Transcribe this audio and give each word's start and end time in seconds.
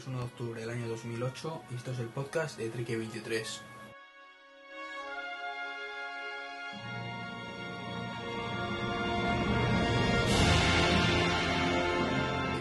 es 0.00 0.06
1 0.06 0.18
de 0.18 0.24
octubre 0.24 0.60
del 0.62 0.70
año 0.70 0.88
2008 0.88 1.62
y 1.70 1.74
esto 1.74 1.90
es 1.90 1.98
el 1.98 2.06
podcast 2.06 2.56
de 2.56 2.70
Trique 2.70 2.96
23. 2.96 3.60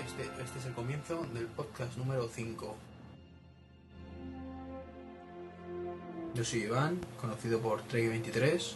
Este, 0.06 0.24
este 0.44 0.60
es 0.60 0.66
el 0.66 0.74
comienzo 0.74 1.26
del 1.34 1.46
podcast 1.46 1.96
número 1.96 2.28
5. 2.28 2.76
Yo 6.34 6.44
soy 6.44 6.64
Iván, 6.64 7.00
conocido 7.22 7.62
por 7.62 7.84
Trique 7.84 8.10
23. 8.10 8.76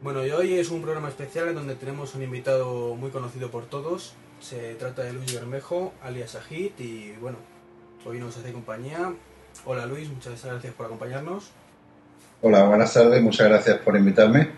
Bueno, 0.00 0.24
y 0.24 0.30
hoy 0.30 0.54
es 0.54 0.70
un 0.70 0.80
programa 0.80 1.08
especial 1.08 1.48
en 1.48 1.56
donde 1.56 1.74
tenemos 1.74 2.14
un 2.14 2.22
invitado 2.22 2.94
muy 2.94 3.10
conocido 3.10 3.50
por 3.50 3.66
todos. 3.66 4.14
Se 4.40 4.74
trata 4.74 5.02
de 5.02 5.12
Luis 5.12 5.34
Bermejo, 5.34 5.92
alias 6.02 6.36
Ajit, 6.36 6.80
y 6.80 7.12
bueno, 7.20 7.38
hoy 8.04 8.18
nos 8.18 8.36
hace 8.36 8.52
compañía. 8.52 9.12
Hola 9.64 9.86
Luis, 9.86 10.08
muchas 10.08 10.44
gracias 10.44 10.74
por 10.74 10.86
acompañarnos. 10.86 11.50
Hola, 12.40 12.64
buenas 12.64 12.94
tardes, 12.94 13.20
muchas 13.20 13.48
gracias 13.48 13.78
por 13.78 13.96
invitarme. 13.96 14.50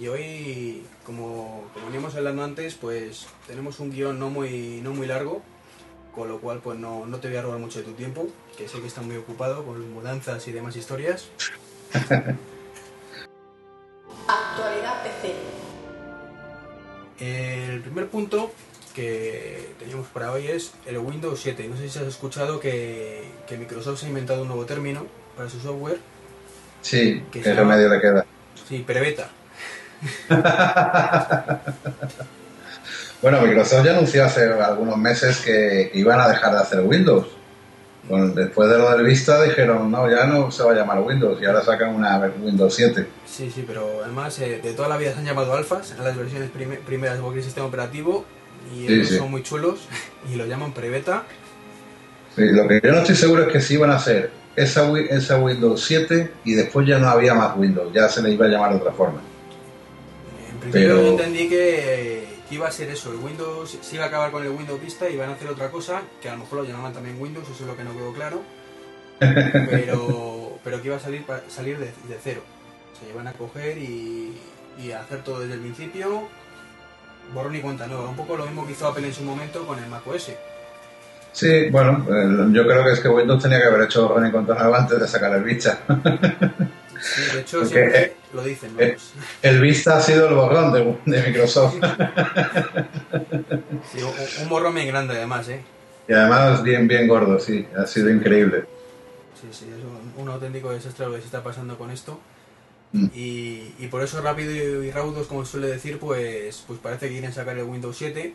Y 0.00 0.08
hoy, 0.08 0.84
como, 1.04 1.64
como 1.72 1.86
veníamos 1.86 2.14
hablando 2.14 2.44
antes, 2.44 2.74
pues 2.74 3.26
tenemos 3.46 3.78
un 3.80 3.90
guion 3.90 4.18
no 4.18 4.30
muy, 4.30 4.80
no 4.82 4.92
muy 4.92 5.06
largo, 5.06 5.42
con 6.14 6.28
lo 6.28 6.40
cual 6.40 6.60
pues 6.60 6.78
no, 6.78 7.04
no 7.06 7.18
te 7.18 7.28
voy 7.28 7.36
a 7.36 7.42
robar 7.42 7.58
mucho 7.58 7.80
de 7.80 7.84
tu 7.84 7.92
tiempo, 7.92 8.26
que 8.56 8.68
sé 8.68 8.80
que 8.80 8.86
estás 8.86 9.04
muy 9.04 9.16
ocupado 9.16 9.64
con 9.64 9.92
mudanzas 9.92 10.48
y 10.48 10.52
demás 10.52 10.76
historias. 10.76 11.28
primer 17.96 18.10
punto 18.10 18.52
que 18.94 19.70
teníamos 19.78 20.06
para 20.08 20.30
hoy 20.30 20.48
es 20.48 20.72
el 20.84 20.98
Windows 20.98 21.40
7. 21.40 21.66
No 21.66 21.78
sé 21.78 21.88
si 21.88 21.98
has 21.98 22.04
escuchado 22.04 22.60
que, 22.60 23.24
que 23.46 23.56
Microsoft 23.56 24.00
se 24.00 24.04
ha 24.04 24.10
inventado 24.10 24.42
un 24.42 24.48
nuevo 24.48 24.66
término 24.66 25.06
para 25.34 25.48
su 25.48 25.58
software. 25.60 25.98
Sí, 26.82 27.24
Que 27.32 27.40
qué 27.40 27.54
remedio 27.54 27.88
le 27.88 27.98
queda. 27.98 28.26
Sí, 28.68 28.84
prebeta. 28.86 29.30
Bueno, 33.22 33.40
Microsoft 33.40 33.82
ya 33.82 33.92
anunció 33.92 34.26
hace 34.26 34.44
algunos 34.44 34.98
meses 34.98 35.40
que 35.40 35.90
iban 35.94 36.20
a 36.20 36.28
dejar 36.28 36.52
de 36.52 36.58
hacer 36.58 36.80
Windows. 36.80 37.26
Bueno, 38.08 38.28
después 38.28 38.68
de 38.70 38.78
lo 38.78 38.90
del 38.96 39.04
Vista 39.04 39.42
dijeron, 39.42 39.90
no, 39.90 40.08
ya 40.08 40.26
no 40.26 40.50
se 40.52 40.62
va 40.62 40.72
a 40.72 40.74
llamar 40.76 41.00
Windows 41.00 41.40
y 41.42 41.44
ahora 41.44 41.62
sacan 41.62 41.94
una 41.94 42.18
Windows 42.40 42.72
7. 42.74 43.06
Sí, 43.26 43.50
sí, 43.52 43.64
pero 43.66 44.00
además 44.04 44.38
eh, 44.38 44.60
de 44.62 44.72
toda 44.74 44.88
la 44.88 44.96
vida 44.96 45.12
se 45.12 45.18
han 45.18 45.24
llamado 45.24 45.52
alfas 45.54 45.92
en 45.98 46.04
las 46.04 46.16
versiones 46.16 46.50
prime- 46.50 46.76
primeras 46.86 47.16
de 47.16 47.22
cualquier 47.22 47.44
sistema 47.44 47.66
operativo 47.66 48.24
y 48.72 48.86
Sí, 48.86 49.18
son 49.18 49.30
muy 49.30 49.42
chulos 49.42 49.80
y 50.32 50.36
lo 50.36 50.46
llaman 50.46 50.72
prebeta. 50.72 51.24
Sí, 52.36 52.42
lo 52.52 52.68
que 52.68 52.80
yo 52.82 52.92
no 52.92 52.98
estoy 52.98 53.16
seguro 53.16 53.42
es 53.42 53.48
que 53.52 53.60
sí 53.60 53.74
iban 53.74 53.90
a 53.90 53.96
hacer 53.96 54.30
esa, 54.54 54.88
esa 55.10 55.38
Windows 55.38 55.82
7 55.84 56.30
y 56.44 56.54
después 56.54 56.86
ya 56.86 56.98
no 57.00 57.08
había 57.08 57.34
más 57.34 57.56
Windows, 57.56 57.92
ya 57.92 58.08
se 58.08 58.22
le 58.22 58.30
iba 58.30 58.46
a 58.46 58.48
llamar 58.48 58.70
de 58.72 58.76
otra 58.76 58.92
forma. 58.92 59.20
En 60.52 60.58
principio 60.60 60.88
Pero- 60.96 61.02
yo 61.02 61.10
entendí 61.10 61.48
que, 61.48 62.25
que 62.48 62.54
iba 62.54 62.68
a 62.68 62.72
ser 62.72 62.88
eso, 62.90 63.10
el 63.12 63.18
Windows 63.18 63.78
se 63.80 63.96
iba 63.96 64.04
a 64.04 64.08
acabar 64.08 64.30
con 64.30 64.42
el 64.42 64.50
Windows 64.50 64.80
Vista 64.80 65.08
y 65.08 65.14
iban 65.14 65.30
a 65.30 65.32
hacer 65.32 65.48
otra 65.48 65.70
cosa, 65.70 66.02
que 66.20 66.28
a 66.28 66.32
lo 66.32 66.40
mejor 66.40 66.60
lo 66.60 66.64
llamaban 66.64 66.92
también 66.92 67.20
Windows, 67.20 67.48
eso 67.48 67.64
es 67.64 67.68
lo 67.68 67.76
que 67.76 67.84
no 67.84 67.92
quedó 67.92 68.12
claro, 68.12 68.42
pero, 69.18 70.58
pero 70.62 70.80
que 70.80 70.88
iba 70.88 70.96
a 70.96 71.00
salir, 71.00 71.24
salir 71.48 71.78
de, 71.78 71.86
de 71.86 72.18
cero. 72.22 72.42
Se 73.00 73.10
iban 73.10 73.26
a 73.26 73.32
coger 73.32 73.76
y, 73.78 74.38
y 74.78 74.92
a 74.92 75.00
hacer 75.00 75.22
todo 75.22 75.40
desde 75.40 75.54
el 75.54 75.60
principio, 75.60 76.28
borrón 77.34 77.56
y 77.56 77.60
cuenta 77.60 77.86
nueva, 77.86 78.08
un 78.08 78.16
poco 78.16 78.36
lo 78.36 78.46
mismo 78.46 78.66
que 78.66 78.72
hizo 78.72 78.86
Apple 78.86 79.06
en 79.06 79.14
su 79.14 79.22
momento 79.22 79.66
con 79.66 79.78
el 79.78 79.88
Mac 79.88 80.06
OS. 80.06 80.32
Sí, 81.32 81.68
bueno, 81.70 82.06
eh, 82.08 82.48
yo 82.52 82.62
creo 82.66 82.82
que 82.84 82.92
es 82.92 83.00
que 83.00 83.08
Windows 83.08 83.42
tenía 83.42 83.58
que 83.58 83.66
haber 83.66 83.82
hecho 83.82 84.08
borrón 84.08 84.28
y 84.28 84.30
cuenta 84.30 84.54
nueva 84.54 84.78
antes 84.78 84.98
de 84.98 85.08
sacar 85.08 85.34
el 85.34 85.42
Vista. 85.44 85.80
Sí, 87.00 87.22
de 87.32 87.40
hecho 87.40 87.64
siempre 87.64 88.04
eh, 88.04 88.16
lo 88.32 88.42
dicen, 88.42 88.74
¿no? 88.74 88.80
eh, 88.82 88.96
El 89.42 89.60
Vista 89.60 89.96
ha 89.98 90.00
sido 90.00 90.28
el 90.28 90.34
borrón 90.34 90.72
de, 90.72 90.98
de 91.04 91.22
Microsoft. 91.26 91.76
Sí, 93.92 93.98
un, 94.02 94.42
un 94.42 94.48
borrón 94.48 94.74
bien 94.74 94.88
grande 94.88 95.14
además, 95.16 95.48
¿eh? 95.48 95.62
Y 96.08 96.12
además 96.12 96.62
bien, 96.62 96.86
bien 96.88 97.08
gordo, 97.08 97.38
sí, 97.40 97.66
ha 97.76 97.86
sido 97.86 98.10
increíble. 98.10 98.64
Sí, 99.34 99.48
sí, 99.52 99.66
es 99.70 99.84
un, 99.84 100.22
un 100.22 100.28
auténtico 100.28 100.70
desastre 100.72 101.06
lo 101.06 101.12
que 101.12 101.20
se 101.20 101.26
está 101.26 101.42
pasando 101.42 101.76
con 101.78 101.90
esto. 101.90 102.20
Mm. 102.92 103.06
Y, 103.12 103.74
y 103.78 103.88
por 103.90 104.02
eso 104.02 104.20
rápido 104.22 104.52
y, 104.52 104.90
raudos, 104.90 105.26
como 105.26 105.44
suele 105.44 105.66
decir, 105.68 105.98
pues, 105.98 106.64
pues 106.66 106.78
parece 106.78 107.06
que 107.08 107.12
quieren 107.14 107.32
sacar 107.32 107.58
el 107.58 107.64
Windows 107.64 107.96
7, 107.96 108.34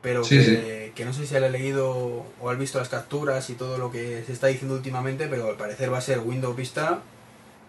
pero 0.00 0.24
Sí, 0.24 0.38
que, 0.38 0.92
que 0.94 1.04
no 1.04 1.12
sé 1.12 1.26
si 1.26 1.36
han 1.36 1.50
leído 1.52 2.26
o 2.40 2.50
han 2.50 2.58
visto 2.58 2.78
las 2.78 2.88
capturas 2.88 3.48
y 3.50 3.54
todo 3.54 3.78
lo 3.78 3.92
que 3.92 4.24
se 4.26 4.32
está 4.32 4.48
diciendo 4.48 4.74
últimamente, 4.74 5.28
pero 5.28 5.50
al 5.50 5.56
parecer 5.56 5.92
va 5.92 5.98
a 5.98 6.02
ser 6.02 6.20
Windows 6.20 6.56
Vista 6.56 7.02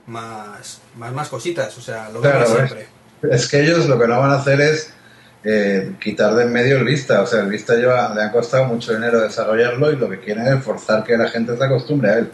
más, 0.07 0.81
más, 0.97 1.13
más 1.13 1.29
cositas, 1.29 1.77
o 1.77 1.81
sea, 1.81 2.09
lo 2.09 2.21
Claro, 2.21 2.45
siempre. 2.45 2.87
Es 3.29 3.47
que 3.47 3.61
ellos 3.61 3.85
lo 3.87 3.97
que 3.99 4.07
no 4.07 4.19
van 4.19 4.31
a 4.31 4.35
hacer 4.35 4.59
es 4.61 4.91
eh, 5.45 5.93
quitar 6.01 6.35
de 6.35 6.43
en 6.43 6.53
medio 6.53 6.77
el 6.77 6.83
Vista. 6.85 7.21
O 7.21 7.27
sea, 7.27 7.41
el 7.41 7.49
Vista 7.49 7.75
lleva, 7.75 8.13
le 8.13 8.21
ha 8.23 8.31
costado 8.31 8.65
mucho 8.65 8.93
dinero 8.93 9.21
desarrollarlo 9.21 9.91
y 9.91 9.95
lo 9.95 10.09
que 10.09 10.19
quieren 10.19 10.45
es 10.47 10.63
forzar 10.63 11.03
que 11.03 11.17
la 11.17 11.29
gente 11.29 11.55
se 11.57 11.63
acostumbre 11.63 12.09
a 12.09 12.17
él. 12.19 12.31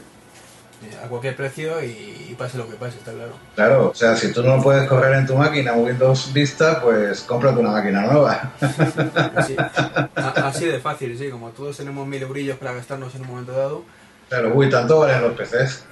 A 1.04 1.08
cualquier 1.08 1.36
precio 1.36 1.84
y, 1.84 2.28
y 2.30 2.36
pase 2.38 2.58
lo 2.58 2.68
que 2.68 2.76
pase, 2.76 2.98
está 2.98 3.12
claro. 3.12 3.34
Claro, 3.56 3.90
o 3.90 3.96
sea, 3.96 4.16
si 4.16 4.32
tú 4.32 4.42
no 4.44 4.62
puedes 4.62 4.88
correr 4.88 5.14
en 5.16 5.26
tu 5.28 5.36
máquina 5.36 5.74
Windows 5.74 6.32
Vista, 6.34 6.82
pues 6.82 7.22
cómprate 7.22 7.60
una 7.60 7.72
máquina 7.72 8.02
nueva. 8.02 8.54
Así, 9.36 9.56
a- 9.58 10.48
así 10.48 10.66
de 10.66 10.80
fácil, 10.80 11.18
sí, 11.18 11.30
como 11.30 11.50
todos 11.50 11.78
tenemos 11.78 12.08
mil 12.08 12.22
eurillos 12.22 12.58
para 12.58 12.72
gastarnos 12.74 13.14
en 13.16 13.22
un 13.22 13.28
momento 13.28 13.52
dado. 13.52 13.84
Claro, 14.30 14.54
uy, 14.54 14.70
tanto 14.70 15.00
valen 15.00 15.22
los 15.24 15.34
PCs. 15.34 15.84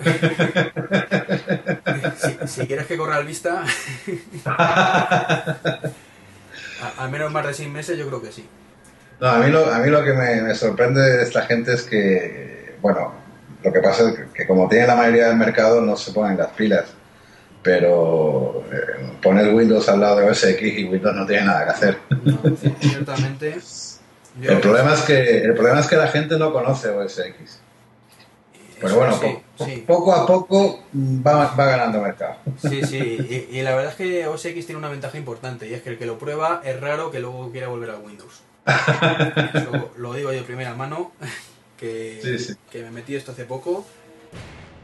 Si, 2.17 2.37
si 2.47 2.67
quieres 2.67 2.85
que 2.85 2.95
corra 2.97 3.15
al 3.17 3.25
vista, 3.25 3.63
a- 4.45 5.55
al 6.97 7.09
menos 7.09 7.31
más 7.31 7.45
de 7.47 7.53
seis 7.53 7.69
meses, 7.69 7.97
yo 7.97 8.07
creo 8.07 8.21
que 8.21 8.31
sí. 8.31 8.47
No, 9.19 9.27
a 9.29 9.37
mí 9.39 9.49
lo, 9.51 9.71
a 9.73 9.79
mí 9.79 9.89
lo 9.89 10.03
que 10.03 10.13
me, 10.13 10.41
me 10.41 10.53
sorprende 10.55 11.01
de 11.01 11.23
esta 11.23 11.41
gente 11.43 11.73
es 11.73 11.81
que, 11.83 12.75
bueno, 12.81 13.13
lo 13.63 13.73
que 13.73 13.79
pasa 13.79 14.09
es 14.09 14.15
que, 14.15 14.25
que 14.33 14.47
como 14.47 14.69
tiene 14.69 14.85
la 14.87 14.95
mayoría 14.95 15.27
del 15.29 15.37
mercado 15.37 15.81
no 15.81 15.97
se 15.97 16.11
ponen 16.11 16.37
las 16.37 16.49
pilas. 16.49 16.85
Pero 17.63 18.63
eh, 18.71 19.17
poner 19.21 19.53
Windows 19.53 19.89
al 19.89 19.99
lado 19.99 20.17
de 20.17 20.29
OS 20.29 20.43
X 20.43 20.73
y 20.77 20.83
Windows 20.85 21.15
no 21.15 21.25
tiene 21.25 21.45
nada 21.47 21.65
que 21.65 21.71
hacer. 21.71 21.97
No, 22.23 22.41
ci- 22.43 22.75
ciertamente. 22.79 23.57
El 24.41 24.59
problema 24.59 24.93
es 24.93 25.01
que 25.01 25.39
el 25.41 25.53
problema 25.55 25.79
es 25.79 25.87
que 25.87 25.95
la 25.97 26.07
gente 26.07 26.37
no 26.37 26.53
conoce 26.53 26.89
OS 26.89 27.17
X. 27.19 27.59
Pero 28.79 28.88
eso 28.89 28.97
bueno, 28.97 29.13
sí, 29.17 29.39
po- 29.57 29.65
sí, 29.65 29.83
poco 29.88 30.13
a 30.13 30.25
poco 30.25 30.83
va, 30.95 31.53
va 31.55 31.65
ganando 31.65 32.01
mercado. 32.01 32.35
sí, 32.61 32.83
sí. 32.83 33.47
Y, 33.49 33.57
y 33.57 33.61
la 33.63 33.75
verdad 33.75 33.91
es 33.91 33.95
que 33.97 34.27
OS 34.27 34.45
X 34.45 34.65
tiene 34.65 34.79
una 34.79 34.89
ventaja 34.89 35.17
importante 35.17 35.67
y 35.67 35.73
es 35.73 35.81
que 35.81 35.89
el 35.91 35.97
que 35.97 36.05
lo 36.05 36.17
prueba 36.19 36.61
es 36.63 36.79
raro 36.79 37.09
que 37.11 37.19
luego 37.19 37.51
quiera 37.51 37.67
volver 37.67 37.89
a 37.91 37.97
Windows. 37.97 38.41
Eso 39.53 39.91
lo 39.97 40.13
digo 40.13 40.31
yo 40.31 40.39
de 40.39 40.43
primera 40.43 40.73
mano, 40.75 41.11
que, 41.77 42.19
Sí, 42.21 42.53
que 42.71 42.83
me 42.83 42.91
metí 42.91 43.16
esto 43.16 43.31
hace 43.31 43.45
poco 43.45 43.85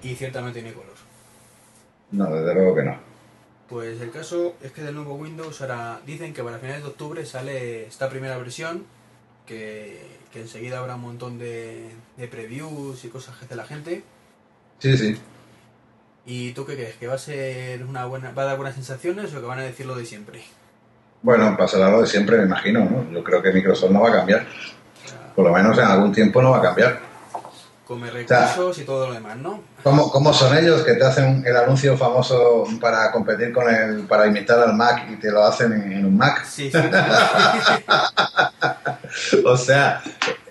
y 0.02 0.16
ciertamente 0.16 0.62
tiene 0.62 0.74
color. 0.76 0.94
No, 2.12 2.34
desde 2.34 2.54
luego 2.54 2.76
que 2.76 2.84
no. 2.84 2.98
Pues 3.70 4.00
el 4.02 4.12
caso 4.12 4.56
es 4.62 4.72
que 4.72 4.82
del 4.84 4.96
nuevo 4.96 5.16
Windows 5.16 5.62
ahora 5.62 6.00
dicen 6.06 6.34
que 6.34 6.44
para 6.44 6.60
finales 6.60 6.84
de 6.84 6.90
octubre 6.90 7.26
sale 7.26 7.88
esta 7.88 8.10
primera 8.10 8.38
versión, 8.38 8.86
que, 9.46 10.13
que 10.34 10.42
enseguida 10.42 10.80
habrá 10.80 10.96
un 10.96 11.02
montón 11.02 11.38
de, 11.38 11.92
de 12.18 12.28
previews 12.28 13.06
y 13.06 13.10
cosas 13.10 13.38
que 13.38 13.46
hace 13.46 13.56
la 13.56 13.66
gente. 13.66 14.04
Sí, 14.80 14.98
sí. 14.98 15.18
¿Y 16.26 16.54
tú 16.54 16.66
qué 16.66 16.74
crees? 16.76 16.96
¿Que 16.96 17.08
va 17.08 17.16
a 17.16 17.20
ser 17.20 17.84
una 17.86 18.06
buena, 18.06 18.32
va 18.32 18.42
a 18.42 18.46
dar 18.46 18.58
buenas 18.58 18.76
sensaciones 18.76 19.34
o 19.34 19.40
que 19.40 19.46
van 19.46 19.60
a 19.60 19.64
decir 19.64 19.86
lo 19.86 19.96
de 19.96 20.06
siempre? 20.06 20.44
Bueno, 21.22 21.56
pasará 21.58 21.90
lo 21.90 22.02
de 22.02 22.08
siempre, 22.08 22.38
me 22.38 22.44
imagino. 22.44 22.80
¿no? 22.86 23.12
Yo 23.12 23.24
creo 23.24 23.42
que 23.42 23.52
Microsoft 23.54 23.92
no 23.92 24.02
va 24.02 24.10
a 24.10 24.14
cambiar. 24.14 24.42
O 24.42 25.08
sea, 25.08 25.34
Por 25.36 25.46
lo 25.46 25.54
menos 25.54 25.78
en 25.78 25.86
algún 25.86 26.12
tiempo 26.12 26.42
no 26.42 26.52
va 26.52 26.58
a 26.58 26.62
cambiar. 26.62 27.00
come 27.86 28.10
recursos 28.10 28.78
y 28.80 28.84
todo 28.86 29.08
lo 29.08 29.14
demás, 29.14 29.38
¿no? 29.38 29.62
¿Cómo, 29.84 30.10
cómo 30.10 30.34
son 30.34 30.58
ellos 30.58 30.82
que 30.84 30.94
te 30.94 31.06
hacen 31.06 31.44
el 31.46 31.56
anuncio 31.56 31.98
famoso 31.98 32.64
para 32.80 33.12
competir 33.12 33.52
con 33.52 33.70
el, 33.74 34.08
para 34.08 34.26
imitar 34.28 34.60
al 34.60 34.74
Mac 34.74 35.06
y 35.12 35.18
te 35.18 35.30
lo 35.30 35.44
hacen 35.44 35.74
en, 35.74 35.92
en 35.92 36.06
un 36.06 36.18
Mac? 36.18 36.46
Sí, 36.46 36.72
sí. 36.72 36.78
O 39.46 39.58
sea, 39.58 40.02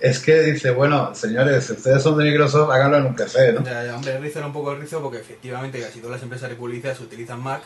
es 0.00 0.18
que 0.18 0.40
dice, 0.42 0.70
bueno, 0.70 1.14
señores, 1.14 1.64
si 1.66 1.72
ustedes 1.74 2.02
son 2.02 2.18
de 2.18 2.24
Microsoft, 2.24 2.70
háganlo 2.70 2.98
en 2.98 3.06
un 3.06 3.14
PC, 3.16 3.52
¿no? 3.52 3.64
Ya, 3.64 3.84
ya, 3.84 3.96
hombre, 3.96 4.18
rizar 4.18 4.44
un 4.44 4.52
poco 4.52 4.72
el 4.72 4.80
rizo 4.80 5.00
porque 5.02 5.18
efectivamente 5.18 5.80
casi 5.80 5.98
todas 6.00 6.16
las 6.16 6.22
empresas 6.22 6.48
de 6.50 6.56
publicidad 6.56 6.96
se 6.96 7.02
utilizan 7.02 7.42
Mac, 7.42 7.62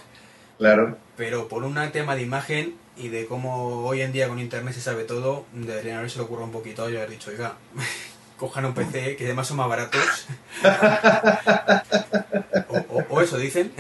Claro. 0.59 0.97
pero 1.17 1.49
por 1.49 1.65
un 1.65 1.75
tema 1.93 2.17
de 2.17 2.23
imagen 2.23 2.77
y 2.97 3.09
de 3.09 3.27
cómo 3.27 3.85
hoy 3.87 4.01
en 4.01 4.13
día 4.13 4.29
con 4.29 4.39
internet 4.39 4.75
se 4.75 4.81
sabe 4.81 5.05
todo, 5.05 5.45
deberían 5.53 5.99
haberse 5.99 6.19
lo 6.19 6.25
ocurrido 6.25 6.47
un 6.47 6.53
poquito 6.53 6.89
y 6.89 6.97
haber 6.97 7.11
dicho, 7.11 7.31
oiga, 7.31 7.55
cojan 8.39 8.65
un 8.65 8.75
PC 8.75 9.17
que 9.17 9.25
además 9.27 9.47
son 9.49 9.59
más 9.59 9.69
baratos. 9.69 10.27
o, 12.69 12.77
o- 12.77 13.05
o 13.11 13.21
eso 13.21 13.37
dicen. 13.39 13.73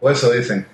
O 0.00 0.10
eso 0.10 0.30
dicen. 0.32 0.66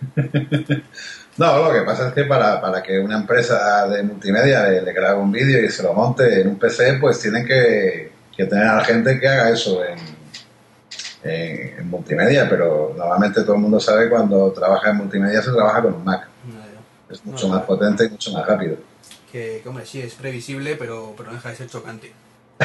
No, 1.36 1.64
lo 1.64 1.72
que 1.72 1.82
pasa 1.84 2.08
es 2.08 2.14
que 2.14 2.25
para, 2.25 2.60
para 2.60 2.82
que 2.82 2.98
una 2.98 3.16
empresa 3.19 3.86
de 3.88 4.02
multimedia 4.02 4.64
le, 4.69 4.82
le 4.82 4.92
grabe 4.92 5.19
un 5.19 5.32
vídeo 5.32 5.64
y 5.64 5.70
se 5.70 5.82
lo 5.82 5.92
monte 5.92 6.40
en 6.40 6.48
un 6.48 6.58
PC, 6.58 6.94
pues 7.00 7.19
tienen 7.20 7.44
que, 7.46 8.12
que 8.36 8.44
tener 8.46 8.64
a 8.66 8.76
la 8.76 8.84
gente 8.84 9.19
que 9.19 9.26
haga 9.28 9.50
eso 9.50 9.84
en, 9.84 9.98
en, 11.25 11.78
en 11.78 11.90
multimedia, 11.90 12.48
pero 12.48 12.94
normalmente 12.96 13.42
todo 13.42 13.54
el 13.54 13.60
mundo 13.62 13.81
sabe 13.81 14.08
cuando 14.08 14.52
trabaja 14.52 14.90
en 14.90 14.96
multimedia 14.98 15.42
se 15.42 15.50
trabaja 15.52 15.82
con 15.82 15.94
un 15.94 16.04
Mac. 16.04 16.28
No, 16.44 16.54
no. 16.54 17.14
Es 17.14 17.25
mucho 17.25 17.48
No, 17.48 17.54
más 17.54 17.60
no. 17.62 17.66
potente 17.66 18.04
y 18.04 18.10
mucho 18.10 18.32
más 18.32 18.46
rápido. 18.46 18.76
Que, 19.32 19.60
que, 19.62 19.69
hombre, 19.69 19.84
sí, 19.87 20.00
es 20.00 20.14
previsible, 20.14 20.76
pero, 20.76 21.14
pero 21.16 21.30
no 21.30 21.34
deja 21.37 21.48
de 21.50 21.56
ser 21.56 21.69
chocante. 21.69 22.12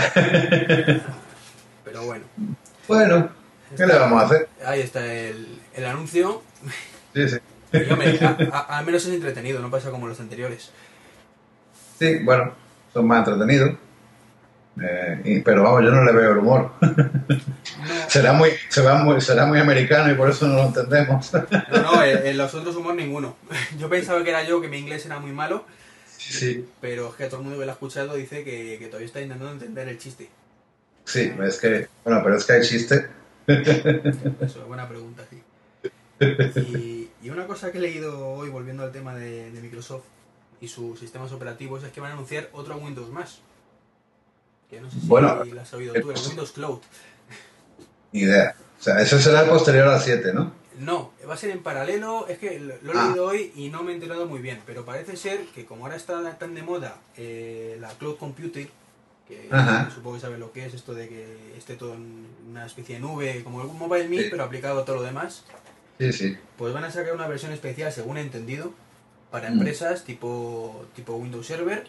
pero 1.84 2.04
bueno, 2.06 2.26
Bueno, 2.88 3.30
¿qué 3.76 3.86
le 3.88 3.98
vamos 3.98 4.22
a 4.22 4.26
hacer? 4.26 4.48
ahí 4.66 4.82
está 4.82 5.04
el, 5.14 5.60
el 5.74 5.86
anuncio. 5.86 6.44
Sí, 7.16 7.28
sí. 7.28 7.38
Al 7.72 8.86
menos 8.86 9.06
es 9.06 9.14
entretenido, 9.14 9.60
no 9.62 9.70
pasa 9.70 9.92
como 9.92 10.08
los 10.08 10.20
anteriores. 10.20 10.72
Sí, 12.00 12.20
bueno, 12.24 12.54
son 12.94 13.08
más 13.08 13.28
entretenidos. 13.28 13.76
Eh, 14.82 15.22
y- 15.26 15.40
pero 15.42 15.64
vamos, 15.64 15.84
yo 15.84 15.92
no 15.92 16.04
le 16.06 16.12
veo 16.14 16.32
el 16.32 16.38
humor. 16.38 16.72
será 18.08 18.32
muy, 18.34 18.52
será 18.70 18.96
muy, 18.96 19.20
será 19.20 19.46
muy 19.46 19.60
americano 19.60 20.12
y 20.12 20.16
por 20.16 20.30
eso 20.30 20.48
no 20.48 20.56
lo 20.56 20.66
entendemos. 20.68 21.32
No, 21.34 21.82
no, 21.82 22.04
en, 22.04 22.26
en 22.26 22.38
los 22.38 22.54
otros 22.56 22.76
humor 22.78 22.96
ninguno. 22.96 23.36
Yo 23.78 23.90
pensaba 23.90 24.24
que 24.24 24.30
era 24.30 24.44
yo, 24.44 24.62
que 24.62 24.70
mi 24.70 24.78
inglés 24.78 25.06
era 25.06 25.20
muy 25.20 25.32
malo, 25.32 25.66
sí, 26.18 26.66
pero 26.80 27.10
es 27.10 27.16
que 27.16 27.26
todo 27.26 27.38
el 27.38 27.44
mundo 27.44 27.60
que 27.60 27.66
lo 27.66 27.72
ha 27.72 27.74
escuchado 27.74 28.16
dice 28.16 28.44
que, 28.46 28.78
que 28.80 28.86
todavía 28.88 29.08
está 29.08 29.22
intentando 29.22 29.52
entender 29.54 29.90
el 29.90 29.98
chiste. 29.98 30.30
sí, 31.06 31.34
es 31.44 31.58
que, 31.60 31.88
bueno, 32.06 32.22
pero 32.24 32.38
es 32.38 32.46
que 32.46 32.54
hay 32.54 32.62
chiste. 32.62 33.08
Eso 33.48 34.62
es 34.62 34.66
buena 34.68 34.88
pregunta, 34.88 35.24
sí. 35.30 35.42
Y, 36.22 36.99
y 37.22 37.30
una 37.30 37.48
cosa 37.48 37.72
que 37.72 37.78
he 37.78 37.82
leído 37.82 38.28
hoy, 38.30 38.50
volviendo 38.50 38.84
al 38.84 38.92
tema 38.92 39.16
de, 39.16 39.52
de 39.52 39.62
Microsoft 39.62 40.04
y 40.62 40.68
sus 40.68 41.00
sistemas 41.00 41.32
operativos, 41.32 41.84
es 41.84 41.92
que 41.92 42.02
van 42.02 42.12
a 42.12 42.14
anunciar 42.14 42.50
otro 42.54 42.78
Windows 42.78 43.10
más. 43.10 43.40
Que 44.70 44.80
no 44.82 44.90
sé 44.92 45.00
si 45.00 45.08
Bueno, 45.08 45.44
lo 45.44 45.62
has 45.62 45.74
oído 45.74 45.94
tú, 45.96 46.12
el 46.12 46.18
Windows 46.18 46.52
Cloud. 46.52 46.80
Ni 48.12 48.22
idea. 48.22 48.56
O 48.80 48.84
sea, 48.84 49.02
eso 49.02 49.20
será 49.20 49.46
posterior 49.48 49.88
al 49.88 50.00
7, 50.02 50.34
¿no? 50.34 50.52
No, 50.80 51.12
va 51.28 51.34
a 51.34 51.38
ser 51.38 51.50
en 51.50 51.62
paralelo, 51.62 52.28
es 52.30 52.38
que 52.38 52.58
lo, 52.60 52.74
he 52.74 52.98
Ah. 52.98 53.08
leído 53.08 53.26
hoy 53.26 53.52
y 53.56 53.70
no 53.70 53.84
me 53.84 53.92
he 53.92 53.96
enterado 53.96 54.26
muy 54.28 54.40
bien, 54.40 54.62
pero 54.66 54.86
parece 54.86 55.18
ser 55.18 55.46
que 55.48 55.66
como 55.66 55.84
ahora 55.86 55.98
está 55.98 56.38
tan 56.38 56.56
de 56.56 56.64
moda 56.64 56.98
eh, 57.18 57.78
la 57.82 57.90
cloud 57.90 58.16
computing, 58.18 58.70
que 59.28 59.50
Ajá. 59.52 59.92
supongo 59.94 60.16
que 60.16 60.22
sabes 60.22 60.40
lo 60.40 60.54
que 60.54 60.66
es 60.66 60.74
esto 60.74 60.94
de 60.94 61.10
que 61.10 61.54
esté 61.58 61.76
todo 61.76 61.94
en 61.96 62.26
una 62.50 62.66
especie 62.66 62.96
de 62.96 63.02
nube, 63.02 63.44
como 63.44 63.62
el 63.62 63.68
Mobile 63.68 64.08
Me, 64.08 64.24
Sí. 64.24 64.28
pero 64.32 64.44
aplicado 64.46 64.80
a 64.80 64.86
todo 64.86 64.98
lo 64.98 65.02
demás, 65.04 65.44
Sí, 66.00 66.14
sí. 66.14 66.38
pues 66.58 66.74
van 66.74 66.86
a 66.86 66.92
sacar 66.92 67.14
una 67.14 67.28
versión 67.28 67.52
especial, 67.52 67.92
según 67.92 68.18
he 68.18 68.22
entendido, 68.22 68.72
para 69.32 69.50
Mm. 69.50 69.54
empresas 69.54 70.04
tipo, 70.06 70.86
tipo 70.96 71.16
Windows 71.16 71.46
Server, 71.46 71.84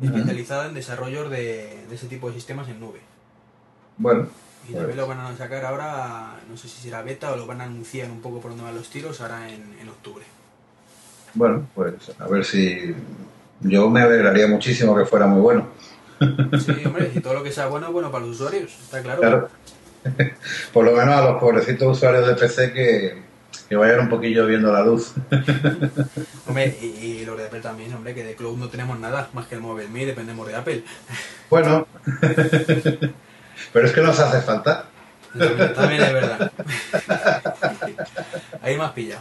Ujú. 0.00 0.06
especializada 0.16 0.66
en 0.66 0.74
desarrollos 0.74 1.30
de, 1.30 1.84
de 1.88 1.94
ese 1.94 2.06
tipo 2.08 2.28
de 2.28 2.34
sistemas 2.34 2.68
en 2.68 2.80
nube. 2.80 3.00
Bueno, 3.96 4.28
Y 4.62 4.66
Pues- 4.66 4.76
también 4.78 4.96
lo 4.96 5.08
van 5.08 5.18
a 5.18 5.36
sacar 5.36 5.64
ahora, 5.64 6.36
no 6.48 6.56
sé 6.56 6.68
si 6.68 6.80
será 6.82 7.02
beta 7.02 7.32
o 7.32 7.36
lo 7.36 7.46
van 7.48 7.60
a 7.60 7.64
anunciar 7.64 8.08
un 8.08 8.20
poco 8.20 8.38
por 8.40 8.52
donde 8.52 8.62
van 8.64 8.76
los 8.76 8.88
tiros 8.90 9.20
ahora 9.20 9.48
en, 9.50 9.76
en 9.80 9.88
octubre. 9.88 10.24
bueno, 11.34 11.66
pues 11.74 11.94
a 12.18 12.28
ver 12.28 12.44
si. 12.44 12.94
Yo 13.60 13.90
me 13.90 14.02
alegraría 14.02 14.46
muchísimo 14.46 14.94
que 14.96 15.04
fuera 15.04 15.26
muy 15.26 15.40
bueno. 15.40 15.66
Sí, 16.20 16.84
hombre, 16.86 17.10
y 17.12 17.18
todo 17.20 17.34
lo 17.34 17.42
que 17.42 17.50
sea 17.50 17.66
bueno, 17.66 17.90
bueno 17.90 18.12
para 18.12 18.24
los 18.26 18.36
usuarios, 18.40 18.70
está 18.80 19.02
claro. 19.02 19.20
Claro. 19.20 19.48
Por 20.72 20.84
lo 20.84 20.92
menos 20.92 21.14
a 21.14 21.22
los 21.22 21.40
pobrecitos 21.40 21.96
usuarios 21.96 22.26
de 22.26 22.34
PC 22.34 22.72
que, 22.72 23.22
que 23.68 23.76
vayan 23.76 24.00
un 24.00 24.08
poquillo 24.08 24.46
viendo 24.46 24.72
la 24.72 24.82
luz. 24.82 25.14
Hombre, 26.46 26.76
y, 26.80 26.86
y 26.86 27.24
los 27.24 27.38
de 27.38 27.46
Apple 27.46 27.60
también, 27.60 27.92
hombre, 27.94 28.14
que 28.14 28.24
de 28.24 28.34
Cloud 28.34 28.58
no 28.58 28.68
tenemos 28.68 28.98
nada, 28.98 29.28
más 29.32 29.46
que 29.46 29.54
el 29.54 29.60
Mobile 29.60 29.88
Me, 29.88 30.06
dependemos 30.06 30.46
de 30.46 30.56
Apple. 30.56 30.82
Bueno, 31.50 31.86
pero 33.74 33.86
es 33.86 33.92
que 33.92 34.00
nos 34.00 34.18
hace 34.18 34.40
falta. 34.40 34.86
También, 35.38 35.74
también 35.74 36.02
es 36.02 36.12
verdad. 36.14 36.52
Ahí 38.62 38.78
me 38.78 38.84
has 38.84 38.92
pillado. 38.92 39.20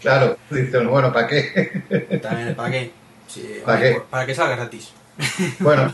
Claro, 0.00 0.38
dicen, 0.48 0.88
bueno, 0.88 1.12
¿para 1.12 1.26
qué? 1.26 1.82
También, 2.22 2.54
¿para 2.54 2.70
qué? 2.70 2.92
Sí, 3.28 3.60
¿Para 3.62 3.76
hombre, 3.76 3.92
qué? 3.92 4.00
Para 4.08 4.24
que 4.24 4.34
salga 4.34 4.56
gratis. 4.56 4.92
Bueno. 5.58 5.92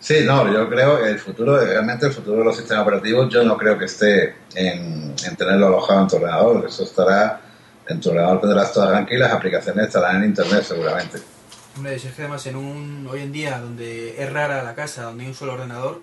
Sí, 0.00 0.18
no, 0.24 0.52
yo 0.52 0.68
creo 0.68 1.02
que 1.02 1.08
el 1.10 1.18
futuro, 1.18 1.58
realmente 1.58 2.06
el 2.06 2.12
futuro 2.12 2.38
de 2.38 2.44
los 2.44 2.56
sistemas 2.56 2.82
operativos, 2.84 3.28
yo 3.32 3.42
no 3.42 3.56
creo 3.56 3.76
que 3.76 3.86
esté 3.86 4.36
en, 4.54 5.14
en 5.26 5.36
tenerlo 5.36 5.66
alojado 5.66 6.02
en 6.02 6.08
tu 6.08 6.16
ordenador. 6.16 6.64
Eso 6.68 6.84
estará, 6.84 7.40
en 7.88 8.00
tu 8.00 8.10
ordenador 8.10 8.40
tendrás 8.40 8.72
todas 8.72 8.90
tranquilas, 8.90 9.28
las 9.28 9.36
aplicaciones 9.38 9.86
estarán 9.88 10.16
en 10.22 10.30
internet 10.30 10.62
seguramente. 10.62 11.18
Hombre, 11.76 11.98
si 11.98 12.08
es 12.08 12.14
que 12.14 12.22
además 12.22 12.46
en 12.46 12.56
un, 12.56 13.08
hoy 13.10 13.22
en 13.22 13.32
día 13.32 13.58
donde 13.58 14.22
es 14.22 14.32
rara 14.32 14.62
la 14.62 14.74
casa, 14.74 15.02
donde 15.04 15.24
hay 15.24 15.28
un 15.30 15.34
solo 15.34 15.54
ordenador, 15.54 16.00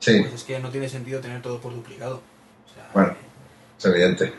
Sí, 0.00 0.20
pues 0.20 0.34
es 0.34 0.42
que 0.42 0.58
no 0.58 0.68
tiene 0.68 0.88
sentido 0.88 1.20
tener 1.20 1.40
todo 1.40 1.60
por 1.60 1.72
duplicado. 1.72 2.16
O 2.16 2.74
sea, 2.74 2.90
Bueno. 2.92 3.14
es 3.78 3.84
evidente. 3.86 4.34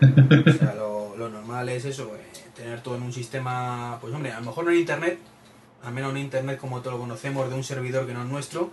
O 0.48 0.52
sea, 0.54 0.76
lo, 0.76 1.16
lo 1.18 1.28
normal 1.30 1.68
es 1.70 1.86
eso, 1.86 2.12
eh, 2.16 2.32
tener 2.56 2.82
todo 2.82 2.98
en 2.98 3.02
un 3.02 3.12
sistema, 3.14 3.98
pues 4.00 4.14
hombre, 4.14 4.32
a 4.32 4.40
lo 4.42 4.46
mejor 4.48 4.66
no 4.66 4.72
en 4.72 4.78
internet, 4.78 5.18
al 5.86 5.94
menos 5.94 6.14
no 6.14 6.20
internet 6.20 6.60
como 6.60 6.82
todos 6.82 6.94
lo 6.96 7.00
conocemos, 7.02 7.50
de 7.50 7.56
un 7.56 7.64
servidor 7.64 8.06
que 8.08 8.14
no 8.14 8.24
es 8.24 8.30
nuestro, 8.30 8.72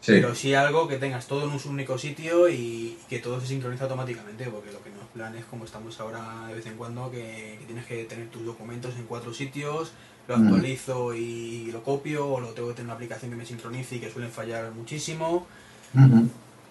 Sí, 0.00 0.12
pero 0.12 0.34
sí 0.34 0.54
algo 0.54 0.86
que 0.88 0.98
tengas 0.98 1.26
todo 1.26 1.44
en 1.44 1.50
un 1.50 1.60
único 1.66 1.98
sitio 1.98 2.48
y 2.48 2.98
que 3.08 3.18
todo 3.20 3.40
se 3.40 3.46
sincroniza 3.48 3.84
automáticamente, 3.84 4.46
porque 4.50 4.72
lo 4.72 4.82
que 4.82 4.90
no 4.90 5.00
es 5.02 5.08
plan 5.08 5.34
es 5.36 5.44
como 5.46 5.64
estamos 5.64 5.98
ahora 6.00 6.46
de 6.48 6.54
vez 6.54 6.66
en 6.66 6.76
cuando, 6.76 7.10
que, 7.10 7.56
que 7.60 7.66
tienes 7.66 7.86
que 7.86 8.04
tener 8.04 8.28
tus 8.30 8.44
documentos 8.44 8.94
en 8.96 9.06
cuatro 9.06 9.32
sitios, 9.34 9.92
lo 10.28 10.36
Mm. 10.38 10.42
actualizo 10.42 11.14
y 11.14 11.70
lo 11.72 11.82
copio, 11.82 12.28
o 12.28 12.40
lo 12.40 12.48
tengo 12.54 12.68
que 12.68 12.74
tener 12.74 12.86
una 12.86 12.94
aplicación 12.94 13.30
que 13.30 13.36
me 13.36 13.46
sincronice 13.46 13.96
y 13.96 14.00
que 14.00 14.10
suelen 14.10 14.30
fallar 14.30 14.70
muchísimo. 14.72 15.46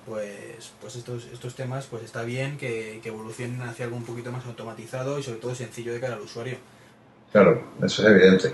Pues, 0.05 0.73
pues 0.81 0.95
estos, 0.97 1.25
estos 1.27 1.55
temas 1.55 1.87
pues 1.87 2.03
está 2.03 2.23
bien 2.23 2.57
que, 2.57 2.99
que 3.01 3.09
evolucionen 3.09 3.61
hacia 3.61 3.85
algo 3.85 3.95
un 3.97 4.05
poquito 4.05 4.31
más 4.33 4.45
automatizado 4.45 5.17
y 5.19 5.23
sobre 5.23 5.39
todo 5.39 5.55
sencillo 5.55 5.93
de 5.93 5.99
cara 6.01 6.15
al 6.15 6.21
usuario. 6.21 6.57
claro, 7.31 7.73
eso 7.83 8.01
es 8.03 8.09
evidente. 8.09 8.53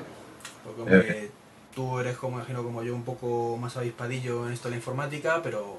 Porque 0.75 0.81
hombre, 0.95 1.31
tú 1.75 1.99
eres 1.99 2.17
como 2.17 2.38
imagino 2.38 2.63
como 2.63 2.83
yo 2.83 2.93
un 2.95 3.03
poco 3.03 3.57
más 3.57 3.75
avispadillo 3.77 4.47
en 4.47 4.53
esto 4.53 4.67
de 4.67 4.71
la 4.71 4.77
informática, 4.77 5.41
pero, 5.43 5.77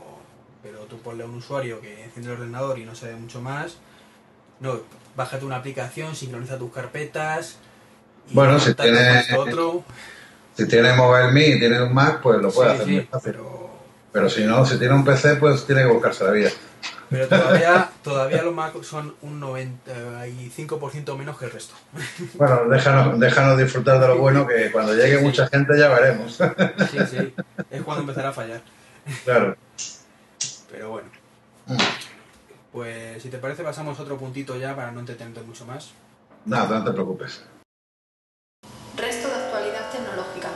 pero 0.62 0.80
tú 0.80 0.98
ponle 0.98 1.22
a 1.24 1.26
un 1.26 1.36
usuario 1.36 1.80
que 1.80 2.04
enciende 2.04 2.30
el 2.32 2.38
ordenador 2.38 2.78
y 2.78 2.84
no 2.84 2.94
sabe 2.94 3.14
mucho 3.16 3.40
más. 3.40 3.76
No, 4.60 4.80
bájate 5.16 5.44
una 5.44 5.56
aplicación, 5.56 6.14
sincroniza 6.14 6.58
tus 6.58 6.72
carpetas. 6.72 7.56
y 8.30 8.34
Bueno, 8.34 8.58
si 8.60 8.74
tiene- 8.74 9.24
otro. 9.36 9.82
Si 10.56 10.66
tiene 10.68 10.92
Mobile 10.92 11.32
Me 11.32 11.46
y 11.46 11.58
tiene 11.58 11.82
un 11.82 11.94
Mac, 11.94 12.20
pues 12.22 12.40
lo 12.42 12.50
puede 12.50 12.70
Sí, 12.70 12.74
hacer 12.74 12.86
sí, 12.86 12.92
muy 12.92 13.04
fácil. 13.04 13.32
pero, 13.32 13.70
Pero 14.12 14.28
si 14.28 14.44
no, 14.44 14.66
si 14.66 14.78
tiene 14.78 14.94
un 14.94 15.04
PC, 15.04 15.36
pues 15.36 15.64
tiene 15.64 15.82
que 15.84 15.88
buscarse 15.88 16.24
la 16.24 16.32
vida. 16.32 16.50
Pero 17.10 17.28
todavía, 17.28 17.90
todavía 18.02 18.42
los 18.42 18.54
Mac 18.54 18.82
son 18.82 19.14
un 19.22 19.40
95% 19.40 21.16
menos 21.16 21.36
que 21.38 21.44
el 21.46 21.50
resto. 21.50 21.74
Bueno, 22.34 22.68
déjanos, 22.68 23.18
déjanos 23.18 23.58
disfrutar 23.58 24.00
de 24.00 24.08
lo 24.08 24.18
bueno, 24.18 24.46
que 24.46 24.70
cuando 24.70 24.94
llegue 24.94 25.18
Sí. 25.18 25.24
mucha 25.24 25.46
gente 25.48 25.78
ya 25.78 25.88
veremos. 25.88 26.38
Sí, 26.90 26.98
sí, 27.10 27.34
es 27.70 27.82
cuando 27.82 28.02
empezará 28.02 28.28
a 28.30 28.32
fallar. 28.32 28.62
claro. 29.24 29.56
Pero 30.70 30.90
bueno. 30.90 31.08
Mm. 31.66 31.76
Pues 32.72 33.20
si 33.22 33.28
te 33.28 33.38
parece 33.38 33.64
pasamos 33.64 33.98
a 33.98 34.02
otro 34.02 34.16
puntito 34.16 34.56
ya 34.56 34.76
para 34.76 34.92
no 34.92 35.00
entretenerte 35.00 35.42
mucho 35.42 35.66
más. 35.66 35.90
Nada, 36.44 36.78
no 36.78 36.84
te 36.84 36.92
preocupes. 36.92 37.42
Resto 38.96 39.28
de 39.28 39.34
actualidad 39.34 39.90
tecnológica. 39.90 40.48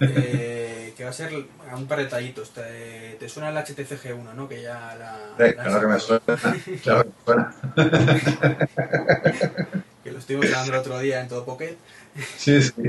Eh, 0.00 0.59
que 1.00 1.04
va 1.04 1.10
a 1.12 1.14
ser 1.14 1.32
un 1.32 1.86
par 1.86 1.96
de 1.96 2.04
detallitos. 2.04 2.50
Te, 2.50 3.16
te 3.18 3.26
suena 3.26 3.48
el 3.48 3.56
HTC 3.56 4.04
G1, 4.04 4.34
¿no? 4.34 4.46
Que 4.46 4.60
ya 4.60 4.94
la... 4.96 5.16
Sí, 5.38 5.44
la- 5.56 5.64
claro 5.64 5.80
que 5.80 5.86
me 5.86 5.98
suena. 5.98 6.20
Claro 6.82 7.04
que 7.04 7.08
me 7.08 7.14
suena. 7.24 7.54
que 10.04 10.12
lo 10.12 10.18
estuvimos 10.18 10.44
hablando 10.48 10.72
el 10.74 10.78
otro 10.78 10.98
día 10.98 11.22
en 11.22 11.28
todo 11.28 11.46
Pocket. 11.46 11.74
Sí, 12.36 12.60
sí. 12.60 12.74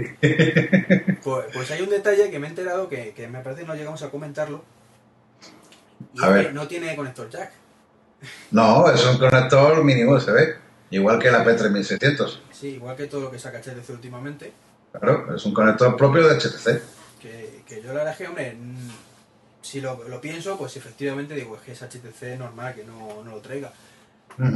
Pues, 1.23 1.45
pues 1.53 1.71
hay 1.71 1.81
un 1.83 1.89
detalle 1.89 2.29
que 2.29 2.37
me 2.37 2.47
he 2.47 2.49
enterado 2.49 2.89
que, 2.89 3.13
que 3.13 3.29
me 3.29 3.39
parece 3.39 3.61
que 3.61 3.67
no 3.69 3.75
llegamos 3.75 4.03
a 4.03 4.09
comentarlo. 4.09 4.65
Y 6.13 6.21
A 6.21 6.27
es 6.27 6.33
ver. 6.33 6.47
que 6.47 6.53
no 6.53 6.67
tiene 6.67 6.93
conector 6.97 7.29
jack. 7.29 7.53
No, 8.51 8.91
es 8.91 9.05
un 9.05 9.19
conector 9.19 9.81
mínimo 9.85 10.15
USB. 10.15 10.35
Igual 10.89 11.17
que 11.17 11.31
la 11.31 11.45
P3600. 11.45 12.39
Sí, 12.51 12.71
igual 12.71 12.97
que 12.97 13.07
todo 13.07 13.21
lo 13.21 13.31
que 13.31 13.39
saca 13.39 13.59
HTC 13.61 13.89
últimamente. 13.91 14.51
Claro, 14.91 15.33
es 15.33 15.45
un 15.45 15.53
conector 15.53 15.95
propio 15.95 16.27
de 16.27 16.35
HTC. 16.37 16.81
Que, 17.71 17.81
yo 17.81 17.87
la 17.89 17.93
verdad 17.99 18.11
es 18.11 18.17
que, 18.17 18.27
hombre, 18.27 18.53
mm, 18.53 18.89
si 19.61 19.79
lo, 19.79 20.07
lo 20.09 20.19
pienso, 20.19 20.57
pues 20.57 20.75
efectivamente 20.75 21.33
digo, 21.35 21.55
es 21.55 21.61
que 21.61 21.71
es 21.71 21.81
HTC 21.81 22.37
normal 22.37 22.75
que 22.75 22.83
no, 22.83 23.23
no 23.23 23.31
lo 23.31 23.37
traiga. 23.39 23.71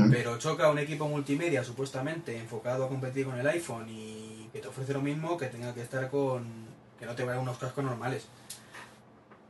Pero 0.09 0.37
choca 0.39 0.69
un 0.69 0.79
equipo 0.79 1.07
multimedia 1.07 1.63
supuestamente 1.63 2.35
enfocado 2.37 2.85
a 2.85 2.89
competir 2.89 3.25
con 3.25 3.37
el 3.37 3.45
iPhone 3.47 3.85
y 3.89 4.49
que 4.51 4.59
te 4.59 4.67
ofrece 4.67 4.93
lo 4.93 5.01
mismo 5.01 5.37
que 5.37 5.45
tenga 5.47 5.73
que 5.73 5.81
estar 5.81 6.09
con... 6.09 6.43
que 6.99 7.05
no 7.05 7.13
te 7.13 7.23
vayan 7.23 7.41
unos 7.43 7.57
cascos 7.57 7.83
normales. 7.83 8.25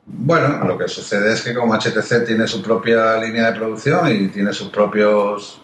Bueno, 0.06 0.64
lo 0.66 0.78
que 0.78 0.88
sucede 0.88 1.32
es 1.34 1.42
que 1.42 1.54
como 1.54 1.74
HTC 1.76 2.26
tiene 2.26 2.48
su 2.48 2.62
propia 2.62 3.18
línea 3.18 3.52
de 3.52 3.58
producción 3.58 4.12
y 4.12 4.28
tiene 4.28 4.52
sus 4.52 4.70
propios, 4.70 5.62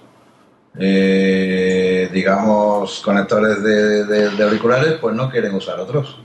eh, 0.79 2.09
digamos, 2.13 3.01
conectores 3.01 3.61
de, 3.63 4.05
de- 4.05 4.29
de 4.29 4.43
auriculares, 4.43 4.93
pues 5.01 5.15
no 5.15 5.29
quieren 5.29 5.53
usar 5.55 5.79
otros. 5.79 6.19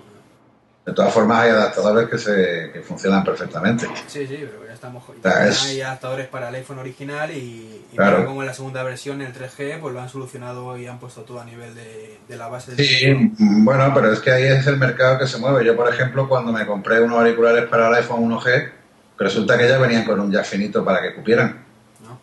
De 0.86 0.92
todas 0.92 1.12
formas, 1.12 1.42
hay 1.42 1.50
adaptadores 1.50 2.08
que, 2.08 2.16
se, 2.16 2.70
que 2.72 2.80
funcionan 2.80 3.24
perfectamente. 3.24 3.86
Sí, 4.06 4.24
sí, 4.24 4.36
pero 4.48 4.64
ya 4.68 4.72
estamos. 4.72 5.02
y 5.18 5.20
sea, 5.20 5.48
es- 5.48 5.64
Hay 5.64 5.80
adaptadores 5.80 6.28
para 6.28 6.48
el 6.48 6.54
iPhone 6.54 6.78
original 6.78 7.28
y, 7.32 7.84
y 7.92 7.96
Claro. 7.96 8.18
ahora 8.18 8.26
como 8.28 8.42
en 8.42 8.46
la 8.46 8.54
segunda 8.54 8.84
versión, 8.84 9.20
el 9.20 9.32
3G, 9.32 9.80
pues 9.80 9.92
lo 9.92 10.00
han 10.00 10.08
solucionado 10.08 10.78
y 10.78 10.86
han 10.86 11.00
puesto 11.00 11.22
todo 11.22 11.40
a 11.40 11.44
nivel 11.44 11.74
de, 11.74 12.20
de 12.28 12.36
la 12.36 12.46
base 12.46 12.76
Sí, 12.76 13.04
mm, 13.36 13.64
bueno, 13.64 13.90
pero 13.92 14.12
es 14.12 14.20
que 14.20 14.30
ahí 14.30 14.44
es 14.44 14.64
el 14.68 14.76
mercado 14.76 15.18
que 15.18 15.26
se 15.26 15.38
mueve. 15.38 15.64
Yo, 15.64 15.74
por 15.74 15.92
ejemplo, 15.92 16.28
cuando 16.28 16.52
me 16.52 16.64
compré 16.64 17.00
unos 17.02 17.18
auriculares 17.18 17.64
para 17.68 17.88
el 17.88 17.94
iPhone 17.96 18.22
1G, 18.30 18.70
resulta 19.18 19.58
que 19.58 19.68
ya 19.68 19.78
venían 19.78 20.04
con 20.04 20.20
un 20.20 20.30
jack 20.30 20.44
finito 20.44 20.84
para 20.84 21.02
que 21.02 21.14
cupieran. 21.16 21.64
¿no? 22.04 22.20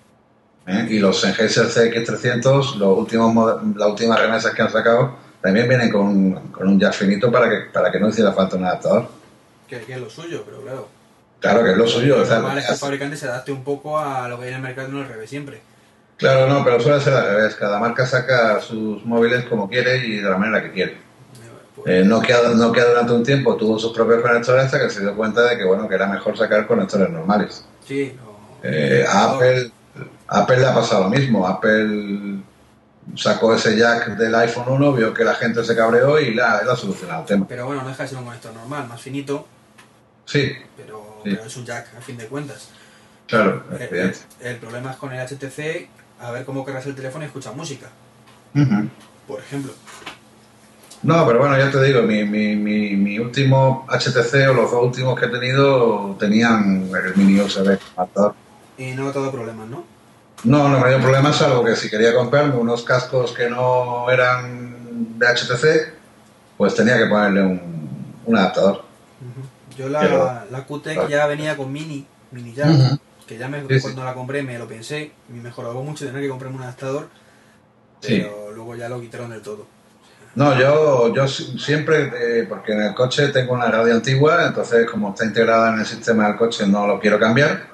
¿eh? 0.73 0.87
Y 0.89 0.99
los 0.99 1.19
Sennheiser 1.19 1.65
CX300, 1.65 2.75
los 2.77 2.97
últimos, 2.97 3.61
las 3.75 3.87
últimas 3.89 4.17
remesas 4.21 4.53
que 4.53 4.61
han 4.61 4.71
sacado, 4.71 5.17
también 5.43 5.67
vienen 5.69 5.91
con, 5.91 6.33
con 6.51 6.67
un 6.67 6.79
jack 6.79 6.93
finito 6.93 7.31
para 7.31 7.47
que, 7.49 7.57
para 7.71 7.91
que 7.91 7.99
no 7.99 8.07
hiciera 8.09 8.31
falta 8.31 8.55
un 8.55 8.65
adaptador. 8.65 9.07
Que, 9.67 9.79
que 9.81 9.93
es 9.93 9.99
lo 9.99 10.09
suyo, 10.09 10.41
pero 10.45 10.61
claro. 10.61 10.87
Claro 11.39 11.63
que 11.63 11.71
es 11.71 11.77
lo 11.77 11.85
suyo. 11.87 12.17
normal 12.25 12.57
es 12.57 12.65
que 12.65 12.71
el 12.71 12.77
fabricante 12.79 13.17
se 13.17 13.27
adapte 13.27 13.51
un 13.51 13.63
poco 13.63 13.99
a 13.99 14.27
lo 14.29 14.37
que 14.39 14.45
hay 14.45 14.49
en 14.51 14.55
el 14.55 14.61
mercado 14.61 14.87
no 14.87 15.01
al 15.01 15.07
revés 15.09 15.29
siempre. 15.29 15.61
claro, 16.17 16.47
no, 16.47 16.63
pero 16.63 16.79
suele 16.79 17.01
ser 17.01 17.13
al 17.13 17.25
revés. 17.35 17.55
Cada 17.55 17.79
marca 17.79 18.05
saca 18.05 18.61
sus 18.61 19.05
móviles 19.05 19.43
como 19.45 19.69
quiere 19.69 19.97
y 20.07 20.17
de 20.19 20.29
la 20.29 20.37
manera 20.37 20.63
que 20.63 20.71
quiere. 20.71 20.91
Eh, 20.93 20.97
pues, 21.75 21.87
Eh, 21.95 22.05
Nokia, 22.05 22.37
Nokia 22.55 22.85
durante 22.85 23.11
un 23.11 23.23
tiempo 23.23 23.57
tuvo 23.57 23.77
sus 23.77 23.91
propios 23.91 24.21
conectores 24.21 24.63
hasta 24.65 24.79
que 24.79 24.89
se 24.89 25.01
dio 25.01 25.13
cuenta 25.17 25.41
de 25.41 25.57
que 25.57 25.65
bueno 25.65 25.89
que 25.89 25.95
era 25.95 26.07
mejor 26.07 26.37
sacar 26.37 26.65
conectores 26.65 27.09
normales. 27.09 27.65
sí, 27.85 28.15
no- 28.15 28.33
Eh, 28.65 29.05
a 29.05 29.33
Apple, 29.33 29.71
Apple 30.29 30.57
le 30.57 30.65
ha 30.65 30.73
pasado 30.73 31.03
lo 31.03 31.09
mismo. 31.09 31.45
Apple 31.45 32.37
sacó 33.15 33.53
ese 33.55 33.77
jack 33.77 34.17
del 34.17 34.33
iPhone 34.35 34.65
1, 34.69 34.93
vio 34.93 35.13
que 35.13 35.23
la 35.23 35.35
gente 35.35 35.63
se 35.63 35.75
cabreó 35.75 36.19
y 36.19 36.33
la, 36.33 36.59
él 36.59 36.69
ha 36.69 36.75
solucionado 36.75 37.21
el 37.21 37.25
tema. 37.27 37.45
Pero 37.47 37.65
bueno, 37.67 37.81
no 37.83 37.89
deja 37.89 38.03
de 38.03 38.09
ser 38.09 38.17
un 38.17 38.25
conector 38.25 38.53
normal, 38.53 38.87
más 38.87 39.01
finito, 39.01 39.47
Sí, 40.25 40.53
pero, 40.77 41.19
Sí. 41.23 41.31
pero 41.31 41.43
es 41.43 41.57
un 41.57 41.65
jack 41.65 41.95
a 41.97 42.01
fin 42.01 42.17
de 42.17 42.27
cuentas. 42.27 42.69
claro, 43.27 43.63
el 44.41 44.57
problema 44.57 44.91
es 44.91 44.97
con 44.97 45.11
el 45.13 45.19
HTC, 45.19 45.89
a 46.21 46.31
ver 46.31 46.45
cómo 46.45 46.63
cargas 46.63 46.85
el 46.85 46.95
teléfono 46.95 47.23
y 47.25 47.27
escuchas 47.27 47.53
música, 47.55 47.87
por 49.27 49.39
ejemplo. 49.39 49.73
No, 51.03 51.27
pero 51.27 51.39
bueno, 51.39 51.57
ya 51.57 51.69
te 51.69 51.83
digo, 51.83 52.01
mi, 52.03 52.23
mi, 52.23 52.55
mi, 52.55 52.95
mi 52.95 53.19
último 53.19 53.85
HTC 53.89 54.49
o 54.49 54.53
los 54.53 54.71
dos 54.71 54.83
últimos 54.85 55.19
que 55.19 55.25
he 55.25 55.29
tenido 55.29 56.15
tenían 56.17 56.89
el 56.93 57.15
mini 57.17 57.41
USB. 57.41 57.77
Y 58.77 58.91
no 58.91 59.09
ha 59.09 59.11
dado 59.11 59.29
problemas, 59.29 59.67
¿no? 59.67 59.83
No, 60.43 60.67
no 60.67 60.79
me 60.79 60.89
dio 60.89 60.99
problema, 60.99 61.31
salvo 61.31 61.63
que 61.63 61.75
si 61.75 61.89
quería 61.89 62.13
comprarme 62.13 62.55
unos 62.55 62.83
cascos 62.83 63.31
que 63.31 63.49
no 63.49 64.09
eran 64.09 65.17
de 65.17 65.25
HTC, 65.27 65.93
pues 66.57 66.75
tenía 66.75 66.97
que 66.97 67.05
ponerle 67.05 67.41
un, 67.43 68.13
un 68.25 68.37
adaptador. 68.37 68.83
Yo 69.77 69.87
la, 69.89 69.99
Pero- 70.01 70.39
la 70.51 70.65
QTEC 70.65 71.07
ya 71.07 71.25
venía 71.27 71.55
con 71.55 71.71
mini, 71.71 72.05
mini 72.31 72.53
Ujú. 72.59 72.99
que 73.25 73.37
ya 73.37 73.47
me, 73.47 73.61
Sí, 73.61 73.75
sí. 73.75 73.81
cuando 73.81 74.03
la 74.03 74.13
compré 74.13 74.43
me 74.43 74.59
lo 74.59 74.67
pensé, 74.67 75.13
me 75.29 75.41
mejoró 75.41 75.73
mucho 75.81 76.05
tener 76.05 76.21
que 76.21 76.29
comprarme 76.29 76.57
un 76.57 76.63
adaptador, 76.63 77.07
Sí. 78.01 78.19
pero 78.21 78.51
luego 78.53 78.75
ya 78.75 78.89
lo 78.89 78.99
quitaron 78.99 79.29
del 79.29 79.41
todo. 79.41 79.65
No, 80.35 80.59
yo, 80.59 81.13
yo 81.13 81.27
si- 81.27 81.57
siempre, 81.57 82.11
eh, 82.41 82.45
porque 82.49 82.73
en 82.73 82.81
el 82.81 82.93
coche 82.95 83.29
tengo 83.29 83.53
una 83.53 83.67
radio 83.71 83.93
antigua, 83.93 84.45
entonces 84.45 84.89
como 84.89 85.09
está 85.11 85.25
integrada 85.25 85.71
en 85.73 85.79
el 85.79 85.85
sistema 85.85 86.27
del 86.27 86.35
coche 86.35 86.67
no 86.67 86.85
lo 86.85 86.99
quiero 86.99 87.17
cambiar. 87.19 87.71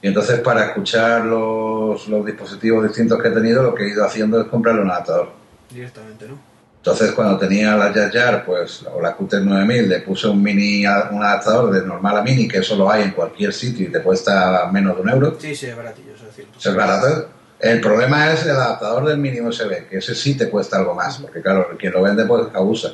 Y 0.00 0.08
entonces 0.08 0.40
para 0.40 0.66
escuchar 0.66 1.24
los, 1.24 2.06
los 2.08 2.24
dispositivos 2.24 2.84
distintos 2.86 3.20
que 3.20 3.28
he 3.28 3.32
tenido, 3.32 3.62
lo 3.62 3.74
que 3.74 3.84
he 3.84 3.88
ido 3.88 4.04
haciendo 4.04 4.40
es 4.40 4.46
comprarle 4.48 4.82
un 4.82 4.90
adaptador. 4.90 5.30
Directamente, 5.70 6.28
¿no? 6.28 6.38
Entonces 6.76 7.10
cuando 7.12 7.36
tenía 7.36 7.76
la 7.76 7.92
Yayar, 7.92 8.44
pues, 8.46 8.84
o 8.94 9.00
la 9.02 9.14
QT 9.16 9.34
9000, 9.42 9.88
le 9.88 9.98
puse 10.00 10.28
un 10.28 10.40
mini 10.42 10.86
un 10.86 11.22
adaptador 11.22 11.72
de 11.72 11.84
normal 11.84 12.18
a 12.18 12.22
mini, 12.22 12.46
que 12.46 12.58
eso 12.58 12.76
lo 12.76 12.88
hay 12.90 13.02
en 13.02 13.10
cualquier 13.10 13.52
sitio 13.52 13.88
y 13.88 13.92
te 13.92 14.00
cuesta 14.00 14.68
menos 14.72 14.94
de 14.96 15.02
un 15.02 15.08
euro. 15.10 15.36
Sí, 15.38 15.54
sí, 15.54 15.66
es 15.66 15.76
baratillo, 15.76 16.14
eso 16.14 16.26
es 16.28 16.34
cierto. 16.34 16.58
Es 16.58 16.74
barato. 16.74 17.28
El 17.58 17.80
problema 17.80 18.32
es 18.32 18.44
el 18.46 18.52
adaptador 18.52 19.04
del 19.06 19.18
mini 19.18 19.40
USB, 19.40 19.88
que 19.88 19.98
ese 19.98 20.14
sí 20.14 20.36
te 20.36 20.48
cuesta 20.48 20.78
algo 20.78 20.94
más, 20.94 21.18
porque 21.18 21.42
claro, 21.42 21.70
quien 21.76 21.92
lo 21.92 22.02
vende 22.02 22.24
pues 22.24 22.46
abusa. 22.54 22.92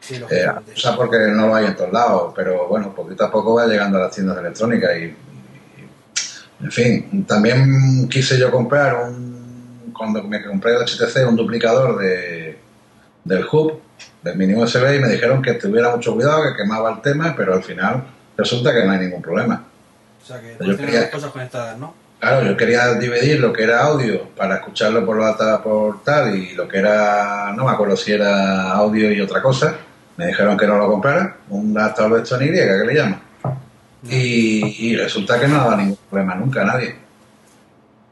Sí, 0.00 0.20
Eh, 0.28 0.44
abusa 0.44 0.96
porque 0.96 1.16
no 1.28 1.46
lo 1.46 1.54
hay 1.54 1.66
en 1.66 1.76
todos 1.76 1.92
lados, 1.92 2.32
pero 2.34 2.66
bueno, 2.66 2.92
poquito 2.94 3.24
a 3.24 3.30
poco 3.30 3.54
va 3.54 3.66
llegando 3.66 3.98
a 3.98 4.02
las 4.02 4.10
tiendas 4.14 4.36
electrónicas 4.38 4.90
y- 4.98 5.16
en 6.62 6.72
fin, 6.72 7.24
también 7.26 8.08
quise 8.08 8.38
yo 8.38 8.50
comprar 8.50 9.08
un, 9.08 9.92
cuando 9.96 10.22
me 10.22 10.42
compré 10.44 10.74
el 10.74 10.82
HTC, 10.82 11.28
un 11.28 11.36
duplicador 11.36 11.98
de, 11.98 12.58
del 13.24 13.44
hub, 13.50 13.80
del 14.22 14.36
mini 14.36 14.54
USB, 14.54 14.96
y 14.96 15.00
me 15.00 15.08
dijeron 15.08 15.42
que 15.42 15.54
tuviera 15.54 15.94
mucho 15.94 16.14
cuidado, 16.14 16.42
que 16.42 16.62
quemaba 16.62 16.90
el 16.92 17.00
tema, 17.00 17.34
pero 17.36 17.54
al 17.54 17.62
final 17.62 18.04
resulta 18.36 18.72
que 18.72 18.84
no 18.84 18.92
hay 18.92 18.98
ningún 19.00 19.22
problema. 19.22 19.64
o 20.22 20.26
sea 20.26 20.40
que 20.40 20.56
yo 20.60 20.76
quería- 20.76 21.02
las 21.02 21.10
cosas 21.10 21.30
conectadas, 21.30 21.78
¿no? 21.78 21.94
Claro, 22.18 22.46
yo 22.46 22.56
quería 22.56 22.94
dividir 22.94 23.40
lo 23.40 23.52
que 23.52 23.64
era 23.64 23.82
audio 23.84 24.30
para 24.30 24.56
escucharlo 24.56 25.04
por 25.04 25.20
la 25.20 25.62
por 25.62 26.02
tal 26.02 26.34
y 26.34 26.54
lo 26.54 26.66
que 26.66 26.78
era, 26.78 27.52
no 27.54 27.66
me 27.66 27.70
acuerdo 27.70 27.94
si 27.94 28.12
era 28.12 28.72
audio 28.72 29.12
y 29.12 29.20
otra 29.20 29.42
cosa. 29.42 29.76
Me 30.16 30.28
dijeron 30.28 30.56
que 30.56 30.66
no 30.66 30.78
lo 30.78 30.88
comprara, 30.88 31.36
un 31.50 31.76
adaptador 31.78 32.20
de 32.20 32.26
Sony 32.26 32.44
Y 32.44 32.52
que 32.52 32.84
le 32.86 32.94
llaman. 32.94 33.20
Y, 34.10 34.90
y 34.90 34.96
resulta 34.96 35.40
que 35.40 35.48
no 35.48 35.56
daba 35.56 35.76
ningún 35.76 35.98
problema 36.08 36.34
nunca 36.34 36.62
a 36.62 36.64
nadie. 36.64 36.96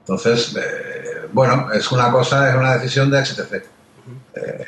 Entonces, 0.01 0.55
eh, 0.57 1.29
bueno, 1.33 1.73
es 1.73 1.91
una 1.93 2.11
cosa, 2.11 2.51
es 2.51 2.57
una 2.57 2.77
decisión 2.77 3.11
de 3.11 3.19
HTC. 3.19 3.55
Eh, 3.55 3.65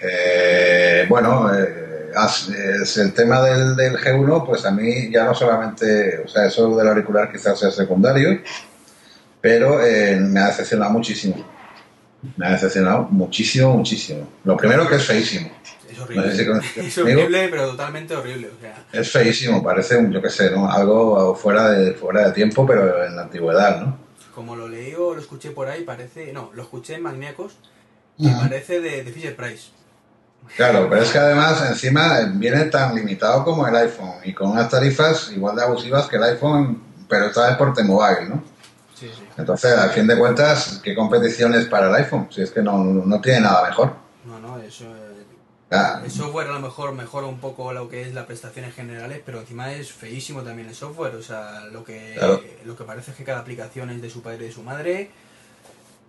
eh, 0.03 1.07
bueno, 1.09 1.53
eh, 1.55 1.87
es 2.83 2.97
el 2.97 3.13
tema 3.13 3.43
del, 3.43 3.77
del 3.77 3.97
G1, 3.99 4.47
pues 4.47 4.65
a 4.65 4.71
mí 4.71 5.11
ya 5.11 5.25
no 5.25 5.35
solamente, 5.35 6.23
o 6.25 6.29
sea, 6.29 6.47
eso 6.47 6.75
del 6.77 6.89
auricular 6.89 7.31
quizás 7.31 7.59
sea 7.59 7.71
secundario, 7.71 8.41
pero 9.41 9.85
eh, 9.85 10.17
me 10.17 10.41
ha 10.41 10.47
decepcionado 10.47 10.93
muchísimo. 10.93 11.37
Me 12.37 12.47
ha 12.47 12.53
decepcionado 12.53 13.03
muchísimo, 13.11 13.77
muchísimo. 13.77 14.27
Lo 14.45 14.57
primero 14.57 14.89
que 14.89 14.97
es 14.97 15.05
feísimo. 15.05 15.51
Es 15.97 15.99
No 15.99 16.05
horrible. 16.05 16.31
sé 16.33 16.37
si 16.39 16.47
conoces 16.47 16.77
es 16.77 16.95
conmigo. 16.95 17.21
horrible, 17.21 17.49
pero 17.49 17.71
totalmente 17.71 18.17
horrible. 18.17 18.51
O 18.57 18.61
sea, 18.61 18.85
Es 18.93 19.11
feísimo, 19.11 19.63
parece, 19.63 19.97
un, 19.97 20.13
yo 20.13 20.21
qué 20.23 20.31
sé, 20.31 20.51
¿no? 20.51 20.71
algo 20.71 21.35
fuera 21.35 21.71
de, 21.71 21.95
fuera 21.95 22.27
de 22.27 22.33
tiempo, 22.33 22.67
pero 22.67 23.05
en 23.05 23.17
la 23.17 23.23
antigüedad, 23.23 23.81
¿no? 23.81 23.99
como 24.35 24.55
lo 24.55 24.69
leí 24.69 24.93
o 24.95 25.15
lo 25.15 25.21
escuché 25.21 25.51
por 25.53 25.67
ahí, 25.67 25.83
parece. 25.83 26.31
No, 26.31 26.51
lo 26.55 26.63
escuché 26.63 26.95
en 26.97 27.03
Magníacos 27.03 27.57
y 28.19 28.29
parece 28.29 28.81
de, 28.83 29.03
de 29.03 29.11
Fisher 29.11 29.35
Price. 29.35 29.69
Claro, 30.57 30.89
pero 30.91 31.03
es 31.03 31.11
que 31.11 31.19
además 31.19 31.65
encima 31.71 32.21
viene 32.35 32.67
tan 32.67 32.95
limitado 32.95 33.43
como 33.45 33.67
el 33.67 33.75
iPhone 33.75 34.17
y 34.25 34.35
con 34.35 34.51
unas 34.51 34.69
tarifas 34.69 35.33
igual 35.35 35.57
de 35.57 35.63
abusivas 35.63 36.07
que 36.07 36.17
el 36.17 36.23
iPhone, 36.25 36.83
pero 37.09 37.27
esta 37.29 37.49
vez 37.49 37.57
por 37.57 37.73
T-Mobile, 37.73 38.29
¿no? 38.29 38.45
Sí, 38.95 39.09
sí. 39.15 39.25
Entonces, 39.39 39.73
al 39.77 39.91
fin 39.91 40.07
de 40.07 40.19
cuentas, 40.19 40.81
¿qué 40.85 40.95
competición 40.95 41.55
es 41.55 41.65
para 41.65 41.89
el 41.89 41.95
iPhone? 41.95 42.29
Si 42.31 42.43
es 42.43 42.51
que 42.51 42.61
no, 42.63 42.77
no 42.85 43.21
tiene 43.23 43.41
nada 43.41 43.67
mejor. 43.69 43.95
No, 44.27 44.39
no, 44.39 44.59
eso. 44.59 44.85
eh, 44.85 45.06
Ah, 45.71 46.01
El 46.05 46.11
software 46.13 46.47
a 46.49 46.53
lo 46.53 46.61
mejor 46.61 46.93
mejora 46.95 47.27
un 47.27 47.41
poco 47.41 47.73
lo 47.73 47.89
que 47.89 48.03
es 48.03 48.15
las 48.15 48.27
prestaciones 48.27 48.73
generales, 48.75 49.21
pero 49.27 49.41
encima 49.41 49.73
es 49.73 49.91
feísimo 49.93 50.43
también 50.43 50.69
el 50.69 50.75
software. 50.77 51.17
O 51.17 51.23
sea, 51.23 51.65
lo 51.73 51.83
que, 51.85 52.15
Claro. 52.17 52.41
lo 52.65 52.77
que 52.77 52.85
parece 52.85 53.11
es 53.11 53.17
que 53.17 53.25
cada 53.25 53.41
aplicación 53.41 53.91
es 53.91 54.01
de 54.01 54.09
su 54.09 54.23
padre 54.23 54.45
y 54.45 54.49
de 54.49 54.53
su 54.55 54.63
madre. 54.63 55.11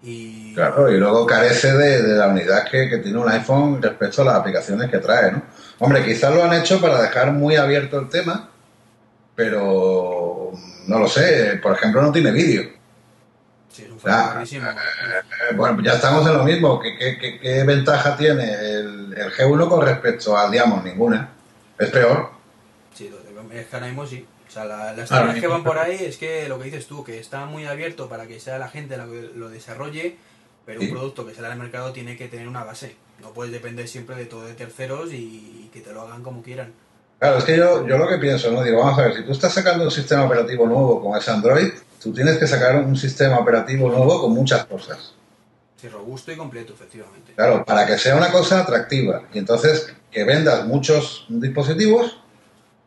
Y. 0.04 0.54
Claro, 0.54 0.92
y 0.92 0.98
luego 0.98 1.26
carece 1.26 1.74
de, 1.76 2.04
de 2.04 2.16
la 2.18 2.28
unidad 2.28 2.70
que, 2.70 2.88
que 2.88 3.00
tiene 3.00 3.18
un 3.18 3.30
iPhone 3.30 3.82
respecto 3.82 4.22
a 4.22 4.26
las 4.26 4.36
aplicaciones 4.36 4.92
que 4.92 5.00
trae, 5.00 5.32
¿no? 5.32 5.42
Hombre, 5.80 6.06
quizás 6.06 6.34
lo 6.36 6.44
han 6.44 6.54
hecho 6.54 6.80
para 6.80 7.02
dejar 7.02 7.32
muy 7.32 7.56
abierto 7.56 8.00
el 8.00 8.10
tema, 8.10 8.50
pero 9.36 10.52
no 10.88 11.00
lo 11.00 11.08
sé, 11.08 11.60
por 11.62 11.74
ejemplo, 11.74 12.02
no 12.02 12.12
tiene 12.12 12.32
vídeo. 12.32 12.70
Ah, 14.06 14.30
buenísimo. 14.34 14.70
Eh, 14.70 15.56
bueno, 15.56 15.82
ya 15.84 15.94
estamos 15.94 16.26
en 16.28 16.38
lo 16.38 16.44
mismo. 16.44 16.80
¿Qué, 16.80 16.98
qué- 16.98 17.18
qué- 17.18 17.40
qué 17.40 17.64
ventaja 17.64 18.16
tiene 18.18 18.44
el, 18.54 19.14
el 19.18 19.32
G1 19.34 19.70
con 19.70 19.86
respecto 19.86 20.38
al 20.38 20.52
Diamond? 20.52 20.84
Ninguna. 20.86 21.30
Es 21.80 21.90
peor. 21.90 22.32
Sí, 22.94 23.12
es 23.54 23.66
que 23.68 23.76
ahora 23.76 23.88
mismo 23.88 24.06
sí. 24.06 24.26
O 24.48 24.52
sea, 24.52 24.66
la- 24.66 24.94
las 24.94 25.10
teorías 25.10 25.40
que 25.40 25.48
van 25.48 25.64
por 25.64 25.78
ahí 25.78 25.98
es 26.02 26.18
que 26.18 26.48
lo 26.50 26.58
que 26.58 26.66
dices 26.66 26.88
tú, 26.88 27.04
que 27.04 27.20
está 27.20 27.46
muy 27.46 27.66
abierto 27.66 28.08
para 28.10 28.28
que 28.28 28.40
sea 28.40 28.58
la 28.58 28.70
gente 28.70 28.98
la 28.98 29.06
que 29.06 29.30
lo 29.36 29.50
desarrolle, 29.50 30.18
pero 30.66 30.80
Sí. 30.82 30.88
un 30.88 30.94
producto 30.94 31.26
que 31.26 31.34
sale 31.34 31.48
al 31.48 31.58
mercado 31.58 31.92
tiene 31.92 32.18
que 32.18 32.28
tener 32.28 32.48
una 32.48 32.64
base. 32.64 32.96
No 33.22 33.32
puedes 33.32 33.52
depender 33.52 33.88
siempre 33.88 34.16
de 34.16 34.26
todo 34.26 34.46
de 34.46 34.54
terceros 34.54 35.10
y 35.12 35.70
que 35.74 35.82
te 35.82 35.92
lo 35.94 36.02
hagan 36.04 36.24
como 36.24 36.42
quieran. 36.44 36.72
Claro, 37.20 37.40
es 37.40 37.44
que 37.46 37.58
yo, 37.58 37.86
yo 37.88 37.98
lo 37.98 38.08
que 38.08 38.20
pienso, 38.20 38.52
¿no? 38.52 38.62
Digo, 38.64 38.78
vamos 38.80 39.00
a 39.00 39.04
ver, 39.04 39.16
si 39.16 39.24
tú 39.24 39.32
estás 39.32 39.52
sacando 39.54 39.84
un 39.86 39.90
sistema 39.92 40.26
operativo 40.26 40.68
nuevo 40.68 41.02
como 41.02 41.18
es 41.18 41.28
Android, 41.28 41.72
tú 42.02 42.14
tienes 42.14 42.38
que 42.38 42.48
sacar 42.48 42.78
un 42.78 42.96
sistema 42.96 43.38
operativo 43.40 43.90
nuevo 43.90 44.22
con 44.22 44.34
muchas 44.34 44.66
cosas. 44.66 45.14
Sí, 45.80 45.88
robusto 45.90 46.32
y 46.32 46.36
completo, 46.36 46.74
efectivamente. 46.74 47.34
Claro, 47.36 47.64
para 47.64 47.86
que 47.86 47.98
sea 47.98 48.16
una 48.16 48.32
cosa 48.32 48.62
atractiva. 48.62 49.24
Y 49.32 49.40
entonces 49.40 49.94
que 50.12 50.24
vendas 50.24 50.66
muchos 50.66 51.26
dispositivos 51.30 52.20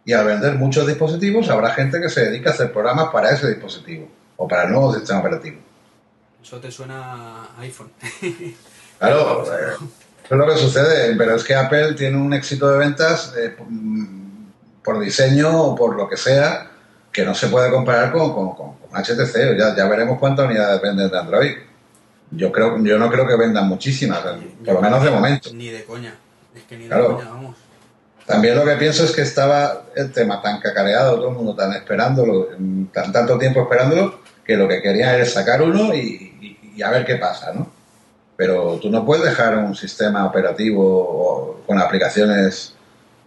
y 0.04 0.12
al 0.12 0.26
vender 0.26 0.54
muchos 0.54 0.86
dispositivos 0.86 1.48
habrá 1.50 1.70
gente 1.70 2.00
que 2.00 2.08
se 2.08 2.24
dedica 2.24 2.50
a 2.50 2.54
hacer 2.54 2.72
programas 2.72 3.10
para 3.12 3.30
ese 3.30 3.48
dispositivo 3.48 4.08
o 4.36 4.48
para 4.48 4.64
el 4.64 4.72
nuevo 4.72 4.92
sistema 4.94 5.20
operativo. 5.20 5.58
Eso 6.42 6.58
te 6.58 6.70
suena 6.70 7.44
a 7.56 7.60
iPhone. 7.60 7.90
Claro, 8.98 9.44
eh, 9.58 9.76
eso 10.24 10.34
es 10.34 10.36
lo 10.36 10.46
que 10.46 10.56
sucede, 10.58 11.16
pero 11.16 11.34
es 11.34 11.42
que 11.42 11.54
Apple 11.54 11.94
tiene 11.94 12.18
un 12.18 12.34
éxito 12.34 12.70
de 12.70 12.76
ventas 12.76 13.32
eh, 13.34 13.56
por 14.84 15.00
diseño 15.00 15.58
o 15.58 15.74
por 15.74 15.96
lo 15.96 16.06
que 16.06 16.18
sea 16.18 16.69
que 17.12 17.24
no 17.24 17.34
se 17.34 17.48
puede 17.48 17.70
comparar 17.70 18.12
con, 18.12 18.32
con, 18.32 18.54
con- 18.54 18.74
con 18.76 18.90
HTC. 19.02 19.56
Ya, 19.58 19.74
ya 19.76 19.86
veremos 19.88 20.18
cuántas 20.18 20.46
unidades 20.46 20.80
venden 20.80 21.10
de 21.10 21.18
Android. 21.18 21.52
Yo 22.32 22.52
creo, 22.52 22.78
yo 22.84 22.98
no 22.98 23.10
creo 23.10 23.26
que 23.26 23.36
vendan 23.36 23.66
muchísimas, 23.66 24.20
por 24.64 24.74
lo 24.74 24.80
menos 24.80 25.02
de 25.02 25.10
momento. 25.10 25.50
Ni 25.52 25.68
de 25.68 25.84
coña. 25.84 26.14
Es 26.54 26.62
que 26.64 26.76
ni 26.76 26.84
de 26.84 26.88
Claro. 26.88 27.16
coña, 27.16 27.28
vamos. 27.30 27.56
También 28.26 28.54
lo 28.54 28.64
que 28.64 28.76
pienso 28.76 29.02
es 29.04 29.10
que 29.10 29.22
estaba 29.22 29.82
el 29.96 30.12
tema 30.12 30.40
tan 30.40 30.60
cacareado, 30.60 31.16
todo 31.16 31.30
el 31.30 31.34
mundo 31.34 31.56
tan 31.56 31.72
esperándolo, 31.72 32.48
tan, 32.92 33.12
tanto 33.12 33.36
tiempo 33.38 33.62
esperándolo, 33.62 34.20
que 34.44 34.56
lo 34.56 34.68
que 34.68 34.80
querían 34.80 35.16
era 35.16 35.24
sacar 35.26 35.62
uno 35.62 35.92
y, 35.94 35.98
y- 36.40 36.72
y 36.76 36.82
a 36.82 36.90
ver 36.90 37.04
qué 37.04 37.16
pasa, 37.16 37.52
¿no? 37.52 37.68
Pero 38.36 38.78
tú 38.80 38.88
no 38.88 39.04
puedes 39.04 39.24
dejar 39.24 39.56
un 39.58 39.74
sistema 39.74 40.24
operativo 40.26 41.60
con 41.66 41.78
aplicaciones 41.80 42.74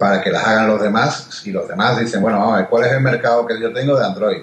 para 0.03 0.22
que 0.22 0.31
las 0.31 0.45
hagan 0.45 0.67
los 0.67 0.81
demás 0.81 1.27
si 1.31 1.53
los 1.53 1.65
demás 1.65 1.98
dicen, 1.98 2.22
bueno, 2.22 2.38
vamos 2.38 2.55
a 2.55 2.57
ver, 2.57 2.67
¿cuál 2.67 2.83
es 2.83 2.91
el 2.91 3.00
mercado 3.00 3.48
que 3.48 3.57
yo 3.57 3.72
tengo 3.72 3.98
de 3.98 4.05
Android? 4.05 4.41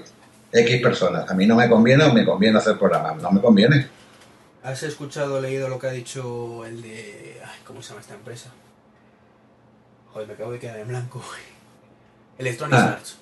X 0.50 0.81
personas. 0.81 1.31
A 1.31 1.35
mí 1.35 1.47
no 1.47 1.55
me 1.55 1.69
conviene 1.69 2.02
o 2.05 2.14
me 2.14 2.25
conviene 2.25 2.57
hacer 2.57 2.79
programas. 2.79 3.21
No 3.21 3.31
me 3.31 3.43
conviene. 3.43 3.87
¿Has 4.62 4.83
escuchado 4.85 5.35
o 5.37 5.40
leído 5.43 5.69
lo 5.69 5.79
que 5.79 5.88
ha 5.88 5.90
dicho 5.90 6.64
el 6.64 6.81
de... 6.81 7.43
ay, 7.45 7.59
¿Cómo 7.67 7.83
se 7.83 7.90
llama 7.90 8.00
esta 8.00 8.14
empresa? 8.14 8.49
Joder, 10.14 10.29
me 10.29 10.33
acabo 10.33 10.52
de 10.52 10.59
quedar 10.59 10.79
en 10.79 10.88
blanco. 10.88 11.23
Electronic 12.38 12.79
Ah. 12.79 12.93
Arts. 12.95 13.19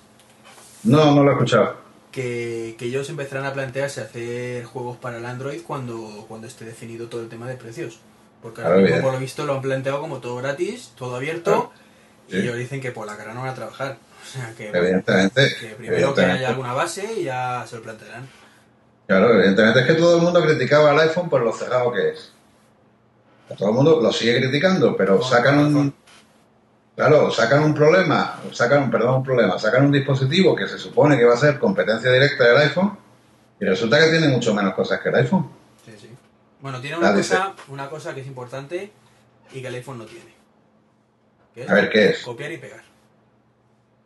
No, 0.83 1.13
no 1.13 1.23
lo 1.25 1.31
he 1.31 1.33
escuchado. 1.33 1.75
Que, 2.09 2.77
que 2.79 2.85
ellos 2.85 3.09
empezarán 3.09 3.45
a 3.47 3.51
plantearse 3.51 3.99
hacer 3.99 4.63
juegos 4.63 4.95
para 4.95 5.17
el 5.17 5.25
Android 5.25 5.61
cuando, 5.67 6.23
cuando 6.29 6.47
esté 6.47 6.63
definido 6.63 7.07
todo 7.07 7.19
el 7.21 7.27
tema 7.27 7.47
de 7.47 7.55
precios. 7.55 7.99
Porque 8.41 8.61
ahora 8.61 8.77
mismo, 8.77 9.01
por 9.01 9.11
lo 9.11 9.19
visto, 9.19 9.45
lo 9.45 9.55
han 9.55 9.61
planteado 9.61 9.99
como 9.99 10.19
todo 10.19 10.37
gratis, 10.37 10.93
todo 10.97 11.17
abierto. 11.17 11.51
Claro. 11.51 11.88
Y 12.29 12.31
Sí. 12.31 12.37
ellos 12.37 12.55
dicen 12.57 12.79
que 12.79 12.91
por 12.91 13.05
la 13.07 13.17
cara 13.17 13.33
no 13.33 13.41
van 13.41 13.49
a 13.49 13.55
trabajar. 13.55 13.97
O 14.21 14.31
sea, 14.31 14.53
que, 14.55 14.67
Evidentemente. 14.69 15.55
que 15.59 15.67
primero 15.75 16.13
que 16.13 16.21
haya 16.21 16.49
alguna 16.49 16.73
base 16.73 17.13
y 17.19 17.23
ya 17.23 17.65
se 17.67 17.77
lo 17.77 17.81
plantearán. 17.81 18.27
Claro, 19.07 19.33
evidentemente 19.33 19.79
es 19.79 19.87
que 19.87 19.93
todo 19.95 20.17
el 20.17 20.21
mundo 20.21 20.43
criticaba 20.43 20.91
al 20.91 20.99
iPhone 20.99 21.29
por 21.29 21.41
lo 21.41 21.51
cerrado 21.51 21.91
que 21.91 22.09
es. 22.09 22.31
Todo 23.57 23.69
el 23.69 23.75
mundo 23.75 23.99
lo 24.01 24.11
sigue 24.11 24.39
criticando, 24.39 24.95
pero 24.95 25.19
sacan 25.23 25.57
un, 25.59 25.93
claro, 26.95 27.31
sacan 27.31 27.63
un 27.63 27.73
problema, 27.73 28.39
sacan, 28.51 28.91
perdón, 28.91 29.15
un 29.15 29.23
problema, 29.23 29.57
sacan 29.57 29.85
un 29.85 29.91
dispositivo 29.91 30.55
que 30.55 30.67
se 30.67 30.77
supone 30.77 31.17
que 31.17 31.25
va 31.25 31.33
a 31.33 31.37
ser 31.37 31.57
competencia 31.57 32.11
directa 32.11 32.43
del 32.49 32.57
iPhone 32.57 32.95
y 33.59 33.65
resulta 33.65 33.97
que 33.99 34.11
tiene 34.11 34.27
mucho 34.27 34.53
menos 34.53 34.75
cosas 34.75 34.99
que 34.99 35.09
el 35.09 35.15
iPhone. 35.15 35.49
Sí, 35.83 35.95
sí. 35.99 36.09
Bueno, 36.61 36.79
tiene 36.79 36.97
una 36.97 37.13
cosa, 37.13 37.53
una 37.69 37.89
cosa 37.89 38.13
que 38.13 38.21
es 38.21 38.27
importante 38.27 38.91
y 39.53 39.61
que 39.61 39.67
el 39.67 39.73
iPhone 39.75 39.97
no 39.97 40.05
tiene. 40.05 40.37
A 41.67 41.73
ver, 41.73 41.89
¿qué 41.89 42.09
es? 42.09 42.19
Copiar 42.19 42.51
y 42.51 42.57
pegar. 42.57 42.81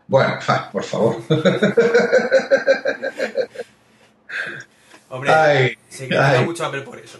Bueno, 0.07 0.39
fa, 0.41 0.71
por 0.71 0.83
favor. 0.83 1.17
Hombre, 5.09 5.31
Ay, 5.31 5.77
se 5.89 6.07
critica 6.07 6.41
mucho 6.41 6.65
Apple 6.65 6.81
por 6.81 6.99
eso. 6.99 7.19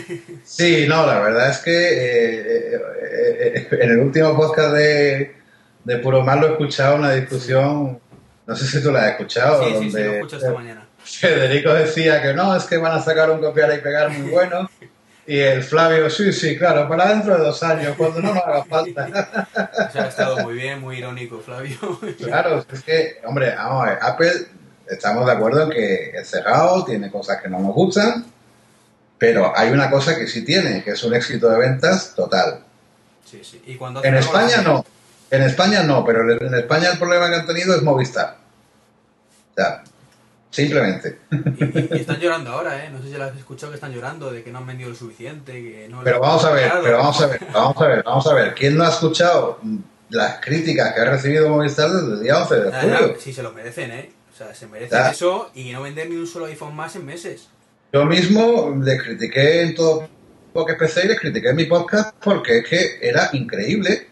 Sí, 0.44 0.86
no, 0.88 1.06
la 1.06 1.20
verdad 1.20 1.50
es 1.50 1.58
que 1.58 1.72
eh, 1.72 2.74
eh, 2.74 2.80
eh, 3.02 3.68
en 3.70 3.90
el 3.90 3.98
último 3.98 4.34
podcast 4.34 4.72
de, 4.72 5.36
de 5.84 5.98
Puro 5.98 6.22
Mal 6.22 6.40
lo 6.40 6.48
he 6.48 6.50
escuchado 6.52 6.96
una 6.96 7.12
discusión, 7.12 8.00
no 8.46 8.56
sé 8.56 8.66
si 8.66 8.82
tú 8.82 8.90
la 8.90 9.02
has 9.02 9.10
escuchado, 9.12 9.62
Sí, 9.62 9.70
sí, 9.70 9.76
sí, 9.76 9.84
donde 9.84 10.04
lo 10.04 10.12
escucho 10.14 10.36
esta 10.36 10.52
mañana. 10.52 10.86
Federico 11.04 11.74
decía 11.74 12.22
que 12.22 12.32
no, 12.32 12.56
es 12.56 12.64
que 12.64 12.78
van 12.78 12.92
a 12.92 13.02
sacar 13.02 13.30
un 13.30 13.40
copiar 13.40 13.74
y 13.74 13.82
pegar 13.82 14.08
muy 14.10 14.30
bueno. 14.30 14.70
Y 15.26 15.38
el 15.38 15.62
Flavio, 15.62 16.10
sí, 16.10 16.32
sí, 16.32 16.58
claro, 16.58 16.86
para 16.86 17.08
dentro 17.08 17.36
de 17.36 17.44
dos 17.44 17.62
años, 17.62 17.94
cuando 17.96 18.20
no 18.20 18.34
nos 18.34 18.44
haga 18.44 18.64
falta. 18.68 19.48
O 19.88 19.92
sea, 19.92 20.04
ha 20.04 20.08
estado 20.08 20.38
muy 20.38 20.54
bien, 20.54 20.80
muy 20.80 20.98
irónico, 20.98 21.40
Flavio. 21.40 21.78
Claro, 22.18 22.64
es 22.70 22.82
que, 22.82 23.20
hombre, 23.24 23.54
vamos 23.54 23.86
a 23.86 23.90
ver, 23.90 23.98
Apple, 24.02 24.32
estamos 24.86 25.24
de 25.26 25.32
acuerdo 25.32 25.62
en 25.62 25.70
que 25.70 26.10
es 26.10 26.28
cerrado, 26.28 26.84
tiene 26.84 27.10
cosas 27.10 27.40
que 27.42 27.48
no 27.48 27.58
nos 27.58 27.72
gustan, 27.74 28.26
pero 29.18 29.56
hay 29.56 29.70
una 29.70 29.90
cosa 29.90 30.16
que 30.16 30.26
sí 30.26 30.44
tiene, 30.44 30.82
que 30.82 30.90
es 30.90 31.02
un 31.04 31.14
éxito 31.14 31.48
de 31.48 31.58
ventas 31.58 32.14
total. 32.14 32.60
Sí, 33.24 33.40
sí. 33.42 33.62
Y 33.66 33.76
cuando 33.76 34.04
En 34.04 34.14
España 34.16 34.60
no, 34.62 34.84
en 35.30 35.42
España 35.42 35.82
no, 35.82 36.04
pero 36.04 36.30
en 36.30 36.54
España 36.54 36.90
el 36.92 36.98
problema 36.98 37.28
que 37.30 37.36
han 37.36 37.46
tenido 37.46 37.74
es 37.74 37.82
Movistar. 37.82 38.36
O 39.52 39.54
sea, 39.54 39.82
simplemente. 40.54 41.18
Y, 41.30 41.94
y 41.96 42.00
están 42.00 42.20
llorando 42.20 42.52
ahora, 42.52 42.84
¿eh? 42.84 42.90
No 42.90 43.02
sé 43.02 43.08
si 43.08 43.14
lo 43.16 43.24
has 43.24 43.36
escuchado 43.36 43.72
que 43.72 43.76
están 43.76 43.92
llorando 43.92 44.30
de 44.30 44.42
que 44.44 44.52
no 44.52 44.58
han 44.58 44.66
vendido 44.66 44.90
lo 44.90 44.94
suficiente, 44.94 45.52
que 45.52 45.88
no... 45.88 46.02
Pero 46.04 46.20
vamos 46.20 46.44
a 46.44 46.52
ver, 46.52 46.72
pero 46.82 46.98
vamos 46.98 47.20
a 47.20 47.26
ver, 47.26 47.40
vamos 47.52 47.82
a 47.82 47.86
ver, 47.88 48.02
vamos 48.04 48.26
a 48.26 48.34
ver. 48.34 48.54
¿Quién 48.54 48.76
no 48.76 48.84
ha 48.84 48.90
escuchado 48.90 49.58
las 50.10 50.40
críticas 50.40 50.94
que 50.94 51.00
ha 51.00 51.10
recibido 51.10 51.48
Movistar 51.48 51.90
desde 51.90 52.12
el 52.14 52.22
día 52.22 52.38
11 52.40 52.54
de 52.54 52.72
julio? 52.72 53.16
sí, 53.18 53.32
se 53.32 53.42
lo 53.42 53.52
merecen, 53.52 53.90
¿eh? 53.90 54.12
O 54.32 54.36
sea, 54.36 54.54
se 54.54 54.66
merecen 54.66 55.06
eso 55.06 55.50
y 55.54 55.72
no 55.72 55.82
vender 55.82 56.08
ni 56.08 56.16
un 56.16 56.26
solo 56.26 56.46
iPhone 56.46 56.74
más 56.74 56.94
en 56.96 57.04
meses. 57.04 57.48
Yo 57.92 58.04
mismo 58.04 58.76
le 58.82 58.98
critiqué 58.98 59.62
en 59.62 59.74
todo 59.74 60.08
lo 60.54 60.64
que 60.64 60.72
empecé 60.72 61.04
y 61.04 61.08
les 61.08 61.20
critiqué 61.20 61.50
en 61.50 61.56
mi 61.56 61.64
podcast 61.64 62.14
porque 62.22 62.58
es 62.58 62.68
que 62.68 62.98
era 63.00 63.30
increíble 63.32 64.08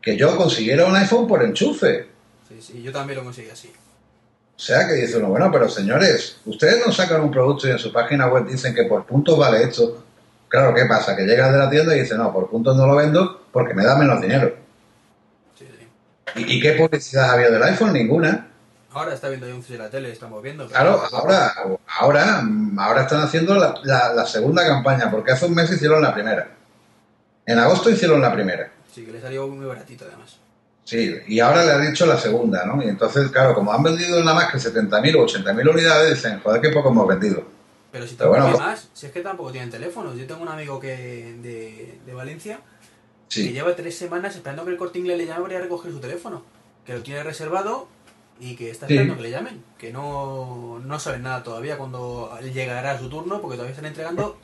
que 0.00 0.16
yo 0.16 0.36
consiguiera 0.36 0.86
un 0.86 0.94
iPhone 0.96 1.26
por 1.26 1.42
enchufe. 1.42 2.06
Sí, 2.48 2.60
sí, 2.60 2.82
yo 2.82 2.92
también 2.92 3.18
lo 3.18 3.24
conseguí 3.24 3.48
así. 3.50 3.72
O 4.56 4.60
sea 4.60 4.86
que 4.86 4.94
dice 4.94 5.16
uno, 5.18 5.28
bueno, 5.28 5.50
pero 5.52 5.68
señores, 5.68 6.38
ustedes 6.46 6.86
no 6.86 6.92
sacan 6.92 7.20
un 7.22 7.30
producto 7.30 7.66
y 7.66 7.72
en 7.72 7.78
su 7.78 7.92
página 7.92 8.28
web 8.28 8.46
dicen 8.46 8.74
que 8.74 8.84
por 8.84 9.04
puntos 9.04 9.36
vale 9.36 9.62
esto. 9.64 10.04
Claro, 10.48 10.72
¿qué 10.72 10.84
pasa? 10.86 11.16
Que 11.16 11.24
llegas 11.24 11.50
de 11.52 11.58
la 11.58 11.68
tienda 11.68 11.96
y 11.96 12.00
dices, 12.00 12.16
no, 12.16 12.32
por 12.32 12.48
puntos 12.48 12.76
no 12.76 12.86
lo 12.86 12.94
vendo 12.94 13.46
porque 13.50 13.74
me 13.74 13.84
da 13.84 13.96
menos 13.96 14.20
dinero. 14.20 14.54
Sí, 15.58 15.66
sí. 15.78 16.40
¿Y, 16.40 16.56
y 16.56 16.60
qué 16.60 16.72
publicidad 16.74 17.30
había 17.32 17.50
del 17.50 17.62
iPhone? 17.64 17.92
Ninguna. 17.92 18.48
Ahora 18.92 19.12
está 19.14 19.28
viendo 19.28 19.46
anuncios 19.46 19.76
en 19.76 19.84
la 19.84 19.90
tele, 19.90 20.12
estamos 20.12 20.40
viendo. 20.40 20.68
pero- 20.68 20.78
Claro, 20.80 21.02
ahora, 21.12 21.52
ahora, 21.98 22.42
ahora 22.78 23.02
están 23.02 23.22
haciendo 23.22 23.56
la, 23.56 23.74
la- 23.82 24.14
la 24.14 24.24
segunda 24.26 24.64
campaña, 24.64 25.10
porque 25.10 25.32
hace 25.32 25.46
un 25.46 25.54
mes 25.54 25.68
hicieron 25.72 26.00
la 26.00 26.14
primera. 26.14 26.48
En 27.44 27.58
agosto 27.58 27.90
hicieron 27.90 28.22
la 28.22 28.32
primera. 28.32 28.70
Sí, 28.94 29.04
que 29.04 29.10
le 29.10 29.20
salió 29.20 29.48
muy 29.48 29.66
baratito 29.66 30.04
además. 30.06 30.36
Sí, 30.84 31.14
y 31.28 31.40
ahora 31.40 31.64
le 31.64 31.72
han 31.72 31.86
dicho 31.90 32.04
la 32.06 32.18
segunda, 32.18 32.64
¿no? 32.66 32.82
Y 32.82 32.88
entonces, 32.88 33.30
claro, 33.30 33.54
como 33.54 33.72
han 33.72 33.82
vendido 33.82 34.20
nada 34.22 34.34
más 34.34 34.52
que 34.52 34.58
70.000 34.58 35.16
o 35.16 35.26
80.000 35.26 35.70
unidades, 35.70 36.14
dicen, 36.14 36.40
joder, 36.40 36.60
qué 36.60 36.68
poco 36.70 36.90
hemos 36.90 37.08
vendido. 37.08 37.42
Pero 37.90 38.06
si 38.06 38.16
Pero 38.16 38.32
tampoco 38.32 38.50
bueno, 38.50 38.64
hay 38.64 38.70
más, 38.72 38.88
si 38.92 39.06
es 39.06 39.12
que 39.12 39.20
tampoco 39.20 39.50
tienen 39.52 39.70
teléfonos. 39.70 40.16
Yo 40.16 40.26
tengo 40.26 40.42
un 40.42 40.48
amigo 40.48 40.78
que 40.80 41.36
de, 41.40 41.98
de 42.04 42.14
Valencia 42.14 42.60
que 43.30 43.52
lleva 43.52 43.74
tres 43.74 43.96
semanas 43.96 44.36
esperando 44.36 44.64
que 44.64 44.72
el 44.72 44.76
corte 44.76 44.98
inglés 44.98 45.16
le 45.18 45.26
llame 45.26 45.42
para 45.44 45.58
recoger 45.60 45.90
su 45.90 45.98
teléfono. 46.00 46.42
Que 46.84 46.92
lo 46.92 47.02
tiene 47.02 47.22
reservado 47.22 47.88
y 48.38 48.54
que 48.56 48.70
está 48.70 48.86
Sí. 48.86 48.92
esperando 48.94 49.16
que 49.16 49.22
le 49.22 49.30
llamen. 49.30 49.64
Que 49.78 49.92
no, 49.92 50.80
no 50.84 50.98
saben 51.00 51.22
nada 51.22 51.42
todavía 51.42 51.78
cuando 51.78 52.36
llegará 52.52 52.98
su 52.98 53.08
turno 53.08 53.40
porque 53.40 53.56
todavía 53.56 53.72
están 53.74 53.86
entregando 53.86 54.38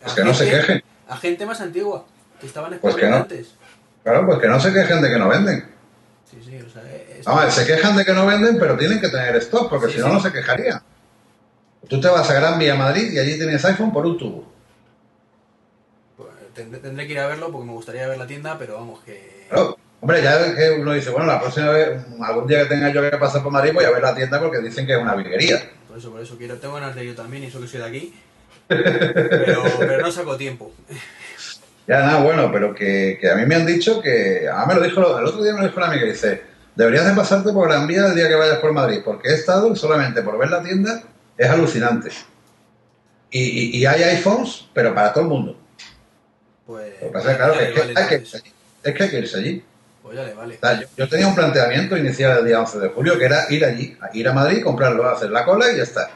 a, 0.00 0.04
pues 0.04 0.14
que 0.14 0.24
no 0.24 0.32
se 0.34 0.44
gente, 0.46 0.60
quejen. 0.60 0.82
a 1.08 1.16
gente 1.16 1.44
más 1.46 1.60
antigua 1.60 2.04
que 2.40 2.46
estaban 2.46 2.78
Pues 2.78 2.94
esperando 2.94 3.26
que 3.26 3.34
no. 3.34 3.36
antes. 3.40 3.54
Claro, 4.02 4.26
pues 4.26 4.38
que 4.40 4.48
no 4.48 4.58
se 4.60 4.72
quejen 4.72 5.00
de 5.02 5.08
que 5.10 5.18
no 5.18 5.28
venden. 5.28 5.64
Sí, 6.30 6.38
sí, 6.44 6.56
o 6.60 6.68
sea, 6.70 6.82
es- 6.90 7.24
ver, 7.26 7.52
se 7.52 7.66
quejan 7.66 7.96
de 7.96 8.04
que 8.04 8.12
no 8.12 8.26
venden, 8.26 8.58
pero 8.58 8.76
tienen 8.76 9.00
que 9.00 9.08
tener 9.08 9.36
stock, 9.36 9.68
porque 9.70 9.86
Sí, 9.88 9.94
si 9.94 9.98
no, 10.00 10.06
sí. 10.08 10.12
no 10.14 10.20
se 10.20 10.32
quejarían. 10.32 10.82
Tú 11.88 12.00
te 12.00 12.08
vas 12.08 12.28
a 12.30 12.34
Gran 12.34 12.58
Vía 12.58 12.74
Madrid 12.74 13.12
y 13.12 13.18
allí 13.18 13.36
tienes 13.36 13.64
iPhone 13.64 13.92
por 13.92 14.06
un 14.06 14.16
tubo. 14.18 14.52
pues, 16.16 16.28
tendré, 16.54 16.80
tendré 16.80 17.06
que 17.06 17.12
ir 17.12 17.18
a 17.18 17.26
verlo 17.26 17.50
porque 17.50 17.66
me 17.66 17.72
gustaría 17.72 18.06
ver 18.08 18.18
la 18.18 18.26
tienda, 18.26 18.56
pero 18.58 18.74
vamos 18.74 19.00
que... 19.04 19.46
Claro. 19.48 19.76
Hombre, 20.00 20.20
ya 20.20 20.52
que 20.56 20.70
uno 20.80 20.92
dice, 20.94 21.10
bueno, 21.10 21.26
la 21.26 21.40
próxima 21.40 21.68
vez, 21.70 22.00
algún 22.22 22.46
día 22.48 22.62
que 22.64 22.64
tenga 22.70 22.88
yo 22.92 23.08
que 23.08 23.16
pasar 23.18 23.40
por 23.42 23.52
Madrid, 23.52 23.72
voy 23.72 23.84
a 23.84 23.90
ver 23.90 24.02
la 24.02 24.14
tienda 24.14 24.40
porque 24.40 24.58
dicen 24.58 24.84
que 24.84 24.94
es 24.94 24.98
una 25.00 25.14
viguería. 25.14 25.62
Por 25.86 25.96
eso, 25.98 26.10
por 26.10 26.20
eso 26.20 26.36
quiero, 26.36 26.56
tengo 26.56 26.74
ganas 26.74 26.94
de 26.96 27.04
ir 27.04 27.14
también, 27.14 27.44
y 27.44 27.46
eso 27.46 27.60
que 27.60 27.68
soy 27.68 27.78
de 27.80 27.86
aquí. 27.86 28.14
Pero, 28.68 29.62
pero 29.78 30.00
no 30.00 30.10
saco 30.10 30.36
tiempo. 30.36 30.72
Ya, 31.86 31.98
nada, 32.00 32.20
bueno, 32.22 32.50
pero 32.52 32.74
que, 32.74 33.18
que 33.20 33.30
a 33.30 33.34
mí 33.34 33.44
me 33.46 33.56
han 33.56 33.66
dicho 33.66 34.00
que. 34.00 34.48
A 34.48 34.64
me 34.66 34.74
lo 34.74 34.82
dijo, 34.82 35.18
el 35.18 35.24
otro 35.26 35.42
día 35.42 35.52
me 35.52 35.60
lo 35.60 35.66
dijo 35.66 35.78
una 35.78 35.88
amiga, 35.88 36.04
dice: 36.06 36.42
Deberías 36.76 37.06
de 37.06 37.12
pasarte 37.12 37.52
por 37.52 37.68
Gran 37.68 37.86
Vía 37.86 38.06
el 38.06 38.14
día 38.14 38.28
que 38.28 38.34
vayas 38.36 38.58
por 38.58 38.72
Madrid, 38.72 39.00
porque 39.04 39.28
he 39.30 39.34
estado 39.34 39.74
solamente 39.74 40.22
por 40.22 40.38
ver 40.38 40.50
la 40.50 40.62
tienda 40.62 41.02
es 41.36 41.48
alucinante. 41.50 42.10
Y, 43.30 43.40
y- 43.42 43.76
y 43.78 43.86
hay 43.86 44.02
iPhones, 44.02 44.66
pero 44.72 44.94
para 44.94 45.12
todo 45.12 45.24
el 45.24 45.30
mundo. 45.30 45.58
Pues, 46.66 46.92
Lo 47.00 47.08
que 47.08 47.12
pasa 47.12 47.36
claro, 47.36 47.54
que, 47.54 47.60
le 47.60 47.68
es, 47.70 47.74
que 47.74 47.98
hay 48.00 48.06
que 48.08 48.14
irse 48.16 48.36
allí. 48.36 48.52
es 48.84 48.94
que 48.94 49.02
hay 49.02 49.10
que 49.10 49.18
irse 49.18 49.38
allí. 49.38 49.64
Pues 50.02 50.16
ya 50.16 50.24
le 50.24 50.34
vale. 50.34 50.54
O 50.56 50.60
sea, 50.60 50.80
yo, 50.80 50.86
yo 50.96 51.08
tenía 51.08 51.26
un 51.26 51.34
planteamiento 51.34 51.96
inicial 51.96 52.38
el 52.38 52.44
día 52.46 52.60
11 52.60 52.78
de 52.78 52.88
julio 52.90 53.18
que 53.18 53.24
era 53.24 53.46
ir 53.50 53.64
allí, 53.64 53.96
ir 54.12 54.28
a 54.28 54.32
Madrid, 54.32 54.62
comprarlo, 54.62 55.08
hacer 55.08 55.30
la 55.30 55.44
cola 55.44 55.70
y 55.72 55.76
ya 55.76 55.82
está. 55.82 56.10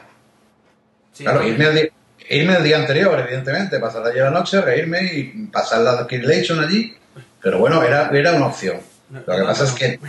Sí, 1.13 1.23
Claro, 1.23 1.43
irme 1.43 1.65
el, 1.65 1.73
día, 1.75 1.89
irme 2.29 2.57
el 2.57 2.63
día 2.63 2.77
anterior, 2.77 3.19
evidentemente, 3.19 3.79
pasar 3.79 4.05
allí 4.05 4.19
la 4.19 4.31
noche, 4.31 4.61
reírme 4.61 5.03
y 5.03 5.23
pasar 5.51 5.81
la 5.81 6.07
Kirlation 6.07 6.59
allí. 6.59 6.95
Pero 7.41 7.59
bueno, 7.59 7.83
era, 7.83 8.09
era 8.09 8.33
una 8.33 8.47
opción. 8.47 8.77
Lo 9.09 9.35
que 9.35 9.43
pasa 9.43 9.63
es 9.63 9.71
que 9.71 9.99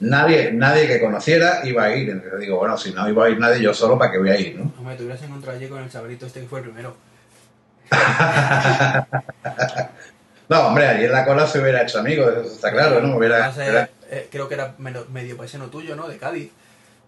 nadie, 0.00 0.52
nadie 0.52 0.86
que 0.86 1.00
conociera 1.00 1.60
iba 1.64 1.84
a 1.84 1.94
ir. 1.94 2.10
Entonces 2.10 2.40
digo, 2.40 2.58
bueno, 2.58 2.76
si 2.76 2.92
no 2.92 3.08
iba 3.08 3.26
a 3.26 3.30
ir 3.30 3.38
nadie, 3.38 3.62
yo 3.62 3.72
solo, 3.72 3.98
¿para 3.98 4.12
qué 4.12 4.18
voy 4.18 4.30
a 4.30 4.38
ir, 4.38 4.58
no? 4.58 4.72
Hombre, 4.78 4.96
te 4.96 5.04
hubieras 5.04 5.22
encontrado 5.22 5.58
allí 5.58 5.68
con 5.68 5.82
el 5.82 5.90
chavalito 5.90 6.26
este 6.26 6.40
que 6.40 6.46
fue 6.46 6.60
el 6.60 6.66
primero. 6.66 6.96
No, 10.50 10.66
hombre, 10.66 10.88
allí 10.88 11.04
en 11.04 11.12
la 11.12 11.24
cola 11.24 11.46
se 11.46 11.60
hubiera 11.60 11.82
hecho 11.82 12.00
amigo, 12.00 12.28
eso 12.28 12.52
está 12.52 12.72
claro, 12.72 13.00
¿no? 13.00 13.16
Hubiera, 13.16 13.46
Además, 13.46 13.86
eh, 13.86 13.90
eh, 14.10 14.28
creo 14.32 14.48
que 14.48 14.54
era 14.54 14.74
medio, 14.78 15.06
medio 15.08 15.36
paisano 15.36 15.66
tuyo, 15.66 15.94
¿no? 15.94 16.08
De 16.08 16.18
Cádiz. 16.18 16.50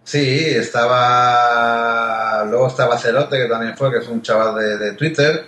Sí, 0.03 0.45
estaba. 0.49 2.45
Luego 2.49 2.67
estaba 2.67 2.97
Cerote, 2.97 3.37
que 3.37 3.45
también 3.45 3.77
fue, 3.77 3.91
que 3.91 3.99
es 3.99 4.07
un 4.07 4.21
chaval 4.21 4.55
de, 4.55 4.77
de 4.77 4.93
Twitter. 4.93 5.45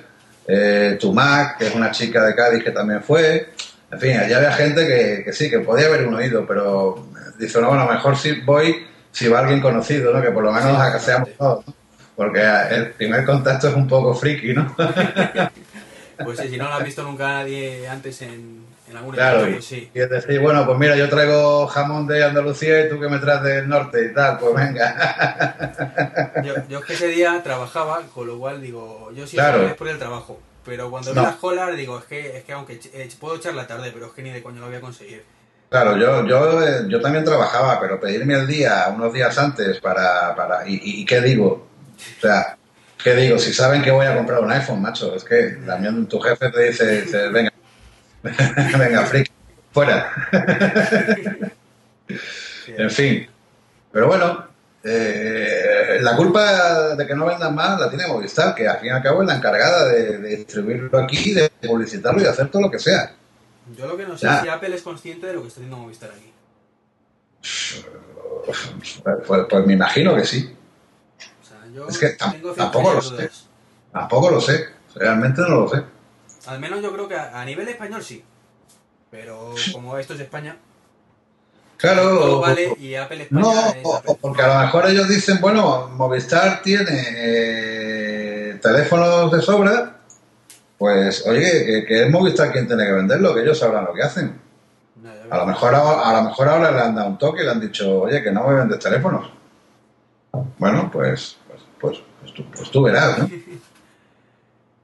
Eh, 0.48 0.98
Tumac, 1.00 1.58
que 1.58 1.68
es 1.68 1.76
una 1.76 1.91
chica 1.91 2.24
de 2.24 2.36
Cádiz 2.36 2.63
que 2.63 2.72
también 2.72 3.04
fue. 3.04 3.54
En 3.91 4.00
fin, 4.00 4.18
allá 4.18 4.38
había 4.38 4.52
gente 4.52 4.88
que, 4.88 5.24
que 5.24 5.34
sí, 5.34 5.50
que 5.50 5.60
podía 5.60 5.88
haber 5.88 6.08
uno 6.08 6.22
ido, 6.22 6.46
pero 6.48 7.08
dice, 7.38 7.60
no, 7.62 7.70
bueno, 7.70 7.86
mejor 7.88 8.18
si 8.18 8.41
voy 8.41 8.86
si 9.12 9.28
va 9.30 9.39
alguien 9.39 9.62
conocido, 9.62 10.13
¿no? 10.13 10.22
Que 10.22 10.32
por 10.32 10.44
lo 10.44 10.52
menos 10.52 10.78
Sí, 11.00 11.06
seamos 11.06 11.30
todos. 11.38 11.65
¿no? 11.65 11.74
Porque 12.15 12.41
el 12.72 12.91
primer 12.91 13.26
contacto 13.26 13.70
es 13.70 13.76
un 13.76 13.88
poco 13.88 14.13
friki, 14.13 14.54
¿no? 14.54 14.76
Pues 16.24 16.39
sí, 16.39 16.48
si 16.48 16.56
no 16.56 16.70
lo 16.70 16.76
has 16.76 16.84
visto 16.86 17.04
nunca 17.04 17.28
nadie 17.28 17.89
antes 17.89 18.22
en, 18.22 18.63
en 18.96 19.00
algún 19.00 19.16
Claro, 19.16 19.50
y, 19.50 19.62
sí. 19.62 19.90
y 19.94 20.00
decir, 20.00 20.40
bueno, 20.40 20.66
pues 20.66 20.78
mira, 20.78 20.96
yo 20.96 21.10
traigo 21.10 21.68
jamón 21.68 22.08
de 22.08 22.24
Andalucía 22.24 22.86
y 22.86 22.90
tú 22.90 23.00
que 23.00 23.10
me 23.10 23.20
traes 23.20 23.44
del 23.44 23.68
norte 23.70 24.06
y 24.06 24.14
tal, 24.14 24.38
pues 24.40 24.54
venga. 24.56 26.32
Yo, 26.44 26.54
yo 26.70 26.80
es 26.80 26.86
que 26.86 26.94
ese 26.94 27.08
día 27.08 27.42
trabajaba, 27.44 28.02
con 28.14 28.28
lo 28.28 28.38
cual 28.40 28.62
digo, 28.62 29.12
yo 29.14 29.28
sí 29.28 29.36
Claro. 29.38 29.66
es 29.68 29.74
por 29.74 29.88
el 29.88 29.98
trabajo. 30.00 30.40
Pero 30.66 30.90
cuando 30.90 31.14
No. 31.14 31.22
vi 31.22 31.28
las 31.28 31.36
colas, 31.36 31.76
digo, 31.78 32.00
es 32.00 32.06
que, 32.06 32.38
es 32.38 32.44
que 32.44 32.54
aunque 32.54 32.80
eh, 32.94 33.10
puedo 33.20 33.36
echar 33.36 33.54
la 33.54 33.68
tarde, 33.68 33.92
pero 33.94 34.08
es 34.08 34.14
que 34.14 34.24
ni 34.24 34.32
de 34.32 34.42
coño 34.42 34.62
lo 34.62 34.68
voy 34.68 34.76
a 34.78 34.82
conseguir. 34.82 35.24
Claro, 35.70 35.98
yo, 35.98 36.26
yo, 36.26 36.64
eh, 36.66 36.86
yo 36.88 37.02
también 37.02 37.24
trabajaba, 37.26 37.80
pero 37.80 38.00
pedirme 38.00 38.34
el 38.36 38.48
día 38.48 38.88
unos 38.96 39.14
días 39.14 39.38
antes 39.38 39.80
para... 39.80 40.36
para 40.36 40.68
y, 40.68 40.74
y- 40.76 41.02
y 41.02 41.06
qué 41.06 41.22
digo? 41.22 41.68
O 42.18 42.22
sea, 42.22 42.58
¿qué 43.04 43.14
digo? 43.16 43.38
Si 43.38 43.54
saben 43.54 43.82
que 43.84 43.92
voy 43.92 44.06
a 44.08 44.16
comprar 44.16 44.40
un 44.42 44.52
iPhone, 44.52 44.82
macho, 44.82 45.16
es 45.16 45.24
que 45.24 45.58
también 45.68 46.08
tu 46.08 46.20
jefe 46.20 46.50
te 46.50 46.64
dice, 46.64 47.02
dice, 47.02 47.30
venga, 47.30 47.52
venga, 48.80 49.06
friki, 49.06 49.32
fuera. 49.72 50.12
En 52.68 52.90
fin. 52.90 53.28
Pero 53.92 54.08
bueno, 54.08 54.48
eh, 54.84 55.98
la 56.02 56.16
culpa 56.16 56.96
de 56.96 57.08
que 57.08 57.16
no 57.16 57.26
vendan 57.26 57.56
más 57.56 57.80
la 57.80 57.90
tiene 57.90 58.08
Movistar, 58.08 58.54
que 58.54 58.68
al 58.68 58.78
fin 58.80 58.88
y 58.88 58.92
al 58.92 59.02
cabo 59.02 59.22
es 59.22 59.28
la 59.28 59.36
encargada 59.36 59.86
de, 59.88 60.18
de 60.18 60.38
distribuirlo 60.38 61.00
aquí, 61.00 61.34
de 61.34 61.50
publicitarlo 61.68 62.20
y 62.20 62.24
de 62.24 62.30
hacer 62.30 62.50
todo 62.50 62.64
lo 62.64 62.72
que 62.72 62.80
sea. 62.80 63.14
Yo 63.76 63.88
lo 63.88 63.98
que 63.98 64.06
no 64.06 64.18
sé 64.18 64.26
Ya. 64.28 64.36
es 64.38 64.42
si 64.44 64.50
Apple 64.50 64.76
es 64.76 64.82
consciente 64.82 65.28
de 65.28 65.34
lo 65.34 65.42
que 65.42 65.48
está 65.48 65.60
haciendo 65.60 65.78
Movistar 65.78 66.12
aquí. 66.12 66.32
Pues, 69.26 69.46
pues 69.50 69.66
me 69.66 69.74
imagino 69.74 70.16
que 70.16 70.26
sí. 70.26 70.56
O 71.42 71.46
sea, 71.46 71.58
yo 71.74 71.88
Es 71.88 71.98
que 71.98 72.10
tampoco 72.56 72.94
lo 72.94 73.02
sé. 73.02 73.30
Tampoco 73.92 74.30
lo 74.32 74.42
sé. 74.42 74.66
Realmente 74.96 75.42
no 75.42 75.62
lo 75.62 75.70
sé. 75.70 75.84
Al 76.48 76.60
menos 76.60 76.82
yo 76.82 76.92
creo 76.94 77.08
que 77.08 77.16
a, 77.16 77.40
a 77.40 77.46
nivel 77.46 77.68
español 77.68 78.04
sí. 78.04 78.24
Pero 79.12 79.54
como 79.72 79.98
esto 79.98 80.14
es 80.14 80.20
España, 80.20 80.58
Claro. 81.78 82.38
o- 82.38 82.40
vale 82.42 82.74
y 82.80 82.96
Apple 82.96 83.24
España 83.24 83.42
No, 83.42 83.52
o- 83.84 84.02
o 84.06 84.18
porque 84.18 84.42
a 84.42 84.48
lo 84.54 84.60
mejor 84.66 84.88
ellos 84.90 85.08
dicen, 85.08 85.40
bueno, 85.42 85.88
Movistar 85.90 86.62
tiene 86.62 87.06
eh, 87.18 88.60
teléfonos 88.62 89.32
de 89.32 89.42
sobra, 89.42 89.98
pues 90.78 91.26
oye, 91.28 91.66
que, 91.66 91.86
que 91.86 92.04
es 92.06 92.12
Movistar 92.12 92.52
quien 92.52 92.68
tiene 92.68 92.86
que 92.86 92.92
venderlo, 92.94 93.34
que 93.34 93.42
ellos 93.42 93.60
sabrán 93.60 93.86
lo 93.86 93.94
que 93.94 94.04
hacen. 94.04 94.40
No, 95.02 95.12
A 95.30 95.38
lo 95.38 95.46
mejor 95.46 95.76
a 95.76 96.14
lo 96.14 96.24
mejor 96.30 96.48
ahora 96.50 96.72
le 96.72 96.80
han 96.82 96.96
dado 96.96 97.10
un 97.10 97.18
toque 97.18 97.42
y 97.42 97.46
le 97.46 97.52
han 97.52 97.60
dicho, 97.60 98.02
oye, 98.04 98.22
que 98.24 98.32
no 98.32 98.48
me 98.48 98.56
vendes 98.56 98.80
teléfonos. 98.80 99.30
Bueno, 100.58 100.90
pues, 100.92 101.38
pues, 101.50 101.62
pues, 101.80 101.98
pues 102.22 102.34
tú, 102.34 102.46
pues 102.56 102.72
tú 102.72 102.82
verás, 102.84 103.18
¿no? 103.20 103.30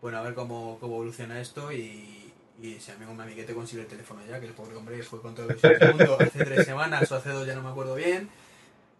Bueno, 0.02 0.18
a 0.18 0.22
ver 0.22 0.34
cómo, 0.34 0.78
cómo 0.80 0.96
evoluciona 0.96 1.40
esto 1.40 1.72
y, 1.72 2.32
y 2.62 2.78
si 2.80 2.92
a 2.92 2.98
mí 2.98 3.06
un 3.10 3.20
amiguete 3.22 3.54
consigue 3.54 3.84
el 3.84 3.88
teléfono 3.88 4.22
ya, 4.28 4.40
que 4.40 4.48
el 4.48 4.54
pobre 4.54 4.76
hombre 4.76 5.02
fue 5.04 5.22
con 5.22 5.36
todo 5.36 5.48
el 5.50 5.58
mundo 5.96 6.18
hace 6.20 6.44
tres 6.44 6.66
semanas 6.66 7.12
o 7.12 7.16
hace 7.16 7.30
dos, 7.30 7.46
ya 7.46 7.56
no 7.56 7.62
me 7.62 7.70
acuerdo 7.70 7.96
bien. 7.96 8.30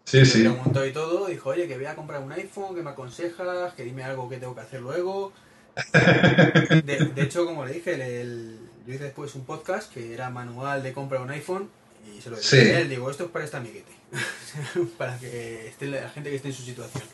Sí, 0.04 0.24
sí. 0.26 0.40
preguntó 0.40 0.84
y 0.84 0.92
todo, 0.92 1.26
dijo, 1.26 1.50
oye, 1.50 1.68
que 1.68 1.76
voy 1.76 1.86
a 1.86 1.94
comprar 1.94 2.20
un 2.22 2.32
iPhone, 2.32 2.74
que 2.74 2.82
me 2.82 2.90
aconsejas, 2.90 3.72
que 3.74 3.84
dime 3.84 4.02
algo 4.04 4.28
que 4.28 4.38
tengo 4.38 4.54
que 4.54 4.60
hacer 4.62 4.80
luego. 4.80 5.32
De, 5.92 7.12
de 7.14 7.22
hecho, 7.22 7.46
como 7.46 7.64
le 7.64 7.72
dije, 7.74 7.94
el- 7.94 8.00
el- 8.02 8.58
yo 8.86 8.94
hice 8.94 9.04
después 9.04 9.34
un 9.36 9.44
podcast 9.44 9.92
que 9.92 10.12
era 10.12 10.28
manual 10.28 10.82
de 10.82 10.92
compra 10.92 11.18
de 11.18 11.24
un 11.24 11.30
iPhone 11.30 11.70
y 12.04 12.20
se 12.20 12.30
lo 12.30 12.36
dije 12.36 12.48
Sí. 12.48 12.56
a 12.72 12.80
él, 12.80 12.88
digo, 12.88 13.08
esto 13.10 13.24
es 13.24 13.30
para 13.30 13.44
este 13.44 13.56
amiguete, 13.56 13.92
para 14.98 15.16
que 15.18 15.68
esté 15.68 15.86
la 15.86 16.08
gente 16.10 16.30
que 16.30 16.36
esté 16.36 16.48
en 16.48 16.54
su 16.54 16.62
situación. 16.62 17.04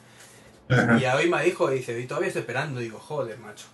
Y 1.01 1.05
a 1.05 1.17
hoy 1.17 1.29
me 1.31 1.43
dijo, 1.45 1.69
dice, 1.71 1.99
y 2.01 2.07
todavía 2.07 2.29
estoy 2.29 2.41
esperando, 2.41 2.81
digo, 2.81 2.99
joder, 2.99 3.39
macho. 3.39 3.67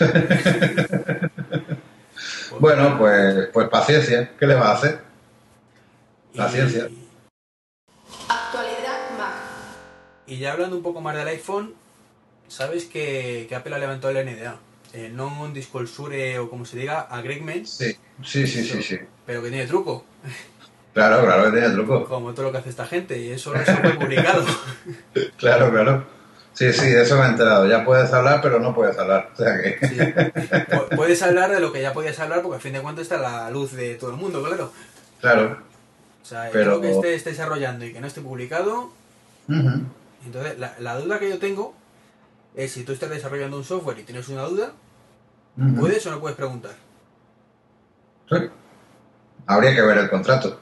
Bueno, 2.60 2.96
pues, 2.98 3.48
pues 3.52 3.68
paciencia, 3.68 4.30
¿qué 4.38 4.46
le 4.46 4.54
va 4.54 4.68
a 4.70 4.74
hacer? 4.74 5.00
Paciencia. 6.36 6.88
Actualidad 8.28 9.10
Mac. 9.18 9.34
Y 10.26 10.38
ya 10.38 10.52
hablando 10.52 10.76
un 10.76 10.82
poco 10.82 11.00
más 11.00 11.16
del 11.16 11.26
iPhone, 11.28 11.74
sabes 12.48 12.84
que, 12.84 13.46
que 13.48 13.54
Apple 13.56 13.74
ha 13.74 13.78
levantado 13.78 14.16
el 14.16 14.24
NDA, 14.24 14.56
el 14.92 15.16
Non-Disclosure 15.16 16.38
o 16.38 16.48
como 16.48 16.64
se 16.64 16.76
diga, 16.76 17.00
Agreement, 17.00 17.66
Sí, 17.66 17.96
sí, 18.22 18.46
sí, 18.46 18.64
sí, 18.64 18.82
sí. 18.82 18.98
pero 19.26 19.42
que 19.42 19.48
tiene 19.50 19.66
truco, 19.66 20.04
Claro, 20.94 21.24
claro 21.24 21.44
que 21.46 21.58
tiene 21.58 21.70
truco. 21.70 22.04
como 22.04 22.32
todo 22.34 22.46
lo 22.46 22.52
que 22.52 22.58
hace 22.58 22.70
esta 22.70 22.86
gente, 22.86 23.18
y 23.20 23.30
eso 23.30 23.52
se 23.64 23.74
fue 23.76 23.90
publicado. 23.94 24.44
Claro, 25.36 25.70
claro. 25.72 26.06
Sí, 26.54 26.72
sí, 26.72 26.88
de 26.88 27.02
eso 27.02 27.16
me 27.18 27.24
he 27.24 27.28
enterado. 27.28 27.66
Ya 27.66 27.84
puedes 27.84 28.12
hablar, 28.12 28.40
pero 28.40 28.60
no 28.60 28.74
puedes 28.74 28.96
hablar. 28.98 29.30
O 29.32 29.36
sea 29.36 29.60
que... 29.60 29.78
Sí. 29.88 30.94
Puedes 30.96 31.20
hablar 31.22 31.50
de 31.50 31.60
lo 31.60 31.72
que 31.72 31.82
ya 31.82 31.92
podías 31.92 32.18
hablar 32.20 32.42
porque 32.42 32.56
al 32.56 32.62
fin 32.62 32.72
de 32.72 32.80
cuentas 32.80 33.02
está 33.02 33.16
la 33.18 33.50
luz 33.50 33.72
de 33.72 33.96
todo 33.96 34.10
el 34.10 34.16
mundo, 34.16 34.42
claro. 34.42 34.72
Claro. 35.20 35.58
O 36.22 36.26
sea, 36.26 36.48
Pero- 36.52 36.72
lo 36.76 36.80
que 36.80 36.90
esté, 36.92 37.14
esté 37.14 37.30
desarrollando 37.30 37.84
y 37.84 37.92
que 37.92 38.00
no 38.00 38.06
esté 38.06 38.20
publicado, 38.20 38.90
entonces 39.48 40.58
la, 40.58 40.74
la 40.78 40.96
duda 40.98 41.18
que 41.18 41.28
yo 41.28 41.38
tengo 41.38 41.74
es 42.54 42.72
si 42.72 42.84
tú 42.84 42.92
estás 42.92 43.10
desarrollando 43.10 43.56
un 43.56 43.64
software 43.64 43.98
y 43.98 44.02
tienes 44.04 44.28
una 44.28 44.42
duda. 44.44 44.72
¿puedes 45.78 46.06
o 46.06 46.10
no 46.10 46.20
puedes 46.20 46.36
preguntar? 46.36 46.72
Sí. 48.30 48.36
Habría 49.46 49.74
que 49.74 49.82
ver 49.82 49.98
el 49.98 50.08
contrato. 50.10 50.58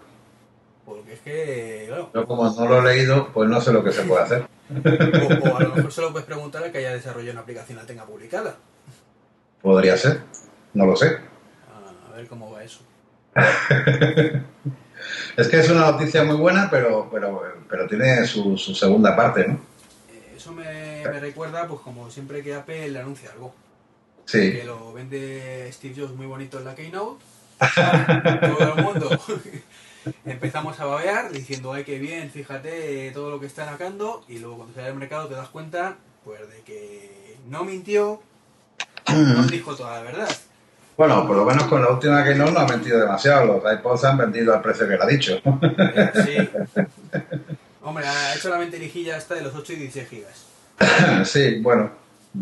Porque 0.85 1.12
es 1.14 1.20
que, 1.20 1.85
claro, 1.88 2.11
Yo 2.12 2.26
como 2.26 2.50
no 2.50 2.66
lo 2.66 2.81
he 2.81 2.94
leído, 2.96 3.28
pues 3.33 3.48
no 3.48 3.61
sé 3.61 3.72
lo 3.72 3.85
que 3.85 3.92
se 3.92 4.02
puede 4.02 4.22
hacer. 4.22 4.48
O, 4.74 5.50
o 5.50 5.56
a 5.56 5.61
lo 5.62 5.74
mejor 5.74 5.92
solo 5.92 6.12
puedes 6.12 6.26
preguntar 6.26 6.62
al 6.62 6.72
que 6.72 6.78
haya 6.78 6.92
desarrollado 6.92 7.32
una 7.32 7.40
aplicación 7.42 7.78
y 7.78 7.80
la 7.80 7.87
tenga 7.87 8.04
publicada. 8.06 8.56
Podría 9.61 9.96
ser. 9.96 10.22
No 10.74 10.87
lo 10.87 10.96
sé. 10.96 11.18
A, 12.08 12.12
a 12.12 12.16
ver 12.16 12.26
cómo 12.26 12.50
va 12.50 12.64
eso. 12.64 12.80
Es 15.37 15.48
que 15.48 15.58
es 15.58 15.68
una 15.68 15.90
noticia 15.90 16.22
muy 16.22 16.37
buena, 16.37 16.68
pero, 16.70 17.08
pero, 17.11 17.42
pero 17.68 17.88
tiene 17.88 18.24
su, 18.26 18.56
su 18.56 18.74
segunda 18.74 19.16
parte, 19.16 19.48
¿no? 19.48 19.54
Eh, 20.12 20.35
Eso 20.37 20.52
me, 20.52 21.02
me 21.04 21.18
recuerda, 21.20 21.66
pues 21.66 21.80
como 21.80 22.11
siempre 22.11 22.42
que 22.42 22.54
Apple 22.54 22.96
anuncia 22.98 23.30
algo. 23.32 23.52
Sí. 24.26 24.52
Que 24.52 24.64
lo 24.64 24.92
vende 24.92 25.68
Steve 25.72 25.94
Jobs 26.00 26.14
muy 26.14 26.26
bonito 26.26 26.58
en 26.58 26.64
la 26.66 26.74
Keynote. 26.74 27.24
Todo 28.40 28.75
el 28.75 28.75
mundo. 28.85 29.11
Empezamos 30.25 30.81
a 30.81 30.85
babear 30.87 31.31
diciendo, 31.31 31.72
ay, 31.72 31.85
qué 31.85 31.98
bien, 31.98 32.31
fíjate 32.31 33.11
todo 33.12 33.31
lo 33.31 33.40
que 33.40 33.46
están 33.46 33.68
sacando. 33.68 34.25
Y 34.29 34.38
luego 34.38 34.57
cuando 34.59 34.75
sale 34.75 34.88
al 34.88 34.96
mercado 34.96 35.29
te 35.29 35.35
das 35.35 35.48
cuenta, 35.48 35.96
pues 36.25 36.40
de 36.48 36.61
que 36.62 37.37
no 37.48 37.64
mintió, 37.64 38.20
no 39.09 39.42
dijo 39.44 39.75
toda 39.77 39.96
la 39.98 40.03
verdad. 40.03 40.29
Bueno, 40.96 41.27
por 41.27 41.37
lo 41.37 41.44
menos 41.44 41.64
con 41.64 41.83
la 41.83 41.90
última 41.90 42.22
que 42.22 42.35
no, 42.35 42.51
no 42.51 42.61
ha 42.61 42.66
mentido 42.66 43.01
demasiado. 43.01 43.46
Los 43.46 43.72
iPods 43.72 44.05
han 44.05 44.18
vendido 44.18 44.55
al 44.55 44.61
precio 44.61 44.87
que 44.88 44.96
le 44.96 45.03
ha 45.03 45.07
dicho. 45.07 45.40
Sí. 46.25 46.48
Hombre, 47.85 48.07
ha 48.07 48.35
hecho 48.37 48.48
la 48.48 48.59
ventelijilla 48.59 49.16
esta 49.16 49.35
de 49.35 49.42
los 49.42 49.55
8 49.55 49.72
y 49.72 49.77
16 49.77 50.09
gigas. 50.09 50.46
sí, 51.29 51.59
bueno. 51.61 51.90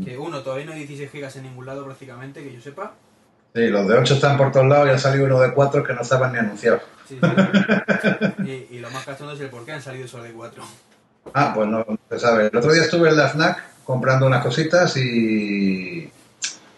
Que 0.05 0.19
uno, 0.19 0.43
todavía 0.43 0.67
no 0.67 0.73
hay 0.73 0.81
16 0.81 1.11
gigas 1.11 1.37
en 1.37 1.45
ningún 1.45 1.65
lado 1.67 1.85
prácticamente, 1.85 2.43
que 2.43 2.53
yo 2.53 2.61
sepa. 2.61 2.93
Sí, 3.55 3.67
los 3.69 3.87
de 3.89 3.95
8 3.99 4.15
están 4.15 4.37
por 4.37 4.53
todos 4.53 4.67
lados 4.67 4.87
y 4.89 4.91
ha 4.91 4.99
salido 4.99 5.27
uno 5.27 5.41
de 5.41 5.53
4 5.53 5.83
que 5.83 5.93
no 5.93 6.03
estaban 6.03 6.33
ni 6.33 6.39
anunciados. 6.39 6.83
Sí, 7.09 7.19
sí. 7.21 8.43
Y, 8.45 8.77
y 8.77 8.79
lo 8.79 8.91
más 8.91 9.05
cachondo 9.05 9.33
es 9.33 9.41
el 9.41 9.49
por 9.49 9.65
qué 9.65 9.73
han 9.73 9.83
salido 9.83 10.07
solo 10.07 10.23
de 10.25 10.33
4. 10.33 10.63
Ah, 11.35 11.53
pues 11.55 11.69
no, 11.69 11.85
se 12.09 12.19
sabe. 12.19 12.47
El 12.47 12.57
otro 12.57 12.73
día 12.73 12.83
estuve 12.83 13.09
en 13.09 13.17
la 13.17 13.29
FNAC 13.29 13.63
comprando 13.85 14.27
unas 14.27 14.43
cositas 14.45 14.97
y, 14.97 16.11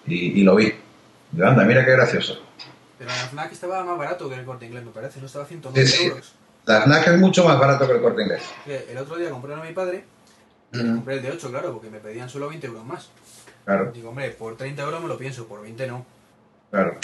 y, 0.06 0.14
y 0.40 0.42
lo 0.42 0.56
vi. 0.56 0.72
Yo, 1.32 1.46
anda, 1.46 1.64
mira 1.64 1.84
qué 1.84 1.92
gracioso. 1.92 2.40
Pero 2.98 3.10
la 3.10 3.16
FNAC 3.28 3.52
estaba 3.52 3.84
más 3.84 3.98
barato 3.98 4.28
que 4.28 4.36
el 4.36 4.44
corte 4.44 4.64
inglés, 4.66 4.84
me 4.84 4.90
parece, 4.92 5.20
no 5.20 5.26
estaba 5.26 5.44
a 5.44 5.48
109 5.48 5.86
Sí, 5.86 5.96
sí. 5.96 6.04
euros. 6.06 6.34
La 6.64 6.82
FNAC 6.82 7.08
es 7.08 7.18
mucho 7.18 7.44
más 7.44 7.58
barato 7.58 7.86
que 7.86 7.92
el 7.94 8.00
corte 8.00 8.22
inglés. 8.22 8.42
El 8.66 8.96
otro 8.98 9.16
día 9.16 9.28
compré 9.30 9.52
a 9.54 9.56
mi 9.58 9.72
padre, 9.72 10.04
Ujú, 10.72 10.82
compré 10.86 11.16
el 11.16 11.22
de 11.22 11.30
8, 11.32 11.50
claro, 11.50 11.72
porque 11.72 11.90
me 11.90 11.98
pedían 11.98 12.30
solo 12.30 12.48
20 12.48 12.66
euros 12.66 12.84
más. 12.86 13.10
Claro, 13.66 13.90
Digo, 13.92 14.08
hombre, 14.08 14.30
por 14.30 14.56
30 14.56 14.82
euros 14.82 15.02
me 15.02 15.08
lo 15.08 15.18
pienso, 15.18 15.46
por 15.46 15.60
20 15.60 15.86
no. 15.86 16.06
Claro. 16.72 16.96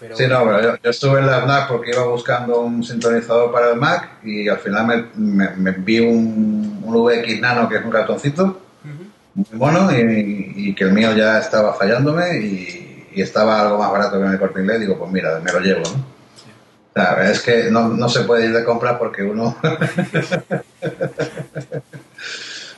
Pero 0.00 0.16
Sí, 0.16 0.28
no, 0.28 0.44
pero 0.44 0.62
yo, 0.62 0.76
yo 0.80 0.90
estuve 0.90 1.18
en 1.18 1.26
la 1.26 1.40
FNAC 1.42 1.66
porque 1.68 1.90
iba 1.90 2.04
buscando 2.04 2.60
un 2.60 2.84
sintonizador 2.84 3.50
para 3.50 3.70
el 3.72 3.76
Mac 3.80 4.18
y 4.22 4.48
al 4.48 4.58
final 4.58 4.86
me, 4.86 5.04
me- 5.16 5.50
me 5.56 5.72
vi 5.72 5.98
un, 5.98 6.80
un 6.84 6.94
VX 7.04 7.40
Nano 7.40 7.68
que 7.68 7.78
es 7.78 7.84
un 7.84 7.90
ratoncito 7.92 8.44
Ujú. 8.44 9.04
muy 9.34 9.58
mono 9.58 9.90
y, 9.90 10.52
y 10.56 10.74
que 10.76 10.84
el 10.84 10.92
mío 10.92 11.12
ya 11.16 11.40
estaba 11.40 11.74
fallándome 11.74 12.38
y, 12.38 13.08
y 13.12 13.20
estaba 13.22 13.60
algo 13.60 13.78
más 13.78 13.90
barato 13.90 14.20
que 14.20 14.26
en 14.26 14.32
el 14.34 14.38
corte 14.38 14.60
inglés. 14.60 14.78
Digo, 14.80 14.96
pues 14.96 15.10
mira, 15.10 15.40
me 15.42 15.50
lo 15.50 15.58
llevo, 15.58 15.80
¿no? 15.80 15.88
O 15.90 17.00
sea, 17.00 17.28
es 17.30 17.40
que 17.42 17.68
no, 17.70 17.88
no 17.88 18.08
se 18.08 18.20
puede 18.20 18.46
ir 18.46 18.52
de 18.52 18.64
compras 18.64 18.96
porque 19.00 19.24
uno. 19.24 19.56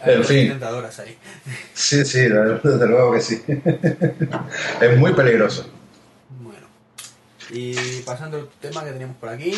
Hay 0.02 0.14
en 0.14 0.24
fin. 0.24 0.48
tentadoras 0.48 0.98
ahí. 1.00 1.16
sí, 1.74 2.04
sí, 2.04 2.20
desde 2.20 2.86
luego 2.86 3.12
que 3.12 3.20
sí. 3.20 3.42
es 4.80 4.98
muy 4.98 5.12
peligroso. 5.12 5.68
Bueno. 6.40 6.66
Y 7.50 8.00
pasando 8.02 8.38
al 8.38 8.48
tema 8.60 8.84
que 8.84 8.92
teníamos 8.92 9.16
por 9.16 9.28
aquí. 9.28 9.54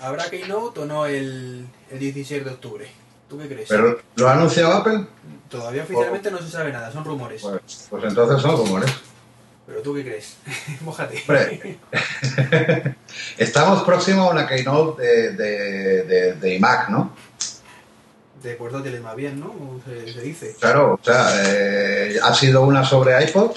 ¿Habrá 0.00 0.30
Keynote 0.30 0.80
o 0.80 0.86
no 0.86 1.06
el, 1.06 1.66
el 1.90 1.98
16 1.98 2.44
de 2.44 2.50
octubre? 2.50 2.88
¿Tú 3.28 3.38
qué 3.38 3.46
crees? 3.46 3.68
Pero, 3.68 4.00
¿lo 4.16 4.28
ha 4.28 4.32
anunciado 4.32 4.72
Apple? 4.72 5.06
Todavía 5.48 5.82
oficialmente 5.84 6.30
no 6.30 6.38
se 6.38 6.48
sabe 6.50 6.72
nada, 6.72 6.90
son 6.90 7.04
rumores. 7.04 7.42
Pues, 7.42 7.86
pues 7.90 8.04
entonces 8.04 8.40
son 8.42 8.56
rumores. 8.56 8.90
Pero 9.66 9.82
tú 9.82 9.94
qué 9.94 10.02
crees? 10.02 10.36
Mójate. 10.80 11.22
Estamos 13.38 13.82
próximos 13.84 14.26
a 14.28 14.30
una 14.32 14.46
keynote 14.48 15.02
de, 15.02 15.30
de, 15.32 16.02
de- 16.04 16.32
de 16.34 16.54
iMac, 16.54 16.88
¿no? 16.88 17.14
De 18.42 18.54
portátiles 18.54 19.02
más 19.02 19.16
bien, 19.16 19.38
¿no? 19.38 19.52
Se, 19.86 20.12
se 20.12 20.20
dice. 20.22 20.56
Claro, 20.58 20.98
o 21.00 21.04
sea, 21.04 21.28
eh, 21.44 22.18
ha 22.22 22.34
sido 22.34 22.62
una 22.62 22.84
sobre 22.84 23.22
iPod. 23.24 23.50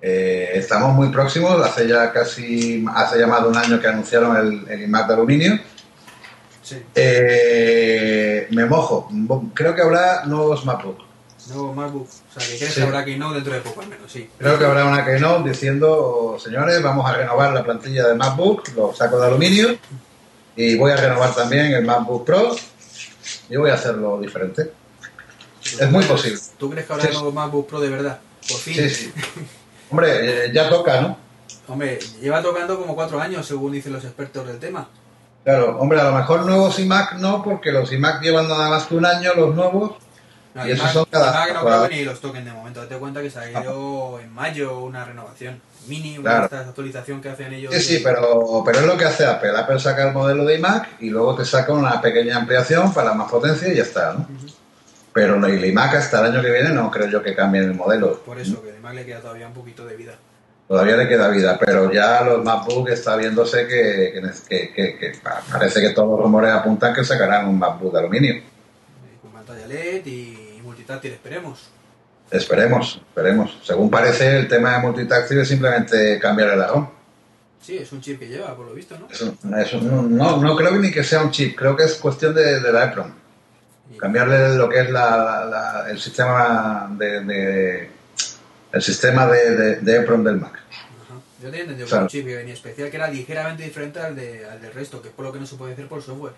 eh, 0.00 0.50
estamos 0.54 0.92
muy 0.94 1.08
próximos, 1.10 1.64
hace 1.64 1.86
ya 1.86 2.12
casi, 2.12 2.84
hace 2.94 3.20
ya 3.20 3.26
más 3.28 3.42
de 3.42 3.48
un 3.48 3.56
año 3.56 3.80
que 3.80 3.86
anunciaron 3.86 4.36
el, 4.36 4.68
el 4.68 4.82
iMac 4.82 5.06
de 5.06 5.14
aluminio. 5.14 5.58
Sí. 6.62 6.82
Eh, 6.94 8.48
me 8.50 8.64
mojo, 8.66 9.08
creo 9.54 9.74
que 9.74 9.82
habrá 9.82 10.24
nuevos 10.24 10.64
MacBook. 10.64 10.98
Nuevo 11.48 11.72
MacBook. 11.72 12.08
O 12.08 12.40
sea, 12.40 12.48
que 12.48 12.56
crees 12.58 12.74
Sí. 12.74 12.80
que 12.80 12.86
habrá 12.86 13.04
Keynote 13.04 13.34
dentro 13.36 13.52
de 13.54 13.60
poco 13.60 13.80
al 13.82 13.88
menos, 13.88 14.10
sí. 14.10 14.28
Creo 14.38 14.58
que 14.58 14.64
habrá 14.64 14.84
una 14.86 15.04
keynote 15.04 15.48
diciendo, 15.50 16.36
señores, 16.42 16.82
vamos 16.82 17.08
a 17.08 17.14
renovar 17.14 17.52
la 17.52 17.62
plantilla 17.64 18.08
de 18.08 18.14
MacBook, 18.14 18.68
los 18.76 18.96
sacos 18.96 19.20
de 19.20 19.26
aluminio, 19.26 19.76
y 20.56 20.76
voy 20.76 20.90
a 20.92 20.96
renovar 20.96 21.34
también 21.34 21.66
el 21.72 21.84
MacBook 21.84 22.24
Pro, 22.24 22.54
y 23.52 23.56
voy 23.56 23.70
a 23.70 23.74
hacerlo 23.74 24.18
diferente. 24.20 24.72
Es 25.62 25.90
muy 25.90 26.04
posible. 26.04 26.38
¿Tú 26.58 26.70
crees 26.70 26.86
que 26.86 26.92
habrá 26.92 27.06
Sí. 27.06 27.12
nuevo 27.12 27.32
MacBook 27.32 27.68
Pro 27.68 27.80
de 27.80 27.88
verdad? 27.90 28.18
Por 28.48 28.58
fin. 28.58 28.74
Sí, 28.74 28.90
sí. 28.90 29.12
Hombre, 29.90 30.46
eh, 30.46 30.50
ya 30.52 30.68
toca, 30.68 31.00
¿no? 31.00 31.16
Hombre, 31.68 31.98
lleva 32.20 32.42
tocando 32.42 32.78
como 32.78 32.94
cuatro 32.94 33.20
años, 33.20 33.46
según 33.46 33.72
dicen 33.72 33.92
los 33.92 34.04
expertos 34.04 34.46
del 34.46 34.58
tema. 34.58 34.88
Claro, 35.44 35.78
hombre, 35.78 36.00
a 36.00 36.04
lo 36.04 36.12
mejor 36.16 36.44
nuevos 36.46 36.78
iMac 36.78 37.14
no, 37.14 37.42
porque 37.42 37.70
los 37.72 37.92
iMac 37.92 38.22
llevan 38.22 38.48
nada 38.48 38.68
más 38.70 38.84
que 38.86 38.94
un 38.96 39.04
año, 39.06 39.34
los 39.34 39.54
nuevos. 39.54 39.92
No, 40.54 40.66
Y 40.66 40.70
y 40.70 40.72
esos 40.72 40.84
Mac- 40.84 40.92
son 40.94 41.04
cada- 41.10 41.30
y 41.30 41.34
Mac 41.34 41.48
no 41.54 41.64
cada- 41.64 41.76
creo 41.78 41.88
que 41.90 41.96
ni 41.96 42.04
los 42.04 42.20
toquen 42.20 42.44
de 42.44 42.52
momento. 42.52 42.80
Date 42.80 42.96
cuenta 42.98 43.22
que 43.22 43.30
salió 43.30 44.18
en 44.20 44.32
mayo 44.32 44.78
una 44.80 45.04
renovación 45.04 45.60
mini, 45.88 46.18
una 46.18 46.22
Claro. 46.30 46.40
de 46.40 46.44
estas 46.46 46.66
actualización 46.68 47.20
que 47.20 47.28
hacen 47.28 47.52
ellos. 47.52 47.74
Sí, 47.74 47.80
sí, 47.80 48.00
pero, 48.04 48.62
pero 48.64 48.78
es 48.80 48.86
lo 48.86 48.96
que 48.96 49.04
hace 49.04 49.24
Apple. 49.26 49.50
Apple 49.56 49.78
saca 49.80 50.08
el 50.08 50.12
modelo 50.14 50.44
de 50.44 50.56
iMac 50.56 51.00
y 51.00 51.10
luego 51.10 51.34
te 51.36 51.44
saca 51.44 51.72
una 51.72 52.00
pequeña 52.00 52.36
ampliación 52.36 52.92
para 52.94 53.12
más 53.14 53.30
potencia 53.30 53.68
y 53.72 53.76
ya 53.76 53.82
está, 53.82 54.12
¿no? 54.14 54.20
Ujú. 54.20 54.46
Pero 55.12 55.36
no, 55.38 55.48
y 55.48 55.52
el 55.56 55.64
iMac 55.66 55.94
hasta 55.94 56.20
el 56.20 56.32
año 56.32 56.42
que 56.42 56.50
viene 56.50 56.70
no 56.70 56.90
creo 56.90 57.06
yo 57.08 57.22
que 57.22 57.34
cambien 57.34 57.64
el 57.64 57.74
modelo. 57.74 58.20
Por 58.24 58.38
eso, 58.38 58.62
que 58.62 58.72
de 58.72 58.80
Mac 58.80 58.94
le 58.94 59.04
queda 59.04 59.20
todavía 59.20 59.46
un 59.46 59.52
poquito 59.52 59.84
de 59.84 59.96
vida. 59.96 60.14
Todavía 60.68 60.96
le 60.96 61.06
queda 61.06 61.28
vida, 61.28 61.58
pero 61.58 61.92
ya 61.92 62.22
los 62.22 62.42
MacBook 62.42 62.88
está 62.88 63.16
viéndose 63.16 63.66
que, 63.66 64.12
que, 64.48 64.72
que- 64.72 64.96
que- 64.96 65.12
parece 65.50 65.82
que 65.82 65.90
todos 65.90 66.08
los 66.08 66.20
rumores 66.20 66.50
apuntan 66.50 66.94
que 66.94 67.04
sacarán 67.04 67.46
un 67.46 67.58
MacBook 67.58 67.92
de 67.92 67.98
aluminio. 67.98 68.42
Con 69.20 69.32
pantalla 69.32 69.66
LED 69.66 70.06
y 70.06 70.60
multitáctil, 70.62 71.12
esperemos. 71.12 71.68
Esperemos, 72.32 73.00
esperemos. 73.08 73.58
Según 73.62 73.90
parece, 73.90 74.38
el 74.38 74.48
tema 74.48 74.72
de 74.72 74.78
multitáctil 74.80 75.38
es 75.40 75.48
simplemente 75.48 76.18
cambiar 76.18 76.50
el 76.50 76.66
ROM. 76.66 76.88
Sí, 77.60 77.76
es 77.78 77.92
un 77.92 78.00
chip 78.00 78.18
que 78.18 78.26
lleva, 78.28 78.56
por 78.56 78.66
lo 78.66 78.74
visto, 78.74 78.96
¿no? 78.98 79.06
Eso, 79.10 79.36
eso 79.58 79.80
no, 79.82 80.02
no, 80.02 80.38
no 80.38 80.56
creo 80.56 80.72
ni 80.78 80.90
que 80.90 81.04
sea 81.04 81.22
un 81.22 81.30
chip, 81.30 81.56
creo 81.56 81.76
que 81.76 81.84
es 81.84 81.94
cuestión 81.94 82.34
de, 82.34 82.58
de 82.60 82.72
la 82.72 82.84
EPROM. 82.86 83.12
Cambiarle 83.98 84.56
lo 84.56 84.68
que 84.68 84.80
es 84.80 84.90
la, 84.90 85.84
el 85.88 86.00
sistema 86.00 86.88
de, 86.98 87.20
de- 87.20 87.90
el 88.72 88.82
sistema 88.82 89.26
de, 89.26 89.76
de, 89.76 89.96
EPROM 89.96 90.24
del 90.24 90.36
Mac. 90.38 90.54
Ajá. 90.54 91.20
Yo 91.42 91.50
tenía 91.50 91.60
entendido 91.60 91.86
que 91.86 91.94
era 91.94 92.02
un 92.02 92.08
chip 92.08 92.26
que 92.26 92.36
venía 92.36 92.54
especial, 92.54 92.90
que 92.90 92.96
era 92.96 93.08
ligeramente 93.08 93.62
diferente 93.64 94.00
al, 94.00 94.16
de, 94.16 94.46
al 94.48 94.60
del 94.62 94.72
resto, 94.72 95.02
que 95.02 95.08
es 95.08 95.14
por 95.14 95.26
lo 95.26 95.32
que 95.32 95.38
no 95.38 95.46
se 95.46 95.56
puede 95.56 95.74
hacer 95.74 95.86
por 95.86 96.02
software. 96.02 96.32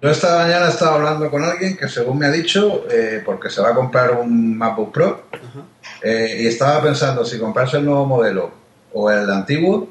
Yo 0.00 0.10
esta 0.10 0.36
mañana 0.36 0.68
estaba 0.68 0.94
hablando 0.94 1.28
con 1.28 1.42
alguien 1.42 1.76
que 1.76 1.88
según 1.88 2.18
me 2.18 2.26
ha 2.26 2.30
dicho, 2.30 2.84
eh, 2.88 3.20
porque 3.24 3.50
se 3.50 3.60
va 3.60 3.70
a 3.70 3.74
comprar 3.74 4.12
un 4.12 4.56
MacBook 4.56 4.92
Pro, 4.92 5.22
eh, 6.02 6.38
y 6.40 6.46
estaba 6.46 6.80
pensando 6.80 7.24
si 7.24 7.36
comprarse 7.36 7.78
el 7.78 7.84
nuevo 7.84 8.06
modelo 8.06 8.52
o 8.92 9.10
el 9.10 9.28
antiguo, 9.28 9.88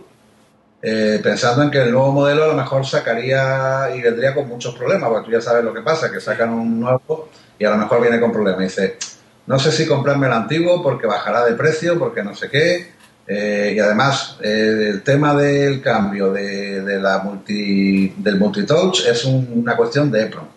eh, 0.82 1.20
pensando 1.22 1.62
en 1.64 1.72
que 1.72 1.82
el 1.82 1.92
nuevo 1.92 2.14
modelo 2.14 2.46
a 2.46 2.48
lo 2.48 2.54
mejor 2.54 2.86
sacaría 2.86 3.90
y 3.94 4.02
vendría 4.02 4.34
con 4.34 4.48
muchos 4.48 4.74
problemas, 4.76 5.10
porque 5.10 5.26
tú 5.26 5.32
ya 5.32 5.42
sabes 5.42 5.66
lo 5.66 5.74
que 5.74 5.82
pasa, 5.82 6.10
que 6.10 6.22
sacan 6.22 6.54
un 6.54 6.80
nuevo 6.80 7.28
y 7.60 7.66
a 7.66 7.72
lo 7.72 7.78
mejor 7.78 8.00
viene 8.00 8.22
con 8.22 8.32
problemas. 8.32 8.62
Y 8.62 8.64
dice, 8.64 8.98
no 9.46 9.60
sé 9.60 9.74
si 9.74 9.86
comprarme 9.86 10.28
el 10.28 10.34
antiguo 10.34 10.82
porque 10.82 11.06
bajará 11.06 11.44
de 11.44 11.54
precio, 11.54 12.00
porque 12.00 12.24
no 12.24 12.34
sé 12.34 12.50
qué. 12.50 12.94
Eh, 13.28 13.74
y 13.76 13.80
además, 13.80 14.38
eh, 14.42 14.90
el 14.92 15.04
tema 15.04 15.34
del 15.36 15.82
cambio 15.82 16.32
de, 16.32 16.82
de 16.82 17.00
la 17.00 17.20
multi, 17.20 18.10
del 18.18 18.38
multitouch 18.38 19.06
es 19.06 19.26
un- 19.26 19.48
una 19.56 19.76
cuestión 19.76 20.10
de 20.12 20.24
EPROM. 20.24 20.48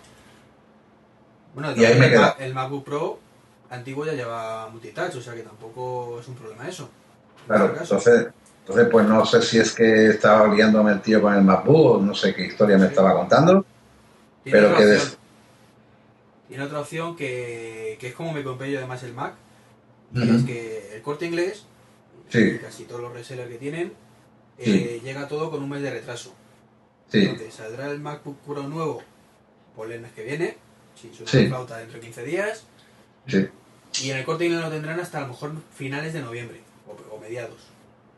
Bueno, 1.54 1.72
Y 1.76 1.84
ahí 1.84 1.98
me 1.98 2.06
el, 2.06 2.12
queda. 2.12 2.36
El 2.38 2.54
MacBook 2.54 2.84
Pro 2.84 3.18
antiguo 3.70 4.04
ya 4.04 4.12
lleva 4.12 4.68
multitouch, 4.68 5.16
o 5.16 5.20
sea 5.22 5.34
que 5.34 5.42
tampoco 5.42 6.18
es 6.20 6.28
un 6.28 6.34
problema 6.34 6.68
eso. 6.68 6.88
En 7.42 7.46
Claro, 7.46 7.64
este 7.66 7.82
entonces, 7.82 8.28
entonces 8.60 8.88
pues 8.90 9.06
no 9.06 9.26
sé 9.26 9.42
si 9.42 9.58
es 9.58 9.72
que 9.74 10.06
estaba 10.08 10.52
liándome 10.54 10.92
el 10.92 11.00
tío 11.00 11.20
con 11.20 11.34
el 11.34 11.42
MacBook, 11.42 12.02
no 12.02 12.14
sé 12.14 12.34
qué 12.34 12.46
historia 12.46 12.78
me 12.78 12.86
estaba 12.86 13.14
contando, 13.14 13.64
pero 14.44 14.68
otra 14.68 14.78
que 14.78 14.84
des- 14.86 15.18
Tiene 16.48 16.64
otra 16.64 16.80
opción 16.80 17.16
que, 17.16 17.96
que 18.00 18.08
es 18.08 18.14
como 18.14 18.32
me 18.32 18.42
compré 18.42 18.70
yo 18.70 18.78
además 18.78 19.02
el 19.02 19.14
Mac. 19.14 19.34
Es 20.12 20.42
que 20.42 20.96
el 20.96 21.02
corte 21.02 21.24
inglés, 21.26 21.64
Sí. 22.30 22.38
y 22.38 22.58
casi 22.58 22.84
todos 22.84 23.00
los 23.02 23.12
resellers 23.12 23.48
que 23.50 23.56
tienen, 23.58 23.92
eh, 24.58 25.00
llega 25.04 25.26
todo 25.28 25.50
con 25.50 25.62
un 25.62 25.68
mes 25.68 25.82
de 25.82 25.90
retraso. 25.90 26.32
sí, 27.10 27.22
Entonces 27.22 27.52
saldrá 27.54 27.90
el 27.90 27.98
MacBook 28.00 28.36
Pro 28.46 28.62
nuevo 28.62 29.02
por 29.76 29.90
el 29.90 30.00
mes 30.00 30.12
que 30.12 30.22
viene, 30.24 30.56
si 31.00 31.12
suena 31.14 31.30
Sí. 31.30 31.42
la 31.42 31.48
flauta 31.48 31.76
dentro 31.78 31.94
de 31.98 32.00
15 32.06 32.24
días. 32.24 32.64
Y 33.26 34.10
en 34.10 34.16
el 34.18 34.24
corte 34.24 34.44
inglés 34.46 34.62
lo 34.62 34.70
tendrán 34.70 35.00
hasta 35.00 35.18
a 35.18 35.22
lo 35.22 35.28
mejor 35.28 35.52
finales 35.74 36.12
de 36.12 36.20
noviembre 36.20 36.60
o, 36.86 37.14
o 37.16 37.18
mediados. 37.18 37.56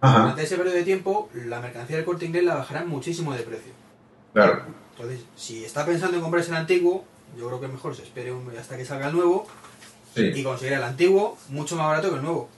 Ajá, 0.00 0.18
Durante 0.20 0.42
ese 0.42 0.56
periodo 0.56 0.76
de 0.76 0.82
tiempo, 0.82 1.30
la 1.32 1.60
mercancía 1.60 1.96
del 1.96 2.04
corte 2.04 2.26
inglés 2.26 2.44
la 2.44 2.54
bajarán 2.56 2.88
muchísimo 2.88 3.32
de 3.34 3.42
precio. 3.42 3.72
claro. 4.32 4.64
Entonces, 4.96 5.20
si 5.36 5.64
está 5.64 5.86
pensando 5.86 6.16
en 6.18 6.22
comprarse 6.22 6.50
el 6.50 6.56
antiguo, 6.58 7.04
yo 7.38 7.46
creo 7.46 7.60
que 7.60 7.68
mejor 7.68 7.96
se 7.96 8.02
espere 8.02 8.30
un- 8.30 8.54
hasta 8.58 8.76
que 8.76 8.84
salga 8.84 9.08
el 9.08 9.14
nuevo 9.14 9.46
y 10.14 10.42
conseguir 10.42 10.74
el 10.74 10.82
antiguo 10.82 11.38
mucho 11.48 11.76
más 11.76 11.86
barato 11.86 12.10
que 12.10 12.16
el 12.16 12.22
nuevo. 12.22 12.50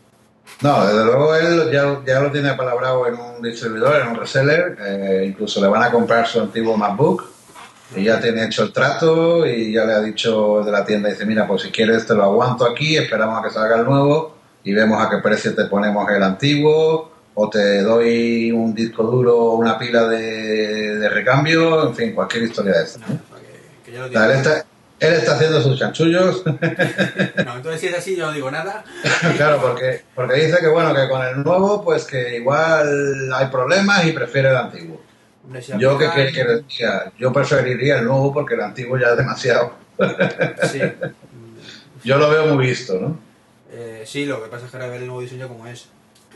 No, 0.61 0.87
desde 0.87 1.05
luego 1.05 1.35
él 1.35 1.71
ya, 1.73 2.01
ya 2.07 2.21
lo 2.21 2.31
tiene 2.31 2.55
palabrado 2.55 3.07
en 3.07 3.15
un 3.15 3.43
distribuidor, 3.43 4.01
en 4.01 4.09
un 4.09 4.17
reseller, 4.17 4.77
eh, 4.81 5.25
incluso 5.29 5.61
le 5.61 5.69
van 5.69 5.83
a 5.83 5.91
comprar 5.91 6.27
su 6.27 6.41
antiguo 6.41 6.77
MacBook 6.77 7.25
y 7.97 8.05
ya 8.05 8.21
tiene 8.21 8.45
hecho 8.45 8.63
el 8.65 8.73
trato 8.73 9.47
y 9.47 9.73
ya 9.73 9.85
le 9.85 9.93
ha 9.93 10.01
dicho 10.01 10.63
de 10.65 10.71
la 10.73 10.85
tienda, 10.85 11.09
dice, 11.09 11.27
mira, 11.27 11.47
pues 11.47 11.63
si 11.63 11.71
quieres 11.71 12.07
te 12.07 12.15
lo 12.15 12.25
aguanto 12.25 12.65
aquí, 12.65 12.97
esperamos 12.97 13.39
a 13.39 13.43
que 13.43 13.51
salga 13.51 13.77
el 13.77 13.85
nuevo 13.85 14.37
y 14.65 14.73
vemos 14.73 15.03
a 15.03 15.11
qué 15.11 15.19
precio 15.19 15.55
te 15.55 15.67
ponemos 15.67 16.09
el 16.11 16.23
antiguo 16.23 17.13
o 17.35 17.51
te 17.51 17.83
doy 17.83 18.53
un 18.53 18.75
disco 18.75 19.03
duro 19.03 19.37
o 19.37 19.55
una 19.57 19.79
pila 19.79 20.07
de, 20.07 20.97
de 20.99 21.09
recambio, 21.09 21.89
en 21.89 21.95
fin, 21.95 22.15
cualquier 22.15 22.45
historia 22.45 22.73
de 22.73 22.85
esta. 22.85 23.01
No, 23.01 23.07
o 23.07 23.09
sea, 23.29 23.39
que, 23.39 23.85
que 23.85 23.93
ya 23.93 24.27
lo 24.27 24.74
él, 25.07 25.15
está, 25.15 25.35
haciendo 25.35 25.61
sus 25.63 25.79
chanchullos 25.79 26.45
No, 26.47 27.57
entonces 27.57 27.81
si 27.81 27.87
es 27.89 27.95
así, 27.99 28.17
yo 28.17 28.27
no 28.27 28.33
digo 28.33 28.51
nada. 28.51 28.85
claro, 29.37 29.61
porque, 29.61 30.03
porque 30.15 30.35
dice 30.47 30.59
que 30.61 30.69
bueno, 30.69 30.95
que 30.95 31.09
con 31.09 31.25
el 31.25 31.43
nuevo, 31.43 31.83
pues 31.85 32.05
que 32.05 32.37
igual 32.37 33.33
hay 33.33 33.47
problemas 33.49 34.05
y 34.07 34.13
prefiere 34.13 34.51
el 34.51 34.57
antiguo. 34.57 35.01
Hombre, 35.45 35.61
si 35.63 35.73
Yo 35.79 35.99
que, 35.99 36.07
aplican- 36.09 36.27
que, 36.27 36.33
que 36.33 36.45
decía, 36.45 37.13
yo 37.19 37.33
preferiría 37.33 37.99
el 37.99 38.05
nuevo 38.07 38.33
porque 38.33 38.55
el 38.55 38.61
antiguo 38.63 38.99
ya 38.99 39.09
es 39.09 39.17
demasiado. 39.17 39.75
Sí. 40.71 40.81
Yo 42.03 42.19
lo 42.19 42.29
veo 42.29 42.47
muy 42.55 42.67
visto, 42.67 42.99
¿no? 43.01 43.19
Eh, 43.73 44.03
sí, 44.07 44.27
lo 44.27 44.43
que 44.43 44.49
pasa 44.51 44.67
es 44.67 44.71
que 44.71 44.77
ahora 44.77 44.89
ver 44.91 45.01
el 45.01 45.07
nuevo 45.07 45.23
diseño 45.23 45.49
como 45.49 45.67
es. 45.67 45.87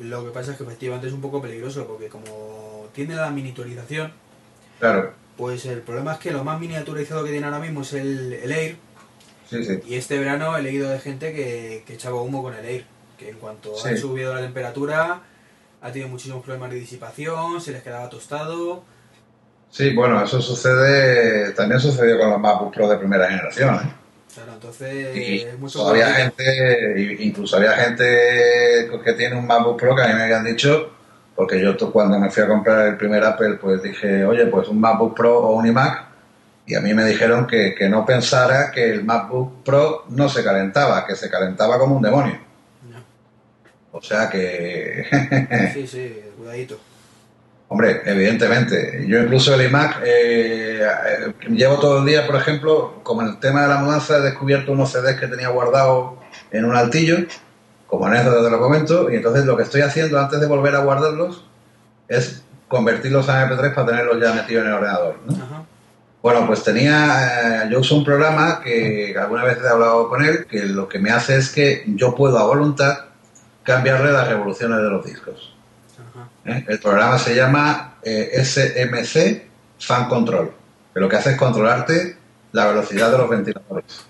Lo 0.01 0.25
que 0.25 0.31
pasa 0.31 0.53
es 0.53 0.57
que 0.57 0.63
efectivamente 0.65 1.09
es 1.09 1.13
un 1.13 1.21
poco 1.21 1.43
peligroso 1.43 1.87
porque 1.87 2.09
como 2.09 2.87
tiene 2.95 3.15
la 3.17 3.31
miniaturización, 3.31 4.13
Claro, 4.79 5.13
pues 5.39 5.65
el 5.65 5.81
problema 5.81 6.13
es 6.15 6.19
que 6.19 6.31
lo 6.33 6.45
más 6.45 6.61
miniaturizado 6.61 7.25
que 7.25 7.31
tiene 7.31 7.47
ahora 7.47 7.61
mismo 7.61 7.81
es 7.83 7.93
el, 7.95 8.33
el 8.35 8.53
Air 8.53 8.77
sí, 9.49 9.65
sí. 9.65 9.79
y 9.87 9.95
este 9.95 10.19
verano 10.19 10.57
he 10.59 10.63
leído 10.63 10.91
de 10.91 10.99
gente 10.99 11.33
que, 11.33 11.85
que 11.87 11.95
echaba 11.95 12.21
humo 12.21 12.43
con 12.43 12.55
el 12.55 12.65
Air, 12.67 12.85
que 13.17 13.31
en 13.31 13.39
cuanto 13.39 13.75
Sí. 13.77 13.89
ha 13.91 13.97
subido 13.97 14.35
la 14.35 14.41
temperatura 14.43 15.23
ha 15.81 15.93
tenido 15.93 16.09
muchísimos 16.11 16.43
problemas 16.45 16.71
de 16.71 16.77
disipación, 16.81 17.61
se 17.61 17.71
les 17.73 17.83
quedaba 17.85 18.09
tostado. 18.11 18.83
Sí, 19.71 19.95
bueno, 19.95 20.23
eso 20.25 20.41
sucede, 20.43 21.53
también 21.53 21.79
sucedió 21.81 22.19
con 22.19 22.31
los 22.31 22.41
MacBook 22.41 22.75
Pro 22.75 22.89
de 22.89 22.97
primera 22.97 23.29
generación. 23.29 23.75
¿eh? 23.77 23.93
Claro, 24.35 24.53
entonces 24.55 25.17
Y 25.17 25.41
es 25.43 25.59
mucho 25.59 25.85
más- 25.85 26.17
gente, 26.17 27.17
incluso 27.21 27.57
había 27.59 27.73
gente 27.73 28.05
que 29.05 29.13
tiene 29.13 29.37
un 29.37 29.47
MacBook 29.47 29.79
Pro 29.79 29.95
que 29.95 30.03
a 30.03 30.09
mí 30.09 30.15
me 30.15 30.23
habían 30.25 30.45
dicho, 30.45 30.91
porque 31.39 31.61
yo 31.61 31.77
cuando 31.93 32.19
me 32.19 32.31
fui 32.31 32.43
a 32.43 32.49
comprar 32.49 32.89
el 32.89 32.97
primer 32.97 33.23
Apple, 33.23 33.59
pues 33.61 33.81
dije, 33.81 34.25
oye, 34.25 34.47
pues 34.47 34.67
un 34.67 34.81
MacBook 34.81 35.17
Pro 35.17 35.39
o 35.39 35.53
un 35.53 35.69
iMac, 35.69 36.05
y 36.67 36.75
a 36.75 36.81
mí 36.81 36.93
me 36.93 37.05
dijeron 37.05 37.47
que, 37.47 37.77
que 37.77 37.89
no 37.89 38.05
pensara 38.05 38.73
que 38.73 38.91
el 38.91 39.05
MacBook 39.05 39.63
Pro 39.63 40.05
no 40.09 40.29
se 40.29 40.43
calentaba, 40.43 41.07
que 41.07 41.15
se 41.15 41.31
calentaba 41.31 41.79
como 41.79 41.95
un 41.95 42.03
demonio. 42.03 42.41
No. 42.91 42.99
O 43.93 44.03
sea 44.03 44.29
que, 44.29 45.07
Sí, 45.75 45.87
sí, 45.87 46.21
cuidadito. 46.37 46.81
hombre, 47.69 48.03
evidentemente, 48.05 49.05
yo 49.07 49.21
incluso 49.21 49.55
el 49.55 49.63
iMac 49.63 50.01
eh, 50.05 50.83
eh, 50.83 51.35
llevo 51.51 51.79
todo 51.79 52.01
el 52.01 52.05
día, 52.05 52.27
por 52.27 52.35
ejemplo, 52.35 52.99
como 53.05 53.23
en 53.23 53.29
el 53.29 53.39
tema 53.39 53.63
de 53.63 53.69
la 53.69 53.77
mudanza, 53.77 54.17
he 54.17 54.23
descubierto 54.23 54.73
unos 54.73 54.91
CDs 54.91 55.21
que 55.21 55.29
tenía 55.29 55.51
guardados 55.51 56.15
en 56.51 56.65
un 56.65 56.75
altillo, 56.75 57.19
como 57.89 58.07
anécdota 58.07 58.45
te 58.45 58.51
lo 58.51 58.61
comento, 58.61 59.11
y 59.11 59.17
entonces 59.17 59.45
lo 59.45 59.57
que 59.57 59.65
estoy 59.65 59.81
haciendo 59.81 60.21
antes 60.21 60.39
de 60.39 60.47
volver 60.47 60.77
a 60.77 60.81
guardarlos 60.81 61.45
es 62.07 62.43
convertirlos 62.69 63.29
a 63.29 63.49
MP3 63.49 63.75
para 63.75 63.87
tenerlos 63.87 64.21
ya 64.21 64.33
metidos 64.35 64.63
en 64.63 64.69
el 64.69 64.75
ordenador. 64.77 65.17
¿no? 65.27 65.35
Ajá. 65.35 65.65
Bueno, 66.21 66.47
pues 66.47 66.65
tenía, 66.65 67.63
eh, 67.65 67.69
yo 67.71 67.79
uso 67.79 67.97
un 67.97 68.05
programa 68.05 68.61
que 68.61 69.15
alguna 69.19 69.45
vez 69.45 69.59
he 69.63 69.69
hablado 69.69 70.09
con 70.09 70.25
él, 70.25 70.47
que 70.47 70.67
lo 70.67 70.89
que 70.89 70.99
me 70.99 71.11
hace 71.11 71.37
es 71.37 71.51
que 71.51 71.85
yo 71.87 72.15
puedo 72.15 72.39
a 72.39 72.45
voluntad 72.45 73.07
cambiarle 73.63 74.13
las 74.13 74.27
revoluciones 74.27 74.79
de 74.79 74.91
los 74.91 75.05
discos. 75.05 75.55
¿eh? 76.45 76.65
El 76.67 76.81
programa 76.81 77.19
se 77.19 77.37
llama 77.37 77.99
eh, 78.03 78.43
SMC 78.45 79.43
Fan 79.79 80.09
Control, 80.09 80.53
que 80.93 81.01
lo 81.01 81.09
que 81.09 81.17
hace 81.17 81.31
es 81.31 81.37
controlarte 81.37 82.17
la 82.51 82.67
velocidad 82.67 83.13
de 83.13 83.19
los 83.19 83.31
ventiladores. 83.31 84.08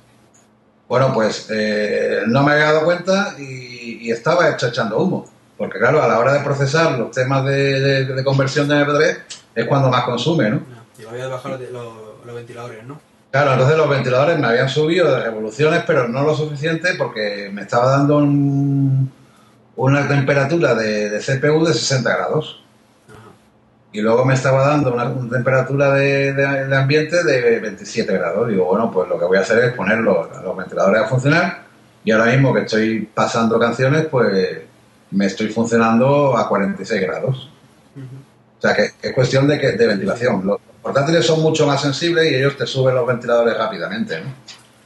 Bueno, 0.89 1.13
pues 1.13 1.49
eh, 1.51 2.23
no 2.27 2.43
me 2.43 2.53
había 2.53 2.67
dado 2.73 2.85
cuenta 2.85 3.35
y, 3.39 3.99
y 4.07 4.11
estaba 4.11 4.49
echando 4.49 4.99
humo, 4.99 5.27
porque 5.57 5.79
claro, 5.79 6.03
a 6.03 6.09
la 6.09 6.19
hora 6.19 6.33
de 6.33 6.41
procesar 6.41 6.99
los 6.99 7.11
temas 7.11 7.45
de, 7.45 7.81
de- 7.81 8.05
de 8.07 8.25
conversión 8.25 8.67
de 8.69 8.77
MP3 8.77 9.19
es 9.55 9.67
cuando 9.67 9.91
más 9.91 10.05
consume, 10.05 10.51
¿no? 10.51 10.57
No. 10.57 10.65
Y 10.99 11.07
había 11.07 11.29
bajado 11.29 11.59
los, 11.59 11.71
los- 11.71 12.27
los 12.27 12.35
ventiladores, 12.35 12.85
¿no? 12.85 13.01
Claro, 13.31 13.53
entonces 13.53 13.77
los 13.77 13.89
ventiladores 13.91 14.39
me 14.39 14.47
habían 14.47 14.69
subido 14.71 15.15
de 15.15 15.23
revoluciones, 15.25 15.83
pero 15.87 16.09
no 16.09 16.23
lo 16.23 16.35
suficiente 16.35 16.95
porque 16.97 17.51
me 17.53 17.63
estaba 17.63 17.91
dando 17.91 18.17
un- 18.17 19.13
una 19.77 20.09
temperatura 20.09 20.75
de, 20.75 21.11
de 21.11 21.19
CPU 21.21 21.65
de 21.67 21.75
60 21.75 22.17
grados. 22.17 22.65
Y 23.93 24.01
luego 24.03 24.25
me 24.25 24.35
estaba 24.35 24.67
dando 24.69 24.93
una, 24.93 25.05
una 25.05 25.31
temperatura 25.31 25.93
de, 25.95 26.33
de- 26.35 26.67
de 26.67 26.77
ambiente 26.77 27.25
de 27.25 27.59
27 27.59 28.13
grados. 28.13 28.49
Digo, 28.49 28.67
bueno, 28.67 28.91
pues 28.91 29.09
lo 29.09 29.19
que 29.19 29.25
voy 29.25 29.39
a 29.39 29.41
hacer 29.41 29.65
es 29.65 29.73
poner 29.73 29.99
los, 29.99 30.29
los 30.43 30.57
ventiladores 30.57 31.03
a 31.03 31.07
funcionar. 31.07 31.63
Y 32.05 32.11
ahora 32.13 32.27
mismo 32.33 32.53
que 32.55 32.61
estoy 32.61 33.09
pasando 33.13 33.59
canciones, 33.59 34.07
pues 34.07 34.59
me 35.11 35.27
estoy 35.27 35.49
funcionando 35.49 36.37
a 36.37 36.49
46 36.49 37.01
grados. 37.03 37.51
O 38.59 38.61
sea, 38.61 38.75
que 38.75 38.91
es 39.01 39.15
cuestión 39.15 39.47
de, 39.49 39.59
que, 39.59 39.73
de 39.73 39.87
ventilación. 39.87 40.45
Los 40.47 40.59
portátiles 40.83 41.25
son 41.25 41.41
mucho 41.43 41.67
más 41.67 41.81
sensibles 41.81 42.31
y 42.31 42.35
ellos 42.35 42.57
te 42.57 42.67
suben 42.67 42.95
los 42.95 43.07
ventiladores 43.07 43.57
rápidamente, 43.57 44.21
¿no? 44.21 44.27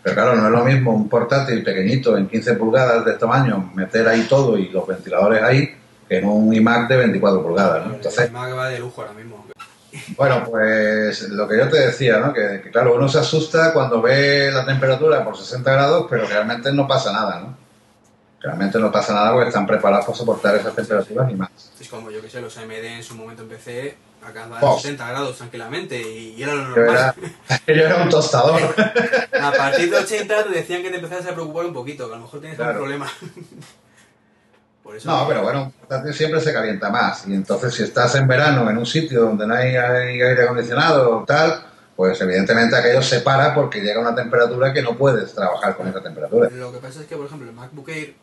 Pero 0.02 0.14
claro, 0.16 0.34
no 0.36 0.46
es 0.46 0.50
lo 0.52 0.64
mismo 0.64 0.92
un 0.92 1.08
portátil 1.08 1.62
pequeñito 1.62 2.16
en 2.16 2.26
15 2.28 2.54
pulgadas 2.54 3.04
de 3.04 3.12
tamaño, 3.14 3.70
meter 3.74 4.06
ahí 4.08 4.26
todo 4.28 4.58
y 4.58 4.68
los 4.68 4.84
ventiladores 4.86 5.40
ahí, 5.42 5.70
que 6.08 6.18
en 6.18 6.24
un 6.28 6.52
iMac 6.54 6.88
de 6.88 6.96
24 6.96 7.42
pulgadas, 7.42 7.86
¿no? 7.86 7.94
Entonces, 7.94 8.26
El 8.26 8.32
Mac 8.32 8.56
va 8.56 8.68
de 8.68 8.78
lujo 8.78 9.00
ahora 9.02 9.14
mismo. 9.14 9.46
bueno, 10.16 10.44
pues 10.50 11.22
lo 11.28 11.46
que 11.48 11.58
yo 11.58 11.68
te 11.68 11.86
decía, 11.86 12.18
¿no? 12.18 12.32
Que, 12.32 12.60
que, 12.62 12.70
claro, 12.70 12.94
uno 12.94 13.08
se 13.08 13.18
asusta 13.18 13.72
cuando 13.72 14.00
ve 14.02 14.50
la 14.52 14.64
temperatura 14.64 15.24
por 15.24 15.36
60 15.36 15.70
grados, 15.72 16.06
pero 16.08 16.26
realmente 16.26 16.72
no 16.72 16.86
pasa 16.88 17.12
nada, 17.12 17.40
¿no? 17.40 17.56
Realmente 18.40 18.78
no 18.80 18.90
pasa 18.90 19.14
nada 19.14 19.32
porque 19.32 19.48
están 19.48 19.66
preparados 19.66 20.04
para 20.04 20.18
soportar 20.18 20.56
esas 20.56 20.74
temperaturas 20.74 21.30
y 21.30 21.34
más. 21.34 21.50
Es 21.80 21.88
como, 21.88 22.10
yo 22.10 22.20
que 22.20 22.28
sé, 22.28 22.40
los 22.40 22.56
AMD 22.58 22.72
en 22.72 23.02
su 23.04 23.14
momento 23.14 23.42
empecé 23.42 23.96
alcanzaban 24.24 24.60
Oh. 24.62 24.78
70 24.78 25.08
grados 25.08 25.36
tranquilamente 25.36 26.00
y, 26.00 26.34
y 26.36 26.42
era 26.42 26.54
lo 26.54 26.60
Yo 26.74 26.82
normal. 26.82 27.14
era, 27.48 27.60
yo 27.66 27.74
era 27.86 28.02
un 28.02 28.08
tostador. 28.08 28.60
A 29.40 29.52
partir 29.52 29.90
de 29.90 29.96
80 29.96 30.44
te 30.44 30.50
decían 30.50 30.82
que 30.82 30.90
te 30.90 30.96
empezabas 30.96 31.26
a 31.26 31.34
preocupar 31.34 31.66
un 31.66 31.72
poquito, 31.74 32.06
que 32.08 32.14
a 32.14 32.16
lo 32.18 32.22
mejor 32.24 32.40
tienes 32.40 32.58
algún 32.60 32.74
problema. 32.76 33.10
Por 34.82 34.96
eso 34.96 35.08
No, 35.10 35.26
pero 35.28 35.42
bueno, 35.42 35.72
siempre 36.12 36.40
se 36.40 36.52
calienta 36.52 36.90
más. 36.90 37.26
Y 37.28 37.34
entonces, 37.34 37.74
si 37.74 37.82
estás 37.84 38.14
en 38.16 38.26
verano 38.26 38.68
en 38.68 38.78
un 38.78 38.86
sitio 38.86 39.20
donde 39.22 39.46
no 39.46 39.54
hay, 39.54 39.76
aire 39.76 40.42
acondicionado 40.42 41.18
o 41.18 41.24
tal, 41.24 41.64
pues 41.94 42.20
evidentemente 42.20 42.74
aquello 42.76 43.00
se 43.02 43.20
para 43.20 43.54
porque 43.54 43.80
llega 43.80 44.00
una 44.00 44.14
temperatura 44.14 44.72
que 44.72 44.82
no 44.82 44.96
puedes 44.96 45.32
trabajar 45.34 45.76
con 45.76 45.86
esa 45.88 46.02
temperatura. 46.02 46.50
Lo 46.50 46.72
que 46.72 46.78
pasa 46.78 47.00
es 47.00 47.06
que, 47.06 47.16
por 47.16 47.26
ejemplo, 47.26 47.48
el 47.48 47.54
MacBook 47.54 47.88
Air, 47.90 48.14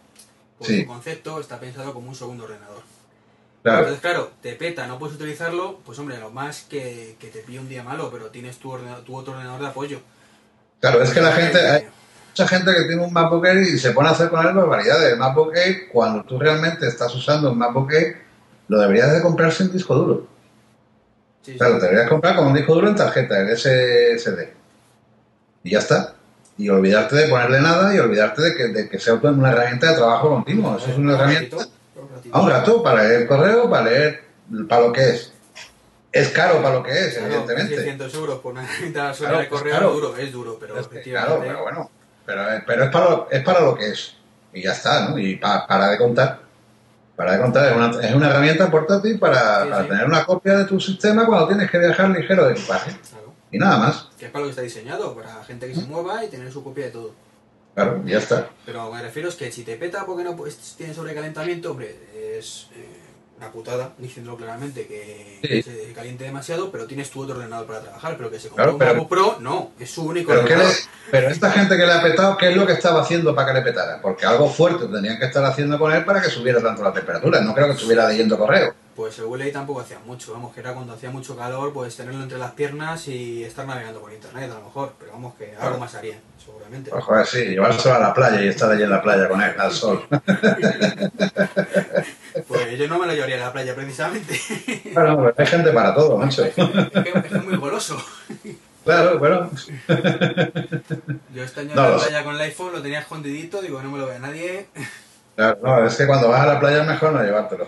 por 0.57 0.67
Sí. 0.67 0.81
su 0.81 0.87
concepto, 0.87 1.39
está 1.39 1.59
pensado 1.59 1.93
como 1.93 2.09
un 2.09 2.15
segundo 2.15 2.43
ordenador. 2.43 2.83
Claro, 3.63 3.79
Entonces, 3.79 4.01
claro, 4.01 4.31
te 4.41 4.53
peta, 4.53 4.87
no 4.87 4.97
puedes 4.99 5.15
utilizarlo, 5.15 5.79
pues 5.85 5.99
hombre, 5.99 6.17
lo 6.17 6.29
más 6.31 6.61
que, 6.61 7.15
que 7.19 7.27
te 7.27 7.39
pille 7.39 7.59
un 7.59 7.67
día 7.69 7.83
malo, 7.83 8.09
pero 8.11 8.27
tienes 8.27 8.57
tu, 8.57 8.71
ordena- 8.71 9.03
tu 9.05 9.15
otro 9.15 9.33
ordenador 9.33 9.61
de 9.61 9.67
apoyo. 9.67 9.99
claro, 10.79 11.01
es 11.01 11.09
que 11.11 11.21
la 11.21 11.31
gente, 11.33 11.59
hay 11.59 11.81
Eh, 11.83 11.89
mucha 12.29 12.47
gente 12.47 12.73
que 12.73 12.83
tiene 12.85 13.03
un 13.03 13.11
MacBook 13.13 13.45
Air 13.45 13.57
y 13.59 13.77
se 13.77 13.91
pone 13.91 14.09
a 14.09 14.11
hacer 14.11 14.29
con 14.29 14.45
él 14.45 14.53
barbaridades. 14.53 15.13
El 15.13 15.19
MacBook 15.19 15.55
Air, 15.55 15.87
cuando 15.91 16.23
tú 16.23 16.39
realmente 16.39 16.87
estás 16.87 17.13
usando 17.13 17.51
un 17.51 17.57
MacBook 17.57 17.91
Air, 17.91 18.17
lo 18.67 18.79
deberías 18.79 19.11
de 19.11 19.21
comprar 19.21 19.51
sin 19.51 19.71
disco 19.71 19.95
duro. 19.95 20.27
sí, 21.41 21.53
sí. 21.53 21.57
Claro, 21.57 21.77
te 21.77 21.85
deberías 21.85 22.09
comprar 22.09 22.35
con 22.35 22.47
un 22.47 22.53
disco 22.53 22.75
duro 22.75 22.87
en 22.87 22.95
tarjeta, 22.95 23.39
el 23.39 23.57
SSD. 23.57 24.49
Y 25.63 25.71
ya 25.71 25.79
está. 25.79 26.15
Y 26.57 26.69
olvidarte 26.69 27.15
de 27.15 27.27
ponerle 27.27 27.61
nada 27.61 27.95
y 27.95 27.99
olvidarte 27.99 28.41
de 28.41 28.55
que, 28.55 28.67
de 28.67 28.89
que 28.89 28.99
sea 28.99 29.15
una 29.15 29.51
herramienta 29.51 29.91
de 29.91 29.95
trabajo 29.95 30.29
continuo. 30.29 30.77
Eso 30.77 30.91
es 30.91 30.97
una 30.97 31.13
Un 31.13 31.19
herramienta 31.19 31.57
a 32.31 32.41
un 32.41 32.49
rato 32.49 32.83
para 32.83 33.03
leer 33.03 33.21
el 33.21 33.27
correo, 33.27 33.69
para 33.69 33.83
leer 33.89 34.23
para 34.67 34.81
lo 34.81 34.91
que 34.93 35.09
es. 35.09 35.33
Es 36.11 36.29
caro 36.29 36.61
para 36.61 36.75
lo 36.75 36.83
que 36.83 36.91
es, 36.91 37.13
Claro, 37.13 37.27
evidentemente. 37.27 37.75
600 37.75 38.13
euros 38.15 38.39
por 38.39 38.53
una 38.53 38.63
herramienta 38.69 39.13
sobre 39.13 39.29
Claro, 39.29 39.43
el 39.43 39.49
correo 39.49 39.71
claro. 39.71 39.87
es 39.87 39.93
duro, 39.93 40.17
es 40.17 40.31
duro, 40.31 40.57
pero 40.59 40.79
Es 40.79 40.87
que, 40.87 40.95
efectivamente... 40.97 41.35
claro, 41.35 41.41
pero 41.45 41.63
bueno. 41.63 41.91
Pero, 42.29 42.43
pero 42.67 42.83
es, 42.83 42.91
para 42.91 43.09
lo, 43.09 43.27
es 43.31 43.43
para 43.43 43.61
lo 43.61 43.73
que 43.75 43.89
es. 43.89 44.13
Y 44.53 44.61
ya 44.61 44.73
está, 44.73 45.09
¿no? 45.09 45.17
Y 45.17 45.37
pa- 45.37 45.65
para 45.65 45.89
de 45.89 45.97
contar. 45.97 46.39
Para 47.15 47.31
de 47.33 47.41
contar, 47.41 47.65
es 47.71 47.75
una, 47.75 48.07
es 48.07 48.13
una 48.13 48.29
herramienta 48.29 48.69
portátil 48.69 49.17
para, 49.17 49.63
Sí, 49.63 49.69
para 49.71 49.81
sí. 49.83 49.89
tener 49.89 50.05
una 50.05 50.25
copia 50.25 50.57
de 50.59 50.65
tu 50.65 50.79
sistema 50.79 51.25
cuando 51.25 51.47
tienes 51.47 51.71
que 51.71 51.79
viajar 51.79 52.09
ligero 52.11 52.45
de 52.45 52.51
equipaje. 52.53 52.91
Claro, 53.09 53.33
Y 53.51 53.57
nada 53.57 53.77
más. 53.77 54.09
que 54.19 54.25
es 54.27 54.31
para 54.31 54.41
lo 54.41 54.45
que 54.45 54.51
está 54.51 54.61
diseñado, 54.61 55.15
para 55.15 55.43
gente 55.43 55.67
que 55.67 55.73
se 55.73 55.81
mueva 55.87 56.23
y 56.23 56.27
tener 56.29 56.51
su 56.51 56.63
copia 56.63 56.85
de 56.85 56.91
todo. 56.91 57.11
Claro, 57.73 58.01
y 58.05 58.11
ya 58.11 58.19
está. 58.19 58.47
Pero 58.63 58.91
me 58.91 59.01
refiero 59.01 59.27
es 59.29 59.35
que 59.35 59.51
si 59.51 59.63
te 59.63 59.75
peta 59.77 60.05
porque 60.05 60.23
no 60.23 60.35
pues, 60.35 60.75
tienes 60.77 60.95
sobrecalentamiento, 60.95 61.71
hombre, 61.71 61.95
es 62.37 62.67
eh, 62.75 62.98
una 63.39 63.51
putada, 63.51 63.93
diciéndolo 63.97 64.37
claramente, 64.37 64.85
que 64.85 65.39
Sí. 65.41 65.63
se 65.63 65.93
caliente 65.93 66.25
demasiado, 66.25 66.69
pero 66.71 66.85
tienes 66.85 67.09
tu 67.09 67.21
otro 67.23 67.35
ordenador 67.35 67.65
para 67.65 67.79
trabajar, 67.81 68.15
pero 68.17 68.29
que 68.29 68.39
se 68.39 68.49
compra 68.49 68.65
Claro, 68.65 68.73
un 68.73 68.79
pero- 68.79 69.07
Pro, 69.07 69.37
no, 69.39 69.71
es 69.79 69.89
su 69.89 70.03
único 70.03 70.29
Pero, 70.31 70.43
¿qué 70.43 70.49
le- 70.49 70.55
ordenador. 70.55 70.77
pero 71.09 71.29
esta 71.29 71.51
gente 71.51 71.77
que 71.77 71.85
le 71.85 71.93
ha 71.93 72.01
petado, 72.01 72.37
¿qué 72.37 72.49
es 72.49 72.55
lo 72.57 72.67
que 72.67 72.73
estaba 72.73 73.01
haciendo 73.01 73.33
para 73.33 73.47
que 73.47 73.53
le 73.59 73.65
petara? 73.65 74.01
Porque 74.01 74.25
algo 74.25 74.49
fuerte 74.49 74.85
tenían 74.87 75.17
que 75.17 75.25
estar 75.25 75.43
haciendo 75.45 75.79
con 75.79 75.93
él 75.93 76.03
para 76.03 76.21
que 76.21 76.29
subiera 76.29 76.61
tanto 76.61 76.83
la 76.83 76.91
temperatura. 76.93 77.39
No 77.41 77.53
creo 77.55 77.67
que 77.67 77.73
estuviera 77.73 78.07
leyendo 78.09 78.37
correo. 78.37 78.75
Pues 78.95 79.17
el 79.19 79.25
WLA 79.25 79.53
tampoco 79.53 79.79
hacía 79.79 79.97
mucho, 80.05 80.33
vamos, 80.33 80.53
que 80.53 80.59
era 80.59 80.73
cuando 80.73 80.91
hacía 80.93 81.09
mucho 81.09 81.37
calor, 81.37 81.71
pues 81.71 81.95
tenerlo 81.95 82.21
entre 82.21 82.37
las 82.37 82.51
piernas 82.51 83.07
y 83.07 83.45
estar 83.45 83.65
navegando 83.65 84.01
por 84.01 84.11
internet 84.11 84.51
a 84.51 84.55
lo 84.55 84.65
mejor, 84.65 84.93
pero 84.99 85.13
vamos 85.13 85.35
que 85.35 85.55
algo 85.57 85.79
más 85.79 85.95
haría, 85.95 86.19
seguramente. 86.43 86.91
Pues 86.91 87.03
joder, 87.05 87.25
sí, 87.25 87.45
llevárselo 87.45 87.95
a 87.95 87.99
la 87.99 88.13
playa 88.13 88.41
y 88.43 88.49
estar 88.49 88.69
allí 88.69 88.83
en 88.83 88.89
la 88.89 89.01
playa 89.01 89.29
con 89.29 89.41
él, 89.41 89.53
al 89.57 89.71
sol. 89.71 90.05
Pues 92.47 92.77
yo 92.77 92.87
no 92.87 92.99
me 92.99 93.07
lo 93.07 93.13
llevaría 93.13 93.35
a 93.37 93.47
la 93.47 93.53
playa 93.53 93.73
precisamente. 93.75 94.39
Bueno, 94.93 95.33
hay 95.37 95.45
gente 95.45 95.71
para 95.71 95.93
todo, 95.93 96.17
macho. 96.17 96.45
es, 96.45 96.53
que, 96.53 96.61
es 96.61 97.43
muy 97.43 97.57
goloso. 97.57 97.97
Claro, 98.85 99.19
bueno. 99.19 99.49
Yo 101.33 101.43
este 101.43 101.59
año 101.61 101.75
No, 101.75 101.85
en 101.85 101.91
la 101.91 101.97
playa 101.97 102.23
con 102.23 102.35
el 102.35 102.41
iPhone 102.41 102.71
lo 102.73 102.81
tenía 102.81 102.99
escondidito, 102.99 103.61
digo, 103.61 103.81
no 103.81 103.91
me 103.91 103.99
lo 103.99 104.07
vea 104.07 104.19
nadie. 104.19 104.67
Claro, 105.35 105.59
no, 105.63 105.85
es 105.85 105.95
que 105.95 106.07
cuando 106.07 106.29
vas 106.29 106.41
a 106.41 106.45
la 106.53 106.59
playa 106.59 106.81
es 106.81 106.87
mejor 106.87 107.13
no 107.13 107.23
llevártelo. 107.23 107.67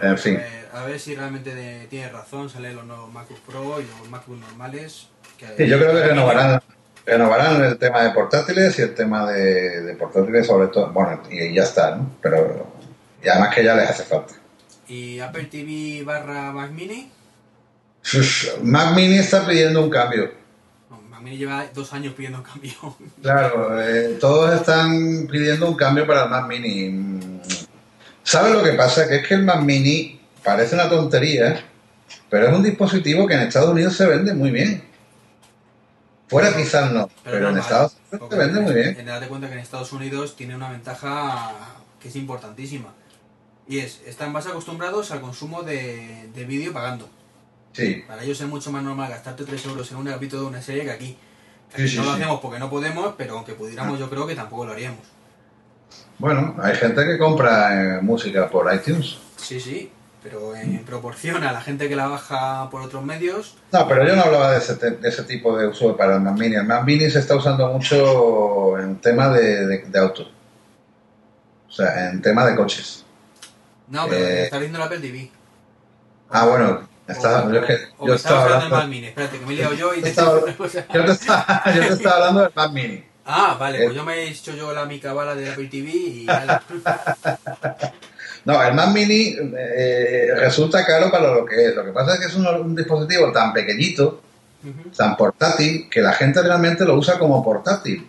En 0.00 0.18
fin. 0.18 0.40
A 0.72 0.84
ver, 0.84 0.98
si 0.98 1.14
realmente 1.14 1.54
de- 1.54 1.86
tiene 1.88 2.08
razón, 2.10 2.48
salen 2.50 2.74
los 2.76 2.84
nuevos 2.84 3.12
MacBook 3.12 3.40
Pro 3.40 3.80
y 3.80 3.84
los 3.84 4.08
MacBook 4.08 4.38
normales. 4.40 5.08
Que, 5.38 5.46
Sí, 5.56 5.66
yo 5.68 5.78
creo 5.78 5.92
que 5.92 6.02
renovarán, 6.08 6.60
renovarán 7.04 7.62
el 7.64 7.78
tema 7.78 8.02
de 8.02 8.10
portátiles 8.10 8.78
y 8.78 8.82
el 8.82 8.94
tema 8.94 9.30
de, 9.30 9.82
de 9.82 9.94
portátiles 9.94 10.46
sobre 10.46 10.68
todo. 10.68 10.90
Bueno, 10.92 11.22
y 11.30 11.54
ya 11.54 11.62
está, 11.62 11.96
¿no? 11.96 12.10
Pero 12.20 12.72
y 13.22 13.28
además 13.28 13.54
que 13.54 13.64
ya 13.64 13.74
les 13.74 13.88
hace 13.88 14.02
falta. 14.02 14.34
Y 14.88 15.20
Apple 15.20 15.44
TV 15.44 16.02
barra 16.04 16.52
Mac 16.52 16.70
Mini. 16.72 17.10
Mac 18.62 18.94
Mini 18.94 19.18
está 19.18 19.46
pidiendo 19.46 19.82
un 19.82 19.90
cambio. 19.90 20.32
No, 20.90 21.00
Mac 21.02 21.22
Mini 21.22 21.36
lleva 21.36 21.64
dos 21.72 21.92
años 21.92 22.14
pidiendo 22.14 22.38
un 22.38 22.44
cambio. 22.44 22.72
Claro, 23.22 23.80
eh, 23.80 24.16
todos 24.20 24.52
están 24.54 25.28
pidiendo 25.30 25.68
un 25.68 25.76
cambio 25.76 26.06
para 26.06 26.24
el 26.24 26.30
Mac 26.30 26.48
Mini. 26.48 27.40
¿Sabes 28.24 28.52
lo 28.52 28.62
que 28.62 28.72
pasa? 28.72 29.08
Que 29.08 29.16
es 29.16 29.26
que 29.26 29.34
el 29.34 29.44
Mac 29.44 29.60
Mini 29.60 30.20
parece 30.42 30.74
una 30.74 30.88
tontería, 30.88 31.64
pero 32.28 32.48
es 32.48 32.52
un 32.52 32.62
dispositivo 32.64 33.26
que 33.26 33.34
en 33.34 33.40
Estados 33.40 33.70
Unidos 33.70 33.96
se 33.96 34.06
vende 34.06 34.34
muy 34.34 34.50
bien. 34.50 34.82
Fuera 36.32 36.56
quizás 36.56 36.90
no, 36.92 37.08
pero, 37.22 37.50
en 37.50 37.58
Estados 37.58 37.94
Unidos 38.10 38.28
se 38.30 38.36
vende 38.38 38.60
muy 38.60 38.74
bien. 38.74 38.96
en- 38.98 39.06
Date 39.06 39.28
cuenta 39.28 39.46
que 39.48 39.52
en 39.54 39.58
Estados 39.60 39.92
Unidos 39.92 40.34
tiene 40.34 40.56
una 40.56 40.70
ventaja 40.70 41.52
que 42.00 42.08
es 42.08 42.16
importantísima. 42.16 42.88
Y 43.68 43.78
es, 43.78 44.00
están 44.06 44.32
más 44.32 44.46
acostumbrados 44.46 45.10
al 45.12 45.20
consumo 45.20 45.62
de, 45.62 46.28
de 46.34 46.44
vídeo 46.44 46.72
pagando. 46.72 47.08
Sí, 47.72 48.02
Para 48.08 48.22
ellos 48.24 48.40
es 48.40 48.48
mucho 48.48 48.70
más 48.72 48.82
normal 48.82 49.08
gastarte 49.10 49.44
3 49.44 49.64
euros 49.66 49.90
en 49.92 49.98
un 49.98 50.06
capítulo 50.06 50.42
de 50.42 50.48
una 50.48 50.60
serie 50.62 50.84
que 50.84 50.90
aquí. 50.90 51.16
Sí, 51.74 51.82
Aquí 51.82 51.88
sí, 51.88 51.96
no 51.98 52.04
lo 52.04 52.12
hacemos 52.12 52.40
porque 52.40 52.58
no 52.58 52.68
podemos, 52.68 53.14
pero 53.16 53.34
aunque 53.36 53.52
pudiéramos 53.54 53.98
yo 53.98 54.10
creo 54.10 54.26
que 54.26 54.34
tampoco 54.34 54.66
lo 54.66 54.72
haríamos. 54.72 55.00
bueno, 56.18 56.54
hay 56.62 56.74
gente 56.76 57.04
que 57.04 57.18
compra 57.18 57.98
eh, 57.98 58.00
música 58.02 58.48
por 58.50 58.72
iTunes. 58.74 59.16
Sí, 59.36 59.58
sí, 59.60 59.90
pero 60.22 60.54
en 60.54 60.84
proporción 60.84 61.42
a 61.42 61.52
la 61.52 61.60
gente 61.60 61.88
que 61.88 61.96
la 61.96 62.06
baja 62.06 62.68
por 62.70 62.82
otros 62.82 63.04
medios, 63.04 63.56
No, 63.72 63.88
pero 63.88 64.06
yo 64.06 64.14
no 64.14 64.22
hablaba 64.22 64.52
de 64.52 64.58
ese, 64.58 64.74
de 64.76 65.08
ese 65.08 65.24
tipo 65.24 65.56
de 65.58 65.66
uso 65.66 65.96
para 65.96 66.14
el 66.16 66.20
Mac 66.20 66.38
Mini. 66.38 66.54
El 66.56 66.64
Mac 66.64 66.84
Mini 66.84 67.10
se 67.10 67.18
está 67.18 67.34
usando 67.36 67.68
mucho 67.72 68.78
en 68.78 68.96
tema 69.00 69.28
de, 69.30 69.66
de, 69.66 69.78
de 69.86 69.98
autos. 69.98 70.30
O 71.68 71.72
sea, 71.72 72.10
en 72.10 72.20
tema 72.22 72.44
de 72.46 72.54
coches. 72.54 73.04
no, 73.88 74.06
pero 74.08 74.24
Eh. 74.24 74.44
está 74.44 74.58
viendo 74.58 74.78
la 74.78 74.84
Apple 74.86 75.00
TV. 75.00 75.30
Ah, 76.30 76.46
bueno, 76.46 76.88
o, 77.08 77.50
yo, 77.52 77.60
es 77.60 77.66
que- 77.66 77.88
o 77.98 78.06
yo 78.06 78.12
me 78.12 78.16
estaba 78.16 78.42
hablando 78.44 78.64
del 78.64 78.70
Mac 78.74 78.88
Mini. 78.88 79.06
Espérate, 79.08 79.38
que 79.38 79.46
me 79.46 79.52
he 79.52 79.56
liado 79.56 79.74
yo 79.74 79.94
y 79.94 80.02
te 80.02 80.08
Estaba- 80.10 80.40
yo 80.40 80.44
te 80.44 81.12
estaba, 81.12 81.62
yo 81.74 81.80
te 81.80 81.92
estaba 81.94 82.14
hablando 82.16 82.40
del 82.42 82.52
Mac 82.54 82.70
Mini. 82.72 83.04
Ah, 83.24 83.56
vale, 83.58 83.78
Eh. 83.80 83.84
pues 83.84 83.96
yo 83.96 84.04
me 84.04 84.14
he 84.14 84.28
hecho 84.30 84.52
yo 84.54 84.72
la 84.72 84.84
mica 84.84 85.12
bala 85.12 85.34
de 85.34 85.50
Apple 85.50 85.68
TV 85.68 85.90
y. 85.90 86.26
No, 88.44 88.62
el 88.62 88.74
Mac 88.74 88.88
Mini 88.92 89.36
eh, 89.56 90.28
resulta 90.36 90.84
caro 90.84 91.10
para 91.10 91.32
lo 91.32 91.44
que 91.44 91.68
es. 91.68 91.74
Lo 91.76 91.84
que 91.84 91.92
pasa 91.92 92.14
es 92.14 92.20
que 92.20 92.26
es 92.26 92.34
un, 92.34 92.46
un 92.46 92.74
dispositivo 92.74 93.30
tan 93.30 93.52
pequeñito, 93.52 94.20
tan 94.96 95.16
portátil, 95.16 95.88
que 95.90 96.00
la 96.00 96.12
gente 96.12 96.42
realmente 96.42 96.84
lo 96.84 96.94
usa 96.96 97.18
como 97.18 97.42
portátil. 97.44 98.06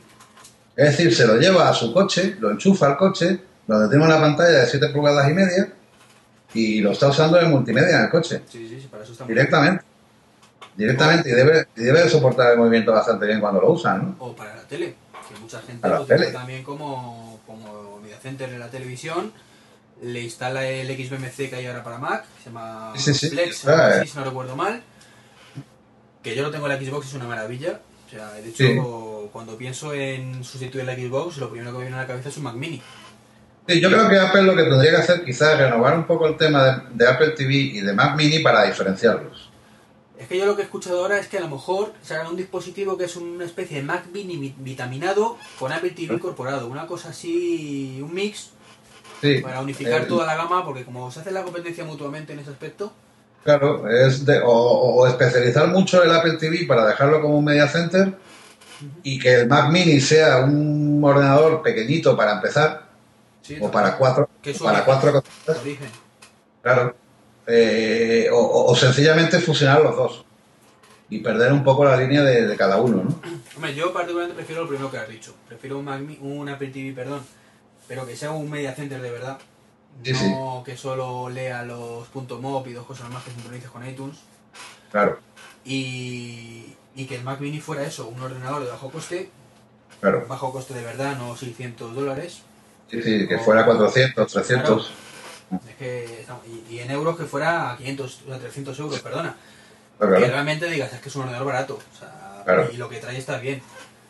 Es 0.76 0.98
decir, 0.98 1.16
se 1.16 1.28
lo 1.28 1.38
lleva 1.38 1.70
a 1.70 1.74
su 1.74 1.94
coche, 1.94 2.36
lo 2.40 2.50
enchufa 2.50 2.88
al 2.88 2.98
coche, 2.98 3.40
donde 3.68 3.90
tiene 3.90 4.04
una 4.04 4.20
pantalla 4.20 4.62
de 4.62 4.66
7 4.68 4.90
pulgadas 4.90 5.30
y 5.30 5.34
media, 5.34 5.72
y 6.56 6.82
lo 6.82 6.92
está 6.92 7.08
usando 7.10 7.40
en 7.40 7.50
multimedia 7.52 7.98
en 7.98 8.04
el 8.06 8.10
coche, 8.10 8.42
Sí, 8.50 8.68
sí, 8.68 8.80
sí, 8.82 8.88
para 8.88 9.04
eso 9.04 9.14
está 9.14 9.26
directamente. 9.26 9.84
Directamente, 10.76 11.30
y 11.30 11.34
debe, 11.34 11.68
y 11.76 11.82
debe 11.84 12.04
de 12.04 12.10
soportar 12.10 12.54
el 12.54 12.58
movimiento 12.58 12.92
bastante 12.92 13.28
bien 13.28 13.40
cuando 13.40 13.62
lo 13.62 13.72
usan, 13.72 14.02
¿no? 14.02 14.26
O 14.26 14.36
para 14.36 14.56
la 14.56 14.64
tele, 14.64 14.96
que 15.30 15.40
mucha 15.40 15.60
gente 15.62 15.82
Para 15.82 16.00
lo 16.00 16.06
tele. 16.06 16.32
también 16.32 16.64
como, 16.64 17.40
como 17.46 18.00
media 18.02 18.18
center 18.20 18.50
en 18.50 18.60
la 18.60 18.70
televisión. 18.70 19.32
Le 20.04 20.22
instala 20.22 20.68
el 20.68 20.88
XBMC 20.88 21.50
que 21.50 21.56
hay 21.56 21.66
ahora 21.66 21.84
para 21.84 21.98
Mac, 21.98 22.26
se 22.44 22.50
llama 22.50 22.94
Sí, 22.96 23.14
sí, 23.14 23.30
Flex, 23.30 23.68
ah, 23.68 24.02
eh. 24.04 24.08
si 24.08 24.18
no 24.18 24.24
recuerdo 24.26 24.56
mal. 24.56 24.84
Que 26.22 26.36
yo 26.36 26.44
lo 26.44 26.52
tengo 26.52 26.68
en 26.70 26.74
la 26.74 26.80
Xbox, 26.86 27.08
es 27.08 27.14
una 27.14 27.26
maravilla. 27.26 27.80
O 28.08 28.10
sea, 28.10 28.32
de 28.34 28.50
hecho, 28.50 28.64
Sí. 29.24 29.30
cuando 29.32 29.58
pienso 29.58 29.94
en 29.94 30.44
sustituir 30.44 30.86
la 30.86 30.96
Xbox, 30.96 31.38
lo 31.38 31.50
primero 31.50 31.72
que 31.72 31.78
me 31.80 31.84
viene 31.86 31.98
a 31.98 32.02
la 32.02 32.08
cabeza 32.08 32.30
es 32.30 32.38
un 32.38 32.44
Mac 32.44 32.56
Mini. 32.56 32.82
Sí, 33.68 33.80
yo 33.80 33.90
creo 33.90 34.10
que 34.10 34.20
Apple 34.20 34.44
lo 34.44 34.56
que 34.56 34.64
tendría 34.64 34.92
que 34.92 34.98
hacer 34.98 35.24
quizás 35.24 35.54
es 35.54 35.60
renovar 35.60 35.98
un 35.98 36.06
poco 36.06 36.28
el 36.28 36.36
tema 36.38 36.66
de, 36.66 36.82
de 37.06 37.08
Apple 37.10 37.30
TV 37.30 37.54
y 37.54 37.80
de 37.82 37.94
Mac 37.94 38.16
Mini 38.18 38.40
para 38.40 38.66
diferenciarlos. 38.66 39.50
Es 40.18 40.28
que 40.28 40.38
yo 40.38 40.46
lo 40.46 40.56
que 40.56 40.62
he 40.62 40.66
escuchado 40.66 41.00
ahora 41.02 41.18
es 41.18 41.28
que 41.28 41.38
a 41.38 41.42
lo 41.42 41.48
mejor 41.50 41.94
sacan 42.02 42.28
un 42.28 42.36
dispositivo 42.38 42.98
que 42.98 43.06
es 43.06 43.16
una 43.16 43.46
especie 43.46 43.78
de 43.78 43.84
Mac 43.84 44.06
Mini 44.14 44.38
vi- 44.38 44.56
vitaminado 44.58 45.38
con 45.60 45.72
Apple 45.72 45.92
TV 45.92 46.14
incorporado. 46.16 46.68
Una 46.68 46.86
cosa 46.88 47.10
así, 47.10 48.00
un 48.02 48.14
mix 48.14 48.52
Sí, 49.24 49.40
para 49.42 49.62
unificar 49.62 50.06
toda 50.06 50.28
la 50.28 50.36
gama, 50.36 50.64
porque 50.66 50.84
como 50.84 51.10
se 51.10 51.22
hace 51.22 51.32
la 51.32 51.44
competencia 51.44 51.84
mutuamente 51.84 52.34
en 52.34 52.40
ese 52.40 52.52
aspecto, 52.52 52.94
Claro, 53.44 53.90
es 53.90 54.26
de, 54.26 54.40
o, 54.40 54.52
o 54.52 55.08
especializar 55.08 55.68
mucho 55.68 56.02
el 56.02 56.12
Apple 56.12 56.38
TV 56.38 56.66
para 56.66 56.86
dejarlo 56.86 57.22
como 57.22 57.38
un 57.38 57.44
media 57.44 57.68
center 57.68 58.14
y 59.04 59.20
que 59.20 59.34
el 59.42 59.48
Mac 59.48 59.70
Mini 59.70 60.00
sea 60.00 60.40
un 60.40 61.02
ordenador 61.04 61.62
pequeñito 61.62 62.16
para 62.16 62.34
empezar 62.34 62.84
sí, 63.42 63.58
o 63.60 63.70
para 63.70 63.98
cuatro, 63.98 64.30
para 64.62 64.86
cuatro 64.86 65.12
cosas, 65.12 65.62
claro, 66.62 66.96
Eh, 67.46 68.30
o, 68.32 68.74
sencillamente 68.74 69.38
fusionar 69.40 69.82
los 69.82 69.98
dos 69.98 70.26
y 71.10 71.20
perder 71.20 71.52
un 71.52 71.62
poco 71.62 71.84
la 71.84 71.98
línea 71.98 72.24
de, 72.24 72.48
de 72.48 72.56
cada 72.56 72.78
uno, 72.78 73.04
¿no? 73.04 73.20
Hombre, 73.58 73.76
yo 73.76 73.92
particularmente 73.92 74.38
prefiero 74.38 74.62
lo 74.62 74.70
primero 74.70 74.90
que 74.90 74.98
has 74.98 75.10
dicho. 75.10 75.34
Prefiero 75.50 75.78
un, 75.78 75.84
Mac 75.86 76.02
un 76.22 76.48
Apple 76.48 76.70
TV, 76.70 76.94
perdón, 76.94 77.22
pero 77.88 78.06
que 78.06 78.16
sea 78.16 78.32
un 78.32 78.50
media 78.50 78.74
center 78.76 79.02
de 79.02 79.12
verdad. 79.12 79.38
Sí, 80.04 80.12
no 80.32 80.64
que 80.66 80.76
solo 80.76 81.30
lea 81.30 81.62
los 81.64 82.08
.mop 82.16 82.68
y 82.68 82.74
dos 82.74 82.86
cosas 82.86 83.10
más 83.12 83.24
que 83.24 83.32
sincronices 83.32 83.70
con 83.70 83.88
iTunes. 83.88 84.18
Claro, 84.92 85.20
Y, 85.66 86.76
y 86.96 87.06
que 87.06 87.16
el 87.16 87.24
Mac 87.24 87.40
Mini 87.40 87.60
fuera 87.60 87.84
eso, 87.84 88.08
un 88.08 88.22
ordenador 88.22 88.64
de 88.64 88.70
bajo 88.70 88.90
coste, 88.92 89.30
claro. 90.02 90.26
bajo 90.28 90.52
coste 90.52 90.74
de 90.74 90.84
verdad, 90.84 91.18
no 91.18 91.36
600 91.36 91.96
dólares. 91.96 92.42
Sí, 92.90 93.02
sí, 93.02 93.28
que 93.28 93.40
fuera 93.40 93.66
400, 93.66 94.32
300. 94.32 94.92
Es 95.70 95.76
que, 95.76 96.26
y, 96.70 96.76
y 96.76 96.80
en 96.80 96.92
euros 96.92 97.18
que 97.18 97.26
fuera 97.26 97.72
a 97.72 97.78
500, 97.78 98.22
o 98.26 98.30
sea, 98.30 98.40
300 98.40 98.80
euros, 98.80 99.00
perdona. 99.00 99.36
Claro, 99.98 100.14
Que 100.14 100.18
claro. 100.20 100.34
realmente 100.34 100.68
digas, 100.70 100.92
es 100.94 101.00
que 101.02 101.10
es 101.10 101.16
un 101.16 101.22
ordenador 101.24 101.48
barato. 101.48 101.76
O 101.96 102.00
sea, 102.00 102.42
Claro. 102.46 102.70
y 102.74 102.78
lo 102.78 102.90
que 102.90 102.98
trae 102.98 103.18
está 103.18 103.38
bien. 103.38 103.62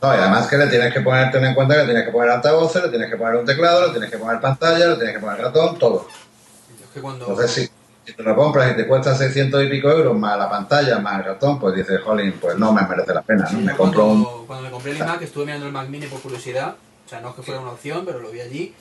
No, 0.03 0.13
y 0.13 0.17
además 0.17 0.47
que 0.47 0.57
le 0.57 0.67
tienes 0.67 0.93
que 0.93 0.99
poner, 0.99 1.31
ten 1.31 1.45
en 1.45 1.53
cuenta 1.55 1.75
que 1.75 1.79
le 1.81 1.85
tienes 1.85 2.03
que 2.05 2.11
poner 2.11 2.29
altavoces, 2.29 2.83
le 2.83 2.89
tienes 2.89 3.09
que 3.09 3.15
poner 3.15 3.35
un 3.37 3.45
teclado, 3.45 3.85
le 3.87 3.91
tienes 3.91 4.11
que 4.11 4.17
poner 4.17 4.41
pantalla, 4.41 4.87
le 4.87 4.95
tienes 4.97 5.13
que 5.15 5.19
poner 5.21 5.39
ratón, 5.39 5.79
todo. 5.79 6.07
Es 6.09 6.89
que 6.93 6.99
cuando... 6.99 7.25
Entonces, 7.29 7.51
si, 7.51 7.69
si 8.05 8.13
te 8.13 8.21
lo 8.21 8.35
compras 8.35 8.71
y 8.71 8.75
te 8.75 8.85
cuesta 8.85 9.15
600 9.15 9.63
y 9.63 9.67
pico 9.69 9.89
euros 9.89 10.17
más 10.17 10.37
la 10.37 10.49
pantalla, 10.49 10.99
más 10.99 11.19
el 11.19 11.25
ratón, 11.25 11.57
pues 11.57 11.73
dices, 11.75 12.01
jolín, 12.01 12.33
pues 12.33 12.57
no 12.57 12.73
me 12.73 12.81
merece 12.85 13.13
la 13.13 13.21
pena, 13.21 13.43
¿no? 13.43 13.49
Sí, 13.49 13.55
Me 13.63 13.75
compro 13.77 14.05
un... 14.07 14.23
cuando, 14.25 14.43
cuando 14.45 14.63
me 14.65 14.71
compré 14.71 14.91
el 14.91 14.97
iMac 14.97 15.21
estuve 15.21 15.45
mirando 15.45 15.67
el 15.67 15.71
Mac 15.71 15.87
Mini 15.87 16.07
por 16.07 16.19
curiosidad. 16.19 16.75
O 17.05 17.09
sea, 17.09 17.21
no 17.21 17.29
es 17.29 17.35
que 17.35 17.41
fuera 17.43 17.61
una 17.61 17.71
opción, 17.71 18.03
pero 18.05 18.19
lo 18.19 18.29
vi 18.29 18.41
allí. 18.41 18.75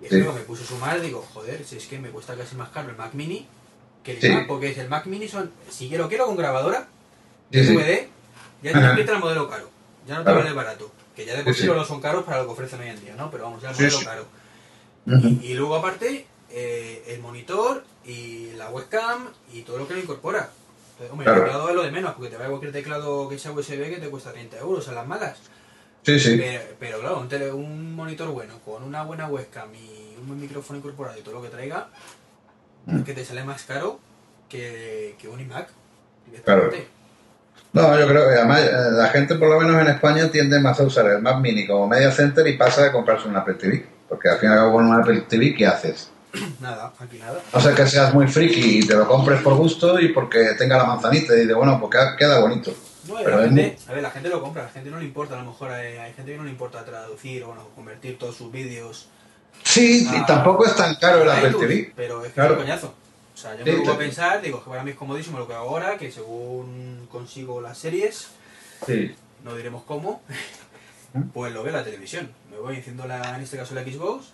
Y 0.00 0.04
es 0.06 0.10
Sí. 0.10 0.16
que 0.16 0.22
cuando 0.24 0.40
me 0.40 0.46
puse 0.46 0.64
a 0.64 0.66
sumar, 0.66 1.00
digo, 1.02 1.22
joder, 1.34 1.64
si 1.66 1.76
es 1.76 1.86
que 1.86 1.98
me 1.98 2.08
cuesta 2.08 2.34
casi 2.34 2.56
más 2.56 2.70
caro 2.70 2.88
el 2.88 2.96
Mac 2.96 3.10
Mini 3.12 3.46
que 4.02 4.12
el 4.12 4.20
Sí. 4.22 4.28
iMac, 4.28 4.46
porque 4.46 4.70
es 4.70 4.78
el 4.78 4.88
Mac 4.88 5.04
Mini 5.04 5.28
son, 5.28 5.50
si 5.68 5.90
quiero 5.90 6.08
quiero 6.08 6.24
con 6.24 6.36
grabadora, 6.38 6.86
Sí, 7.52 7.62
sí. 7.62 7.74
DVD, 7.76 8.08
ya 8.62 8.72
te 8.72 8.78
empieza 8.78 9.12
el 9.12 9.18
modelo 9.18 9.50
caro. 9.50 9.68
Ya 10.06 10.18
no 10.18 10.24
te 10.24 10.32
vale 10.32 10.52
barato. 10.52 10.90
Que 11.14 11.24
ya 11.26 11.36
de 11.36 11.44
por 11.44 11.54
Sí, 11.54 11.66
no 11.66 11.84
son 11.84 12.00
caros 12.00 12.24
para 12.24 12.38
lo 12.38 12.46
que 12.46 12.52
ofrecen 12.52 12.80
hoy 12.80 12.88
en 12.88 13.00
día, 13.00 13.14
¿no? 13.16 13.30
Pero 13.30 13.44
vamos, 13.44 13.62
ya 13.62 13.70
el 13.70 13.76
Sí, 13.76 13.90
sí. 13.90 14.04
caro. 14.04 14.24
Y 15.42 15.54
luego 15.54 15.76
aparte, 15.76 16.26
eh, 16.50 17.04
el 17.08 17.20
monitor 17.20 17.84
y 18.04 18.52
la 18.52 18.70
webcam 18.70 19.28
y 19.52 19.62
todo 19.62 19.78
lo 19.78 19.86
que 19.88 19.94
lo 19.94 20.00
incorpora. 20.00 20.50
Entonces, 20.92 21.10
hombre, 21.10 21.24
Claro. 21.24 21.40
el 21.40 21.44
teclado 21.46 21.68
es 21.68 21.74
lo 21.74 21.82
de 21.82 21.90
menos, 21.90 22.14
porque 22.14 22.30
te 22.30 22.36
va 22.36 22.46
a 22.46 22.48
cualquier 22.48 22.72
teclado 22.72 23.28
que 23.28 23.38
sea 23.38 23.52
USB 23.52 23.90
que 23.90 23.98
te 24.00 24.08
cuesta 24.10 24.32
30 24.32 24.58
euros 24.58 24.86
a 24.88 24.92
las 24.92 25.06
malas. 25.06 25.38
Sí, 26.04 26.18
sí. 26.18 26.36
Pero, 26.36 26.64
pero 26.80 27.00
claro, 27.00 27.20
un, 27.20 27.28
tele- 27.28 27.52
un 27.52 27.94
monitor 27.94 28.28
bueno, 28.28 28.58
con 28.64 28.82
una 28.82 29.02
buena 29.04 29.28
webcam 29.28 29.72
y 29.74 30.16
un 30.20 30.26
buen 30.28 30.40
micrófono 30.40 30.78
incorporado 30.78 31.18
y 31.18 31.22
todo 31.22 31.34
lo 31.34 31.42
que 31.42 31.48
traiga, 31.48 31.88
Mm. 32.86 32.98
es 32.98 33.04
que 33.04 33.14
te 33.14 33.24
sale 33.24 33.44
más 33.44 33.62
caro 33.64 34.00
que, 34.48 35.14
que 35.20 35.28
un 35.28 35.38
iMac. 35.40 35.68
Claro. 36.44 36.70
No, 37.72 37.98
yo 37.98 38.06
creo 38.06 38.28
que 38.28 38.34
además 38.34 38.60
eh, 38.60 38.70
la 38.92 39.08
gente, 39.08 39.34
por 39.36 39.48
lo 39.48 39.58
menos 39.60 39.80
en 39.80 39.88
España, 39.88 40.30
tiende 40.30 40.60
más 40.60 40.78
a 40.78 40.82
usar 40.82 41.06
el 41.06 41.22
Mac 41.22 41.38
Mini 41.40 41.66
como 41.66 41.88
media 41.88 42.10
center 42.10 42.46
y 42.46 42.56
pasa 42.58 42.84
a 42.86 42.92
comprarse 42.92 43.28
un 43.28 43.36
Apple 43.36 43.54
TV. 43.54 43.86
Porque 44.08 44.28
al 44.28 44.38
fin 44.38 44.50
y 44.50 44.52
al 44.52 44.58
cabo 44.58 44.72
con 44.74 44.86
un 44.86 45.00
Apple 45.00 45.22
TV, 45.28 45.54
¿qué 45.54 45.66
haces? 45.66 46.10
Nada, 46.60 46.92
aquí 46.98 47.18
nada. 47.18 47.38
No 47.52 47.60
sé 47.60 47.74
que 47.74 47.86
seas 47.86 48.12
muy 48.12 48.26
friki 48.26 48.78
y 48.80 48.86
te 48.86 48.94
lo 48.94 49.06
compres 49.08 49.40
por 49.40 49.54
gusto 49.54 49.98
y 50.00 50.08
porque 50.08 50.54
tenga 50.58 50.76
la 50.76 50.84
manzanita 50.84 51.34
y 51.34 51.40
dices, 51.40 51.54
bueno, 51.54 51.78
pues 51.80 51.96
queda- 52.18 52.40
bonito. 52.40 52.72
No, 53.08 53.14
Pero 53.24 53.36
la 53.38 53.42
gente, 53.44 53.78
a 53.88 53.92
ver, 53.92 54.02
la 54.02 54.10
gente 54.10 54.28
lo 54.28 54.40
compra, 54.42 54.62
a 54.62 54.66
la 54.66 54.70
gente 54.70 54.88
no 54.90 54.98
le 54.98 55.04
importa, 55.06 55.34
a 55.34 55.38
lo 55.42 55.46
mejor 55.50 55.70
hay, 55.72 55.96
hay 55.96 56.12
gente 56.12 56.32
que 56.32 56.38
no 56.38 56.44
le 56.44 56.50
importa 56.50 56.84
traducir 56.84 57.42
o 57.42 57.48
bueno, 57.48 57.68
convertir 57.74 58.16
todos 58.18 58.36
sus 58.36 58.52
vídeos 58.52 59.08
Sí, 59.64 60.08
y 60.12 60.24
tampoco 60.26 60.64
es 60.66 60.74
tan 60.76 60.94
caro 60.96 61.22
el 61.22 61.30
Apple 61.30 61.54
TV. 61.58 61.92
Pero 61.96 62.20
es 62.22 62.28
que 62.28 62.34
Claro. 62.34 62.52
es 62.54 62.58
un 62.58 62.64
coñazo. 62.64 62.94
O 63.34 63.36
sea, 63.36 63.56
yo 63.56 63.64
me 63.64 63.72
pongo 63.78 63.92
a 63.92 63.98
pensar, 63.98 64.42
digo 64.42 64.62
que 64.62 64.70
para 64.70 64.82
mí 64.82 64.90
es 64.90 64.96
comodísimo 64.96 65.38
lo 65.38 65.46
que 65.48 65.54
hago 65.54 65.68
ahora, 65.70 65.96
que 65.96 66.10
según 66.12 67.06
consigo 67.10 67.60
las 67.60 67.78
series, 67.78 68.28
Sí. 68.86 69.14
no 69.44 69.54
diremos 69.54 69.82
cómo, 69.84 70.22
pues 71.32 71.52
lo 71.52 71.62
veo 71.62 71.72
en 71.72 71.78
la 71.78 71.84
televisión. 71.84 72.30
Me 72.50 72.58
voy 72.58 72.76
enciendo 72.76 73.06
la, 73.06 73.36
en 73.36 73.42
este 73.42 73.56
caso 73.56 73.74
la 73.74 73.82
Xbox, 73.82 74.26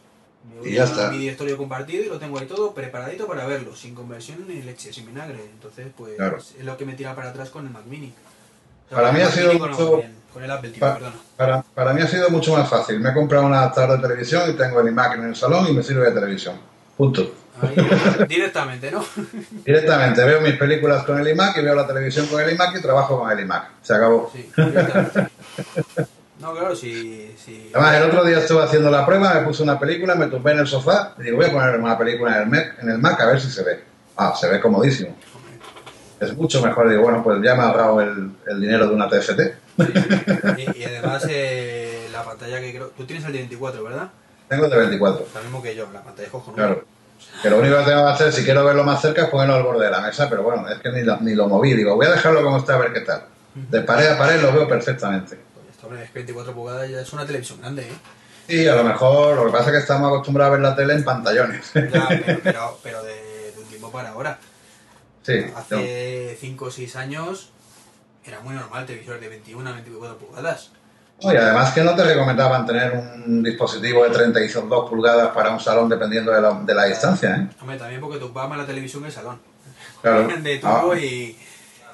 me 0.53 0.61
voy 0.61 0.71
Y 0.71 0.75
ya 0.75 0.83
a 0.83 0.87
está. 0.87 1.11
mi 1.11 1.19
directorio 1.19 1.57
compartido 1.57 2.05
y 2.05 2.09
lo 2.09 2.19
tengo 2.19 2.39
ahí 2.39 2.47
todo 2.47 2.73
preparadito 2.75 3.27
para 3.27 3.47
verlo, 3.47 3.75
sin 3.77 3.95
conversión 3.95 4.47
ni 4.49 4.63
leche, 4.63 4.93
sin 4.93 5.07
vinagre. 5.07 5.41
Entonces, 5.53 5.87
pues 5.97 6.17
Claro. 6.17 6.39
es 6.39 6.65
lo 6.65 6.77
que 6.77 6.85
me 6.85 6.95
tira 6.95 7.15
para 7.15 7.31
atrás 7.31 7.51
con 7.51 7.67
el 7.67 7.73
Mac 7.73 7.85
Mini. 7.87 8.13
O 8.87 8.89
sea, 8.89 8.99
Para 8.99 9.13
mí 9.13 9.21
ha 9.21 9.31
sido 9.31 9.53
mucho- 9.55 9.91
con 9.91 10.01
el- 10.01 10.19
Con 10.33 10.45
el 10.45 10.51
Apple 10.51 10.69
TV, 10.71 10.81
Pa- 10.81 10.95
perdona. 10.95 11.17
Para, 11.37 11.63
para 11.63 11.93
mí 11.95 12.03
ha 12.03 12.07
sido 12.07 12.29
mucho 12.31 12.53
más 12.57 12.69
fácil. 12.69 13.01
Me 13.01 13.11
he 13.11 13.15
comprado 13.15 13.47
un 13.47 13.55
adaptador 13.55 13.97
de 14.01 14.07
televisión 14.09 14.51
y 14.51 14.53
tengo 14.55 14.81
el 14.81 14.89
iMac 14.89 15.15
en 15.15 15.25
el 15.25 15.35
salón 15.37 15.67
y 15.69 15.73
me 15.73 15.83
sirve 15.83 16.05
de 16.07 16.13
televisión. 16.13 16.57
Punto. 16.97 17.33
Ahí, 17.61 18.27
directamente, 18.29 18.91
¿no? 18.91 19.05
Directamente 19.65 20.25
veo 20.25 20.41
mis 20.41 20.55
películas 20.55 21.05
con 21.05 21.19
el 21.19 21.29
iMac 21.29 21.57
y 21.59 21.63
veo 21.63 21.75
la 21.75 21.87
televisión 21.87 22.27
con 22.27 22.41
el 22.41 22.53
iMac 22.53 22.77
y 22.77 22.83
trabajo 22.83 23.19
con 23.19 23.31
el 23.31 23.41
iMac. 23.41 23.71
Se 23.83 23.95
acabó. 23.95 24.31
Sí, 24.33 24.51
directamente. 24.57 25.29
No, 26.41 26.53
claro, 26.53 26.77
si... 26.77 27.35
si... 27.37 27.71
Además, 27.75 27.97
el 27.97 28.03
otro 28.05 28.25
día 28.25 28.39
estuve 28.39 28.63
haciendo 28.63 28.91
la 28.91 29.05
prueba, 29.05 29.35
me 29.35 29.41
puse 29.41 29.63
una 29.63 29.79
película, 29.79 30.15
me 30.15 30.29
tumbé 30.29 30.53
en 30.53 30.61
el 30.61 30.67
sofá 30.69 31.15
y 31.19 31.23
digo, 31.25 31.37
voy 31.39 31.47
a 31.47 31.53
poner 31.53 31.81
una 31.81 31.99
película 31.99 32.37
en 32.37 32.43
el, 32.43 32.49
Mac, 32.49 32.77
en 32.81 32.91
el 32.91 32.99
Mac 32.99 33.21
a 33.21 33.27
ver 33.27 33.41
si 33.41 33.51
se 33.51 33.65
ve. 33.65 33.83
Ah, 34.17 34.35
se 34.39 34.49
ve 34.49 34.61
comodísimo. 34.61 35.17
Es 36.21 36.37
mucho 36.37 36.63
mejor. 36.63 36.89
Digo, 36.89 37.03
bueno, 37.03 37.23
pues 37.23 37.41
ya 37.43 37.55
me 37.55 37.63
ha 37.63 37.67
ahorrado 37.67 38.01
el, 38.01 38.31
el 38.47 38.61
dinero 38.61 38.89
de 38.89 38.95
una 38.95 39.09
TFT. 39.09 39.41
Y, 40.59 40.79
y 40.81 40.85
además 40.85 41.27
eh, 41.29 42.09
la 42.13 42.25
pantalla 42.25 42.61
que 42.61 42.73
creo... 42.73 42.89
Tú 42.89 43.05
tienes 43.05 43.25
el 43.25 43.33
de 43.33 43.39
24, 43.39 43.85
¿verdad? 43.85 44.09
Tengo 44.49 44.65
el 44.65 44.71
de 44.71 44.77
24. 44.79 45.27
Lo 45.35 45.43
mismo 45.43 45.63
que 45.63 45.75
yo, 45.77 45.89
la 45.93 46.03
pantalla 46.03 46.27
es 46.27 46.33
cojonuda. 46.33 46.67
Claro. 46.67 46.85
Que 47.43 47.51
lo 47.51 47.59
único 47.59 47.79
que 47.79 47.85
tengo 47.85 48.05
que 48.05 48.13
hacer, 48.13 48.33
si 48.33 48.45
quiero 48.45 48.65
verlo 48.65 48.85
más 48.85 49.01
cerca, 49.01 49.23
es 49.23 49.29
ponerlo 49.29 49.55
al 49.55 49.63
borde 49.63 49.85
de 49.85 49.91
la 49.91 50.01
mesa, 50.01 50.29
pero 50.29 50.43
bueno, 50.43 50.69
es 50.69 50.79
que 50.79 50.91
ni 50.91 51.03
lo, 51.03 51.17
ni 51.21 51.35
lo 51.35 51.49
moví. 51.49 51.75
Digo, 51.75 51.95
voy 51.95 52.07
a 52.07 52.11
dejarlo 52.11 52.43
como 52.43 52.59
está 52.59 52.75
a 52.75 52.79
ver 52.79 52.93
qué 52.93 53.01
tal. 53.01 53.25
De 53.55 53.81
pared 53.83 54.09
a 54.09 54.19
pared 54.19 54.41
lo 54.41 54.53
veo 54.53 54.69
perfectamente. 54.69 55.39
Pues 55.81 56.01
es 56.03 56.11
que 56.11 56.15
24 56.19 56.53
pulgadas 56.53 56.91
ya 56.91 57.01
es 57.01 57.13
una 57.13 57.25
televisión 57.27 57.61
grande, 57.61 57.83
¿eh? 57.83 57.93
Y 58.49 58.67
a 58.67 58.75
lo 58.75 58.85
mejor, 58.85 59.37
lo 59.37 59.47
que 59.47 59.53
pasa 59.53 59.67
es 59.67 59.73
que 59.73 59.79
estamos 59.79 60.09
acostumbrados 60.09 60.53
a 60.53 60.57
ver 60.57 60.61
la 60.63 60.75
tele 60.75 60.95
en 60.95 61.05
pantallones. 61.05 61.71
Ya, 61.75 62.09
pero, 62.09 62.41
pero, 62.43 62.79
pero 62.83 63.03
de, 63.03 63.53
de 63.53 63.59
un 63.59 63.65
tiempo 63.67 63.91
para 63.93 64.11
ahora. 64.11 64.39
Sí, 65.23 65.45
Hace 65.55 66.37
5 66.41 66.65
o 66.65 66.71
6 66.71 66.97
años 66.97 67.51
era 68.25 68.41
muy 68.41 68.55
normal 68.55 68.87
televisores 68.87 69.21
de 69.21 69.29
21 69.29 69.69
a 69.69 69.73
24 69.73 70.19
pulgadas. 70.19 70.71
No. 71.23 71.33
y 71.33 71.37
además 71.37 71.73
que 71.73 71.83
no 71.83 71.95
te 71.95 72.05
recomendaban 72.05 72.65
tener 72.67 72.93
un 73.27 73.43
dispositivo 73.43 74.05
de 74.05 74.11
32 74.11 74.89
pulgadas 74.89 75.29
para 75.29 75.51
un 75.51 75.61
salón 75.61 75.89
dependiendo 75.89 76.33
de 76.33 76.41
la, 76.41 76.53
de 76.53 76.75
la 76.75 76.85
distancia, 76.85 77.37
¿eh? 77.37 77.49
Hombre, 77.61 77.77
también 77.77 78.01
porque 78.01 78.19
tú 78.19 78.29
más 78.33 78.57
la 78.59 78.67
televisión 78.67 79.03
que 79.03 79.09
el 79.09 79.15
salón. 79.15 79.41
Claro. 80.03 80.29
De 80.29 80.59
tubo 80.59 80.93
Ah. 80.93 80.99
y... 80.99 81.37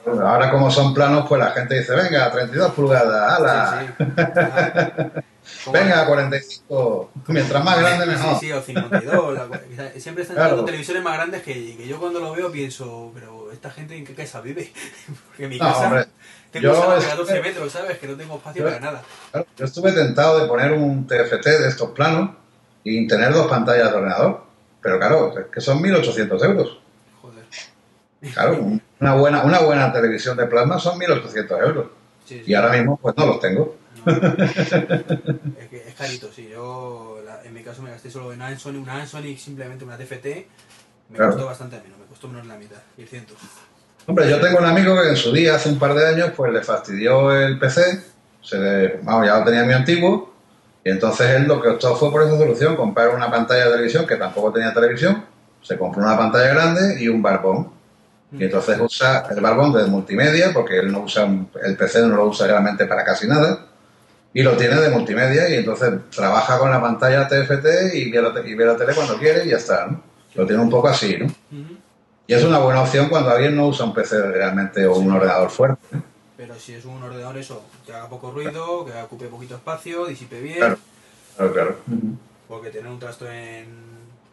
Ahora 0.07 0.51
como 0.51 0.70
son 0.70 0.93
planos, 0.93 1.25
pues 1.27 1.41
la 1.41 1.51
gente 1.53 1.79
dice, 1.79 1.95
venga, 1.95 2.31
32 2.31 2.72
pulgadas, 2.72 3.39
ala, 3.41 3.87
Sí, 3.99 4.05
sí. 4.05 5.70
Venga, 5.72 6.07
45, 6.07 7.11
mientras 7.29 7.64
más 7.64 7.79
grande 7.79 8.07
mejor. 8.07 8.35
Sí, 8.39 8.47
sí, 8.47 8.53
o 8.53 8.62
52. 8.62 9.35
la- 9.35 9.91
siempre 10.01 10.22
están 10.22 10.37
Claro. 10.37 10.64
televisores 10.64 11.03
más 11.03 11.14
grandes 11.14 11.43
que, 11.43 11.77
que 11.77 11.87
yo 11.87 11.99
cuando 11.99 12.20
lo 12.20 12.33
veo 12.33 12.51
pienso, 12.53 13.11
pero 13.14 13.51
esta 13.53 13.70
gente 13.70 13.97
en 13.97 14.05
qué 14.05 14.14
casa 14.14 14.41
vive. 14.41 14.72
Porque 15.27 15.45
en 15.45 15.51
mi 15.51 15.59
No, 15.59 15.66
casa 15.66 15.85
hombre, 15.87 16.07
tengo 16.61 16.74
yo 16.74 16.78
un 16.80 16.84
salón 16.84 16.98
de 16.98 17.05
es- 17.05 17.11
14 17.11 17.40
metros, 17.42 17.72
¿sabes? 17.72 17.98
Que 17.98 18.07
no 18.09 18.16
tengo 18.16 18.36
espacio 18.36 18.62
Yo- 18.62 18.68
para 18.68 18.80
nada. 18.80 19.02
Claro, 19.30 19.46
Yo 19.57 19.64
estuve 19.64 19.92
tentado 19.92 20.38
de 20.40 20.46
poner 20.48 20.72
un 20.72 21.07
TFT 21.07 21.46
de 21.59 21.68
estos 21.68 21.90
planos 21.90 22.30
y 22.82 23.07
tener 23.07 23.32
dos 23.32 23.46
pantallas 23.46 23.90
de 23.90 23.96
ordenador, 23.96 24.44
pero 24.80 24.98
claro, 24.98 25.38
es 25.38 25.46
que 25.46 25.61
son 25.61 25.80
1.800 25.82 26.42
euros. 26.44 26.78
Joder. 27.22 27.44
Claro, 28.32 28.59
una 29.00 29.14
buena, 29.14 29.42
una 29.44 29.61
buena 29.61 29.92
televisión 29.92 30.36
de 30.36 30.46
plasma 30.46 30.78
son 30.78 30.98
1.800 30.98 31.61
euros. 31.66 31.86
Sí, 32.26 32.38
sí. 32.44 32.50
Y 32.50 32.55
ahora 32.55 32.72
mismo 32.76 32.96
pues 32.96 33.14
no 33.16 33.26
los 33.26 33.40
tengo. 33.40 33.76
No. 34.05 34.12
es, 34.12 35.68
que 35.70 35.84
es 35.88 35.94
carito, 35.96 36.30
sí. 36.32 36.48
Yo, 36.50 37.18
la- 37.24 37.42
en 37.44 37.52
mi 37.55 37.62
caso, 37.62 37.82
me 37.82 37.90
gasté 37.90 38.11
solo 38.11 38.32
en 38.32 38.40
una 38.40 38.59
Sony, 38.59 38.76
una 38.76 39.07
Sony 39.07 39.36
simplemente 39.38 39.84
una 39.84 39.96
TFT. 39.96 40.46
Me 41.11 41.16
Claro. 41.16 41.32
costó 41.32 41.46
bastante 41.46 41.76
menos, 41.82 41.98
me 41.98 42.07
costó 42.07 42.28
menos 42.28 42.42
de 42.44 42.48
la 42.48 42.59
mitad, 42.59 42.78
600. 42.96 43.36
Hombre, 44.07 44.28
yo 44.28 44.40
tengo 44.40 44.59
un 44.59 44.66
amigo 44.66 45.00
que 45.00 45.09
en 45.11 45.16
su 45.16 45.32
día, 45.32 45.55
hace 45.55 45.70
un 45.70 45.78
par 45.78 45.94
de 45.94 46.07
años, 46.07 46.30
pues 46.36 46.52
le 46.52 46.62
fastidió 46.62 47.32
el 47.32 47.59
PC, 47.59 48.02
se 48.42 48.59
le, 48.59 48.98
vamos, 49.02 49.26
ya 49.26 49.38
lo 49.38 49.44
tenía 49.44 49.64
muy 49.64 49.72
antiguo, 49.72 50.34
y 50.84 50.90
entonces 50.90 51.30
él 51.30 51.44
lo 51.44 51.61
que 51.62 51.68
optó 51.68 51.96
fue 51.96 52.11
por 52.11 52.22
esa 52.22 52.36
solución, 52.36 52.76
comprar 52.76 53.09
una 53.11 53.30
pantalla 53.30 53.64
de 53.66 53.70
televisión, 53.72 54.07
que 54.07 54.16
tampoco 54.16 54.52
tenía 54.52 54.74
televisión, 54.74 55.24
se 55.62 55.78
compró 55.78 56.02
una 56.02 56.18
pantalla 56.18 56.48
grande 56.52 57.02
y 57.02 57.09
un 57.09 57.22
barbón. 57.22 57.72
Y 58.36 58.44
entonces 58.44 58.78
usa 58.80 59.24
el 59.30 59.40
barbón 59.40 59.72
de 59.72 59.84
multimedia, 59.86 60.52
porque 60.52 60.80
él 60.80 60.92
no 60.92 61.00
usa, 61.00 61.26
el 61.62 61.76
PC 61.76 62.02
no 62.02 62.16
lo 62.16 62.26
usa 62.26 62.46
realmente 62.48 62.84
para 62.84 63.05
casi 63.05 63.26
nada, 63.26 63.66
y 64.34 64.42
lo 64.42 64.57
tiene 64.57 64.74
de 64.80 64.90
multimedia, 64.90 65.48
y 65.48 65.55
entonces 65.55 65.90
trabaja 66.14 66.59
con 66.59 66.70
la 66.70 66.82
pantalla 66.82 67.26
TFT 67.28 67.94
y 67.94 68.11
ve 68.11 68.20
la, 68.20 68.34
te- 68.34 68.46
y 68.48 68.55
ve 68.55 68.66
la 68.66 68.76
tele 68.76 68.92
cuando 68.92 69.16
quiere 69.16 69.46
y 69.46 69.50
ya 69.50 69.57
está, 69.57 69.86
¿no? 69.86 70.02
Lo 70.34 70.44
tiene 70.46 70.61
un 70.61 70.68
poco 70.68 70.88
así, 70.88 71.16
¿no? 71.16 71.28
Y 72.27 72.35
es 72.35 72.43
una 72.45 72.59
buena 72.59 72.81
opción 72.83 73.09
cuando 73.09 73.31
alguien 73.31 73.55
no 73.55 73.66
usa 73.68 73.85
un 73.85 73.93
PC 73.93 74.31
realmente 74.33 74.87
o 74.87 74.97
un 74.97 75.12
ordenador 75.12 75.51
fuerte. 75.51 75.99
Pero 76.37 76.59
si 76.59 76.72
es 76.72 76.85
un 76.85 77.03
ordenador, 77.03 77.37
eso, 77.37 77.62
que 77.85 77.93
haga 77.93 78.09
poco 78.09 78.31
ruido, 78.31 78.85
que 78.85 78.93
ocupe 79.03 79.27
poquito 79.27 79.57
espacio, 79.57 80.07
disipe 80.07 80.41
bien. 80.41 80.57
Claro. 80.59 80.79
Claro, 81.37 81.53
claro. 81.53 81.77
Porque 82.49 82.70
tener 82.70 82.91
un 82.91 82.99
trasto 82.99 83.31
en, 83.31 83.66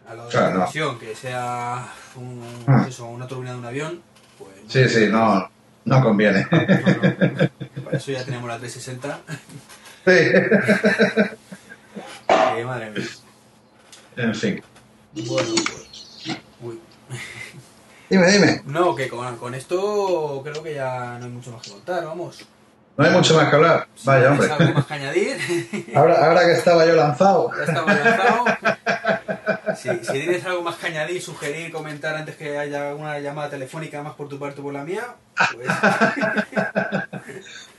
al 0.07 0.17
lado 0.17 0.29
de 0.29 0.31
Claro, 0.31 0.45
la 0.47 0.51
no. 0.51 0.57
televisión 0.71 0.99
que 0.99 1.15
sea 1.15 1.87
un, 2.15 2.43
Ah. 2.67 2.85
eso, 2.87 3.05
una 3.05 3.27
turbina 3.27 3.51
de 3.51 3.57
un 3.57 3.65
avión, 3.65 4.01
pues. 4.37 4.51
Sí, 4.67 4.87
sí, 4.87 5.07
no, 5.09 5.49
no 5.85 6.03
conviene. 6.03 6.47
no. 6.51 7.83
Para 7.83 7.97
eso 7.97 8.11
ya 8.11 8.23
tenemos 8.23 8.47
la 8.47 8.57
360. 8.57 9.19
Sí. 10.05 10.11
madre 12.65 12.91
mía. 12.91 13.05
En 14.17 14.35
fin. 14.35 14.61
Bueno, 15.13 15.49
pues. 15.55 16.37
Uy. 16.61 16.79
Dime, 18.11 18.27
dime. 18.31 18.61
No, 18.65 18.93
que 18.93 19.07
con, 19.07 19.37
con 19.37 19.55
esto 19.55 20.41
creo 20.43 20.61
que 20.61 20.75
ya 20.75 21.17
no 21.17 21.25
hay 21.25 21.31
mucho 21.31 21.51
más 21.51 21.61
que 21.61 21.71
contar, 21.71 22.03
vamos. 22.05 22.45
No 22.97 23.05
hay 23.05 23.11
mucho 23.11 23.35
más 23.35 23.49
que 23.49 23.55
hablar. 23.55 23.87
Si 23.95 24.05
Vaya, 24.05 24.31
hombre. 24.31 24.51
algo 24.51 24.73
más 24.73 24.85
que 24.85 24.93
añadir? 24.93 25.37
Ahora, 25.95 26.25
ahora 26.27 26.41
que 26.41 26.51
estaba 26.51 26.85
yo 26.85 26.93
lanzado. 26.95 27.49
Ya 27.57 27.63
estamos 27.63 27.95
lanzados. 27.95 28.49
Si, 29.79 29.89
si 30.05 30.11
tienes 30.11 30.45
algo 30.45 30.61
más 30.61 30.75
que 30.75 30.87
añadir, 30.87 31.21
sugerir, 31.21 31.71
comentar 31.71 32.15
antes 32.15 32.35
que 32.35 32.57
haya 32.57 32.89
alguna 32.89 33.17
llamada 33.19 33.49
telefónica 33.51 34.03
más 34.03 34.13
por 34.15 34.27
tu 34.27 34.37
parte 34.37 34.59
o 34.59 34.63
por 34.65 34.73
la 34.73 34.83
mía, 34.83 35.03
pues 35.55 35.67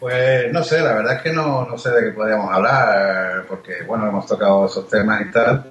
Pues 0.00 0.52
no 0.52 0.64
sé, 0.64 0.80
la 0.80 0.94
verdad 0.94 1.16
es 1.16 1.22
que 1.22 1.32
no, 1.32 1.66
no 1.66 1.78
sé 1.78 1.90
de 1.90 2.04
qué 2.06 2.10
podríamos 2.12 2.52
hablar, 2.52 3.44
porque 3.48 3.82
bueno, 3.86 4.08
hemos 4.08 4.26
tocado 4.26 4.66
esos 4.66 4.88
temas 4.88 5.20
y 5.20 5.30
tal. 5.30 5.70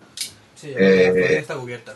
sí, 0.56 0.72
la 0.74 0.80
Eh, 0.80 1.38
está 1.40 1.56
cubierta. 1.56 1.94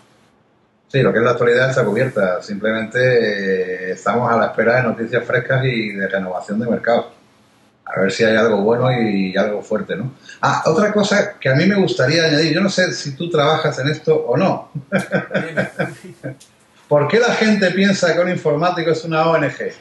Sí, 0.95 1.01
lo 1.01 1.11
que 1.11 1.19
es 1.19 1.25
la 1.25 1.31
actualidad 1.31 1.71
está 1.71 1.83
cubierta. 1.83 2.41
Simplemente 2.41 2.99
eh, 2.99 3.91
estamos 3.91 4.31
a 4.31 4.37
la 4.37 4.45
espera 4.45 4.77
de 4.77 4.83
noticias 4.83 5.25
frescas 5.25 5.65
y 5.65 5.89
de 5.89 6.07
renovación 6.07 6.57
de 6.57 6.67
mercado. 6.67 7.11
A 7.83 7.99
ver 7.99 8.13
si 8.13 8.23
hay 8.23 8.37
algo 8.37 8.61
bueno 8.61 8.89
y 8.93 9.35
algo 9.35 9.61
fuerte, 9.61 9.97
¿no? 9.97 10.13
Ah, 10.39 10.63
otra 10.67 10.93
cosa 10.93 11.37
que 11.37 11.49
a 11.49 11.53
mí 11.53 11.65
me 11.65 11.75
gustaría 11.75 12.23
añadir, 12.23 12.53
yo 12.53 12.61
no 12.61 12.69
sé 12.69 12.93
si 12.93 13.13
tú 13.13 13.29
trabajas 13.29 13.77
en 13.79 13.89
esto 13.89 14.15
o 14.15 14.37
no. 14.37 14.71
¿Por 16.87 17.09
qué 17.09 17.19
la 17.19 17.33
gente 17.33 17.71
piensa 17.71 18.13
que 18.13 18.21
un 18.21 18.29
informático 18.29 18.91
es 18.91 19.03
una 19.03 19.29
ONG? 19.29 19.73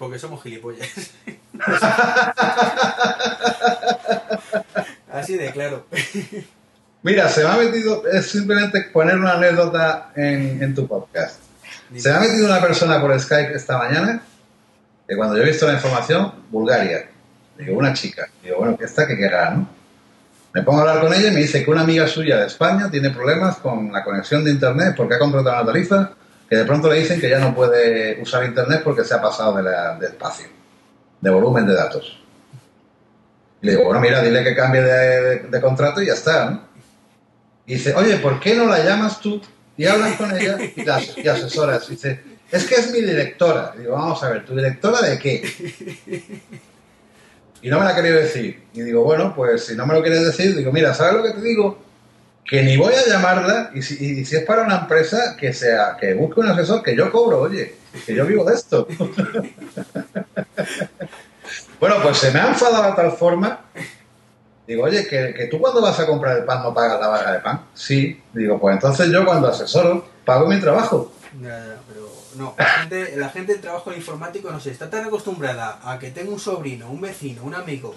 Porque 0.00 0.18
somos 0.18 0.42
gilipollas. 0.42 1.12
Así 5.12 5.36
de 5.36 5.52
claro. 5.52 5.86
Mira, 7.02 7.28
se 7.28 7.44
me 7.44 7.50
ha 7.50 7.56
metido, 7.56 8.02
es 8.10 8.26
simplemente 8.30 8.82
poner 8.92 9.16
una 9.16 9.34
anécdota 9.34 10.10
en, 10.16 10.62
en 10.62 10.74
tu 10.74 10.86
podcast. 10.86 11.36
Se 11.96 12.10
me 12.10 12.16
ha 12.16 12.20
metido 12.20 12.46
una 12.46 12.60
persona 12.60 13.00
por 13.00 13.18
Skype 13.18 13.54
esta 13.54 13.78
mañana, 13.78 14.20
que 15.06 15.16
cuando 15.16 15.36
yo 15.36 15.42
he 15.42 15.46
visto 15.46 15.66
la 15.66 15.74
información, 15.74 16.32
Bulgaria. 16.50 17.08
Digo, 17.56 17.78
una 17.78 17.92
chica. 17.94 18.28
Digo, 18.42 18.58
bueno, 18.58 18.76
¿qué 18.76 18.84
está? 18.84 19.06
¿Qué 19.06 19.16
querrá, 19.16 19.50
no? 19.50 19.68
Me 20.54 20.62
pongo 20.62 20.78
a 20.78 20.82
hablar 20.82 21.00
con 21.04 21.14
ella 21.14 21.28
y 21.28 21.32
me 21.32 21.40
dice 21.40 21.64
que 21.64 21.70
una 21.70 21.82
amiga 21.82 22.06
suya 22.08 22.38
de 22.38 22.46
España 22.46 22.90
tiene 22.90 23.10
problemas 23.10 23.56
con 23.58 23.92
la 23.92 24.02
conexión 24.02 24.44
de 24.44 24.50
Internet 24.50 24.94
porque 24.96 25.14
ha 25.14 25.18
contratado 25.18 25.56
una 25.62 25.66
tarifa 25.72 26.12
que 26.48 26.56
de 26.56 26.64
pronto 26.64 26.88
le 26.90 27.00
dicen 27.00 27.20
que 27.20 27.28
ya 27.28 27.38
no 27.38 27.54
puede 27.54 28.20
usar 28.20 28.44
Internet 28.44 28.80
porque 28.82 29.04
se 29.04 29.14
ha 29.14 29.20
pasado 29.20 29.56
de, 29.56 29.62
la- 29.62 29.96
de 29.98 30.06
espacio, 30.06 30.46
de 31.20 31.30
volumen 31.30 31.66
de 31.66 31.74
datos. 31.74 32.18
Y 33.60 33.66
le 33.66 33.72
digo, 33.72 33.84
bueno, 33.84 34.00
mira, 34.00 34.22
dile 34.22 34.42
que 34.42 34.54
cambie 34.56 34.82
de, 34.82 35.20
de- 35.20 35.38
de 35.48 35.60
contrato 35.60 36.00
y 36.02 36.06
ya 36.06 36.14
está, 36.14 36.50
¿no? 36.50 36.67
Y 37.68 37.74
dice, 37.74 37.94
oye, 37.94 38.16
¿por 38.16 38.40
qué 38.40 38.54
no 38.54 38.64
la 38.66 38.82
llamas 38.82 39.20
tú 39.20 39.40
y 39.76 39.84
hablas 39.84 40.16
con 40.16 40.34
ella 40.34 40.56
y, 40.74 40.84
la, 40.84 41.00
y 41.16 41.28
asesoras? 41.28 41.86
Y 41.88 41.92
dice, 41.92 42.20
es 42.50 42.64
que 42.64 42.76
es 42.76 42.90
mi 42.90 43.02
directora. 43.02 43.74
Y 43.76 43.80
digo, 43.80 43.92
vamos 43.92 44.22
a 44.24 44.30
ver, 44.30 44.46
¿tu 44.46 44.56
directora 44.56 45.02
de 45.02 45.18
qué? 45.18 45.44
Y 47.60 47.68
no 47.70 47.78
me 47.78 47.84
la 47.84 47.90
ha 47.90 47.94
querido 47.94 48.16
decir. 48.16 48.62
Y 48.72 48.82
digo, 48.82 49.02
bueno, 49.02 49.34
pues 49.34 49.66
si 49.66 49.74
no 49.74 49.84
me 49.86 49.92
lo 49.92 50.00
quieres 50.00 50.24
decir, 50.24 50.56
digo, 50.56 50.72
mira, 50.72 50.94
¿sabes 50.94 51.14
lo 51.14 51.22
que 51.22 51.32
te 51.32 51.42
digo? 51.42 51.78
Que 52.44 52.62
ni 52.62 52.76
voy 52.76 52.94
a 52.94 53.04
llamarla 53.04 53.72
y 53.74 53.82
si, 53.82 53.94
y 54.20 54.24
si 54.24 54.36
es 54.36 54.44
para 54.44 54.62
una 54.62 54.78
empresa 54.78 55.36
que 55.36 55.52
sea 55.52 55.96
que 56.00 56.14
busque 56.14 56.40
un 56.40 56.46
asesor, 56.46 56.82
que 56.82 56.96
yo 56.96 57.10
cobro, 57.10 57.40
oye, 57.40 57.74
que 58.06 58.14
yo 58.14 58.24
vivo 58.24 58.44
de 58.44 58.54
esto. 58.54 58.86
bueno, 61.80 61.96
pues 62.02 62.16
se 62.16 62.30
me 62.30 62.40
ha 62.40 62.48
enfadado 62.48 62.90
de 62.90 62.96
tal 62.96 63.12
forma. 63.12 63.60
Digo, 64.68 64.84
oye, 64.84 65.06
que, 65.06 65.32
que 65.32 65.46
tú 65.46 65.58
cuando 65.58 65.80
vas 65.80 65.98
a 65.98 66.04
comprar 66.04 66.36
el 66.36 66.44
pan 66.44 66.62
no 66.62 66.74
pagas 66.74 67.00
la 67.00 67.08
barra 67.08 67.32
de 67.32 67.38
pan. 67.38 67.64
Sí. 67.72 68.20
Digo, 68.34 68.60
pues 68.60 68.74
entonces 68.74 69.10
yo 69.10 69.24
cuando 69.24 69.48
asesoro 69.48 70.04
pago 70.26 70.46
mi 70.46 70.60
trabajo. 70.60 71.10
Ya, 71.40 71.48
ya, 71.48 71.76
pero 71.88 72.12
no, 72.36 72.54
la 72.58 72.66
gente, 72.66 73.16
la 73.16 73.30
gente 73.30 73.52
del 73.52 73.62
trabajo 73.62 73.94
informático, 73.94 74.50
no 74.50 74.60
sé, 74.60 74.70
está 74.70 74.90
tan 74.90 75.06
acostumbrada 75.06 75.80
a 75.82 75.98
que 75.98 76.10
tenga 76.10 76.30
un 76.30 76.38
sobrino, 76.38 76.90
un 76.90 77.00
vecino, 77.00 77.44
un 77.44 77.54
amigo. 77.54 77.94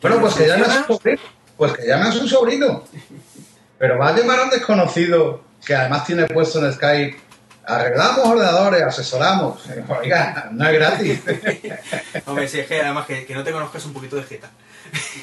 Bueno, 0.00 0.20
pues 0.20 0.34
que 0.34 0.44
funciona, 0.44 0.86
su 0.86 0.94
sobrino. 0.94 1.20
Pues 1.56 1.72
que 1.72 2.12
su 2.12 2.28
sobrino. 2.28 2.84
Pero 3.78 3.98
va 3.98 4.10
a 4.10 4.16
llamar 4.16 4.38
a 4.38 4.44
un 4.44 4.50
desconocido 4.50 5.40
que 5.66 5.74
además 5.74 6.04
tiene 6.04 6.26
puesto 6.26 6.64
en 6.64 6.72
Skype 6.72 7.16
arreglamos 7.66 8.26
ordenadores, 8.26 8.82
asesoramos. 8.82 9.62
Oiga, 10.00 10.48
no 10.52 10.66
es 10.68 10.72
gratis. 10.74 11.20
Hombre, 12.26 12.48
si 12.48 12.60
es 12.60 12.66
que 12.66 12.80
además 12.80 13.06
que, 13.06 13.24
que 13.26 13.34
no 13.34 13.42
te 13.44 13.52
conozcas 13.52 13.84
un 13.86 13.92
poquito 13.92 14.16
de 14.16 14.22
jeta. 14.24 14.50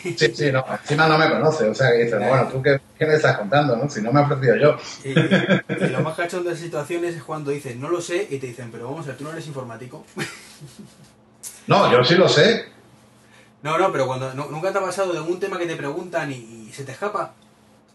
Sí, 0.04 0.34
sí, 0.36 0.52
no, 0.52 0.66
encima 0.70 1.08
no 1.08 1.18
me 1.18 1.30
conoce, 1.30 1.66
o 1.70 1.74
sea, 1.76 1.92
que 1.92 2.04
dices, 2.06 2.20
bueno, 2.20 2.48
¿tú 2.52 2.62
qué, 2.62 2.82
qué 2.98 3.06
me 3.06 3.14
estás 3.16 3.38
contando, 3.38 3.76
no? 3.78 3.90
Si 3.90 4.02
no 4.02 4.12
me 4.12 4.20
he 4.20 4.24
ofrecido 4.24 4.56
yo. 4.58 4.78
Y, 5.04 5.10
y- 5.12 5.86
y 5.86 5.90
lo 5.90 6.02
más 6.02 6.16
cachondo 6.16 6.50
de 6.50 6.56
esas 6.56 6.66
situaciones 6.66 7.16
es 7.16 7.24
cuando 7.24 7.52
dices, 7.52 7.76
no 7.78 7.88
lo 7.90 8.02
sé, 8.02 8.28
y 8.30 8.38
te 8.40 8.48
dicen, 8.48 8.70
pero 8.72 8.86
vamos 8.90 9.06
a 9.06 9.10
ver, 9.10 9.18
tú 9.18 9.24
no 9.24 9.32
eres 9.32 9.48
informático. 9.48 10.06
No, 11.68 11.92
yo 11.92 12.04
sí 12.04 12.16
lo 12.16 12.28
sé. 12.28 12.66
No, 13.64 13.78
no, 13.78 13.92
pero 13.92 14.08
cuando 14.08 14.34
no- 14.34 14.48
nunca 14.48 14.72
te 14.72 14.80
ha 14.80 14.82
pasado 14.82 15.12
de 15.12 15.20
algún 15.20 15.40
tema 15.40 15.58
que 15.60 15.68
te 15.68 15.76
preguntan 15.76 16.32
y, 16.32 16.36
y 16.36 16.72
se 16.74 16.84
te 16.84 16.92
escapa. 16.92 17.34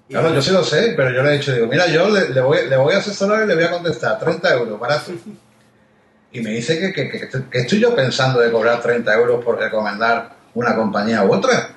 Claro, 0.08 0.32
yo 0.32 0.40
sí 0.40 0.50
lo 0.52 0.62
sé, 0.62 0.94
pero 0.96 1.10
yo 1.10 1.22
le 1.22 1.30
he 1.34 1.38
dicho, 1.38 1.52
digo, 1.52 1.66
mira, 1.66 1.86
yo 1.88 2.08
le, 2.08 2.28
le 2.30 2.40
voy, 2.40 2.68
le 2.68 2.76
voy 2.76 2.94
a 2.94 2.98
asesorar 2.98 3.44
y 3.44 3.48
le 3.48 3.54
voy 3.56 3.64
a 3.64 3.70
contestar 3.72 4.18
30 4.20 4.54
euros, 4.54 4.78
barato. 4.78 5.10
Y 6.32 6.40
me 6.40 6.50
dice 6.50 6.78
que, 6.78 6.92
que, 6.92 7.10
que- 7.10 7.28
que 7.50 7.58
estoy 7.58 7.80
yo 7.80 7.94
pensando 7.94 8.40
de 8.40 8.50
cobrar 8.52 8.80
30 8.82 9.12
euros 9.14 9.44
por 9.44 9.58
recomendar 9.58 10.30
una 10.54 10.76
compañía 10.76 11.24
u 11.24 11.32
otra. 11.34 11.70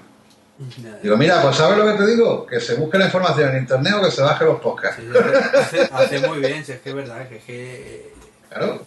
Digo, 1.01 1.15
mira, 1.17 1.41
pues 1.41 1.55
¿sabes 1.55 1.77
lo 1.77 1.85
que 1.85 1.93
te 2.03 2.05
digo? 2.05 2.45
Que 2.45 2.59
se 2.59 2.75
busque 2.75 2.97
la 2.97 3.05
información 3.05 3.49
en 3.51 3.59
internet 3.59 3.93
o 3.97 4.03
que 4.03 4.11
se 4.11 4.21
baje 4.21 4.43
los 4.45 4.59
podcasts. 4.59 5.01
Sí, 5.01 5.17
hace, 5.57 5.89
hace 5.91 6.27
muy 6.27 6.39
bien, 6.39 6.63
si 6.65 6.73
es 6.73 6.81
que 6.81 6.89
es 6.89 6.95
verdad, 6.95 7.27
que 7.29 7.37
es 7.37 7.43
que... 7.45 8.13
Claro. 8.49 8.85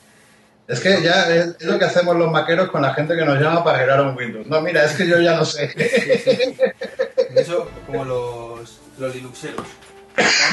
Es 0.68 0.80
que 0.80 1.02
ya 1.02 1.28
es, 1.34 1.56
es 1.58 1.64
lo 1.64 1.78
que 1.78 1.84
hacemos 1.86 2.14
los 2.16 2.30
maqueros 2.30 2.70
con 2.70 2.82
la 2.82 2.92
gente 2.94 3.16
que 3.16 3.24
nos 3.24 3.40
llama 3.40 3.64
para 3.64 3.78
arreglar 3.78 4.02
un 4.02 4.16
Windows. 4.16 4.46
No, 4.46 4.60
mira, 4.60 4.84
es 4.84 4.92
que 4.92 5.06
yo 5.06 5.18
ya 5.20 5.34
no 5.36 5.44
sé. 5.46 5.72
Eso 7.34 7.68
como 7.86 8.04
los, 8.04 8.78
los 8.98 9.14
Linuxeros. 9.14 9.66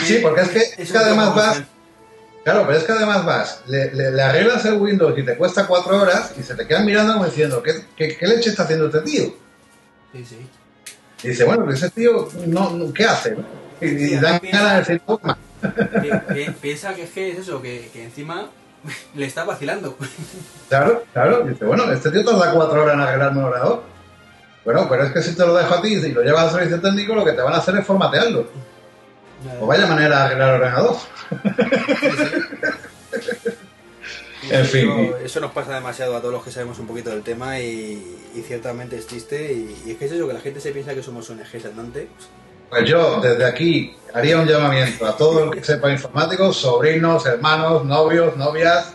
Sí, 0.05 0.19
porque 0.21 0.41
es 0.41 0.49
que, 0.49 0.81
es 0.83 0.91
que 0.91 0.97
además 0.97 1.35
vas, 1.35 1.61
claro, 2.43 2.63
pero 2.65 2.77
es 2.77 2.83
que 2.85 2.91
además 2.93 3.25
vas, 3.25 3.61
le, 3.67 3.93
le- 3.93 4.11
le 4.11 4.21
arreglas 4.21 4.63
el 4.65 4.75
Windows 4.75 5.17
y 5.17 5.23
te 5.23 5.35
cuesta 5.37 5.67
cuatro 5.67 6.01
horas 6.01 6.33
y 6.39 6.43
se 6.43 6.55
te 6.55 6.65
quedan 6.65 6.85
mirando 6.85 7.13
como 7.13 7.25
diciendo, 7.25 7.61
¿qué, 7.61 7.85
qué, 7.95 8.15
qué 8.17 8.27
leche 8.27 8.49
está 8.51 8.63
haciendo 8.63 8.85
este 8.87 9.01
tío? 9.01 9.23
Sí, 10.13 10.25
sí. 10.25 10.47
Y 11.23 11.27
dice, 11.29 11.43
bueno, 11.43 11.69
ese 11.71 11.89
tío, 11.89 12.29
no, 12.47 12.71
no- 12.71 12.93
¿qué 12.93 13.03
hace? 13.05 13.35
Y, 13.81 13.85
y 13.87 14.07
Sí, 14.09 14.15
dan 14.15 14.39
ganas 14.51 14.87
de 14.87 14.93
decir. 14.95 15.01
Pi- 16.01 16.33
pi- 16.33 16.51
Piensa 16.61 16.93
que 16.95 17.03
es 17.03 17.09
que 17.09 17.31
es 17.31 17.39
eso, 17.39 17.61
que, 17.61 17.89
que 17.91 18.05
encima 18.05 18.49
le 19.15 19.25
está 19.25 19.43
vacilando. 19.43 19.97
Claro, 20.69 21.03
claro. 21.11 21.43
Dice, 21.45 21.65
bueno, 21.65 21.91
este 21.91 22.09
tío 22.11 22.23
tarda 22.23 22.53
cuatro 22.53 22.81
horas 22.83 22.93
en 22.95 23.01
arreglarme 23.01 23.39
un 23.39 23.45
ordenador. 23.45 23.83
Bueno, 24.69 24.85
pero 24.87 25.03
es 25.03 25.11
que 25.11 25.23
si 25.23 25.35
te 25.35 25.43
lo 25.43 25.55
dejo 25.55 25.73
a 25.73 25.81
ti 25.81 25.95
y 25.95 26.11
lo 26.11 26.21
llevas 26.21 26.43
al 26.43 26.51
servicio 26.51 26.79
técnico, 26.79 27.15
lo 27.15 27.25
que 27.25 27.31
te 27.31 27.41
van 27.41 27.55
a 27.55 27.57
hacer 27.57 27.75
es 27.77 27.87
formatearlo. 27.87 28.45
O 29.59 29.65
vaya 29.65 29.87
manera 29.87 30.19
de 30.19 30.23
arreglar 30.25 30.49
el 30.49 30.61
ordenador. 30.61 30.95
En 34.51 34.65
fin. 34.65 35.11
Eso 35.23 35.39
nos 35.39 35.53
pasa 35.53 35.73
demasiado 35.73 36.15
a 36.15 36.19
todos 36.21 36.35
los 36.35 36.43
que 36.43 36.51
sabemos 36.51 36.77
un 36.77 36.85
poquito 36.85 37.09
del 37.09 37.23
tema 37.23 37.59
y, 37.59 38.19
y 38.35 38.41
ciertamente 38.45 38.95
es 38.95 39.07
triste. 39.07 39.51
Y, 39.51 39.87
y 39.87 39.91
es 39.93 39.97
que 39.97 40.05
es 40.05 40.11
eso, 40.11 40.27
que 40.27 40.33
la 40.35 40.39
gente 40.39 40.61
se 40.61 40.71
piensa 40.71 40.93
que 40.93 41.01
somos 41.01 41.27
ONGs 41.27 41.65
andante. 41.65 42.07
Pues 42.69 42.87
yo, 42.87 43.19
desde 43.21 43.45
aquí, 43.45 43.97
haría 44.13 44.37
un 44.37 44.45
llamamiento 44.45 45.07
a 45.07 45.17
todo 45.17 45.45
el 45.45 45.49
que 45.49 45.63
sepa 45.63 45.89
informático, 45.89 46.53
sobrinos, 46.53 47.25
hermanos, 47.25 47.85
novios, 47.85 48.37
novias, 48.37 48.93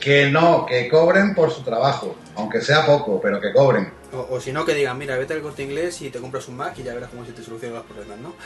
que 0.00 0.28
no, 0.32 0.66
que 0.66 0.88
cobren 0.88 1.32
por 1.36 1.52
su 1.52 1.62
trabajo, 1.62 2.16
aunque 2.34 2.60
sea 2.60 2.84
poco, 2.84 3.20
pero 3.20 3.40
que 3.40 3.52
cobren. 3.52 3.99
O, 4.12 4.26
o 4.30 4.40
si 4.40 4.52
no, 4.52 4.64
que 4.64 4.74
digan, 4.74 4.98
mira, 4.98 5.16
vete 5.16 5.34
al 5.34 5.42
corte 5.42 5.62
inglés 5.62 6.00
y 6.02 6.10
te 6.10 6.18
compras 6.18 6.48
un 6.48 6.56
Mac 6.56 6.74
y 6.78 6.82
ya 6.82 6.94
verás 6.94 7.10
cómo 7.10 7.24
se 7.24 7.32
te 7.32 7.42
solucionan 7.42 7.78
los 7.78 7.86
problemas, 7.86 8.18
¿no? 8.18 8.34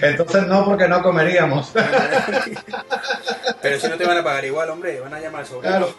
Entonces 0.00 0.46
no, 0.46 0.64
porque 0.64 0.88
no 0.88 1.02
comeríamos. 1.02 1.72
Pero 3.62 3.78
si 3.78 3.88
no 3.88 3.96
te 3.96 4.04
van 4.04 4.18
a 4.18 4.24
pagar 4.24 4.44
igual, 4.44 4.70
hombre, 4.70 5.00
van 5.00 5.14
a 5.14 5.20
llamar 5.20 5.42
al 5.42 5.46
sobrino. 5.46 5.70
Claro, 5.70 5.94